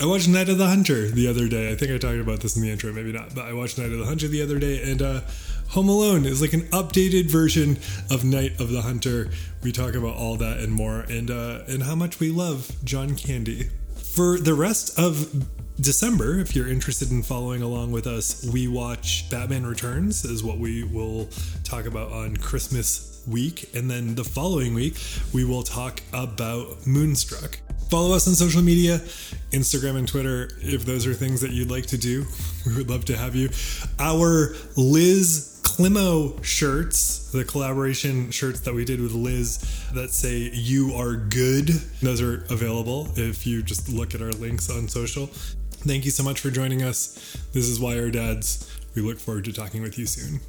I 0.00 0.06
watched 0.06 0.28
Night 0.28 0.48
of 0.48 0.58
the 0.58 0.66
Hunter 0.66 1.08
the 1.08 1.28
other 1.28 1.48
day. 1.48 1.70
I 1.70 1.74
think 1.74 1.92
I 1.92 1.98
talked 1.98 2.18
about 2.18 2.40
this 2.40 2.56
in 2.56 2.62
the 2.62 2.70
intro, 2.70 2.92
maybe 2.92 3.12
not, 3.12 3.34
but 3.34 3.44
I 3.44 3.52
watched 3.52 3.78
Night 3.78 3.92
of 3.92 3.98
the 3.98 4.06
Hunter 4.06 4.28
the 4.28 4.42
other 4.42 4.58
day, 4.58 4.90
and 4.90 5.02
uh, 5.02 5.20
Home 5.70 5.88
Alone 5.88 6.24
is 6.24 6.40
like 6.40 6.54
an 6.54 6.62
updated 6.68 7.26
version 7.26 7.78
of 8.10 8.24
Night 8.24 8.58
of 8.58 8.70
the 8.70 8.82
Hunter. 8.82 9.30
We 9.62 9.70
talk 9.70 9.94
about 9.94 10.16
all 10.16 10.36
that 10.36 10.58
and 10.58 10.72
more, 10.72 11.00
and 11.00 11.30
uh, 11.30 11.60
and 11.68 11.82
how 11.82 11.94
much 11.94 12.20
we 12.20 12.30
love 12.30 12.72
John 12.84 13.16
Candy. 13.16 13.68
For 14.18 14.36
the 14.36 14.52
rest 14.52 14.98
of 14.98 15.46
December, 15.80 16.40
if 16.40 16.56
you're 16.56 16.66
interested 16.66 17.12
in 17.12 17.22
following 17.22 17.62
along 17.62 17.92
with 17.92 18.08
us, 18.08 18.44
we 18.52 18.66
watch 18.66 19.30
Batman 19.30 19.64
Returns, 19.64 20.24
is 20.24 20.42
what 20.42 20.58
we 20.58 20.82
will 20.82 21.28
talk 21.62 21.86
about 21.86 22.10
on 22.10 22.36
Christmas 22.36 23.17
week. 23.30 23.74
And 23.74 23.90
then 23.90 24.14
the 24.14 24.24
following 24.24 24.74
week, 24.74 24.98
we 25.32 25.44
will 25.44 25.62
talk 25.62 26.00
about 26.12 26.86
Moonstruck. 26.86 27.60
Follow 27.90 28.14
us 28.14 28.28
on 28.28 28.34
social 28.34 28.60
media, 28.60 28.98
Instagram 29.50 29.96
and 29.96 30.06
Twitter, 30.06 30.50
if 30.60 30.84
those 30.84 31.06
are 31.06 31.14
things 31.14 31.40
that 31.40 31.52
you'd 31.52 31.70
like 31.70 31.86
to 31.86 31.98
do. 31.98 32.26
We 32.66 32.74
would 32.74 32.90
love 32.90 33.06
to 33.06 33.16
have 33.16 33.34
you. 33.34 33.48
Our 33.98 34.54
Liz 34.76 35.62
Climo 35.64 36.42
shirts, 36.42 37.30
the 37.30 37.44
collaboration 37.44 38.30
shirts 38.30 38.60
that 38.60 38.74
we 38.74 38.84
did 38.84 39.00
with 39.00 39.12
Liz 39.12 39.58
that 39.94 40.10
say 40.10 40.50
you 40.52 40.92
are 40.92 41.14
good, 41.14 41.68
those 42.02 42.20
are 42.20 42.44
available 42.50 43.08
if 43.16 43.46
you 43.46 43.62
just 43.62 43.88
look 43.88 44.14
at 44.14 44.20
our 44.20 44.32
links 44.32 44.68
on 44.68 44.88
social. 44.88 45.26
Thank 45.26 46.04
you 46.04 46.10
so 46.10 46.24
much 46.24 46.40
for 46.40 46.50
joining 46.50 46.82
us. 46.82 47.38
This 47.54 47.68
is 47.68 47.80
Why 47.80 47.98
Our 47.98 48.10
Dads. 48.10 48.68
We 48.96 49.02
look 49.02 49.18
forward 49.18 49.44
to 49.44 49.52
talking 49.52 49.80
with 49.80 49.98
you 49.98 50.06
soon. 50.06 50.40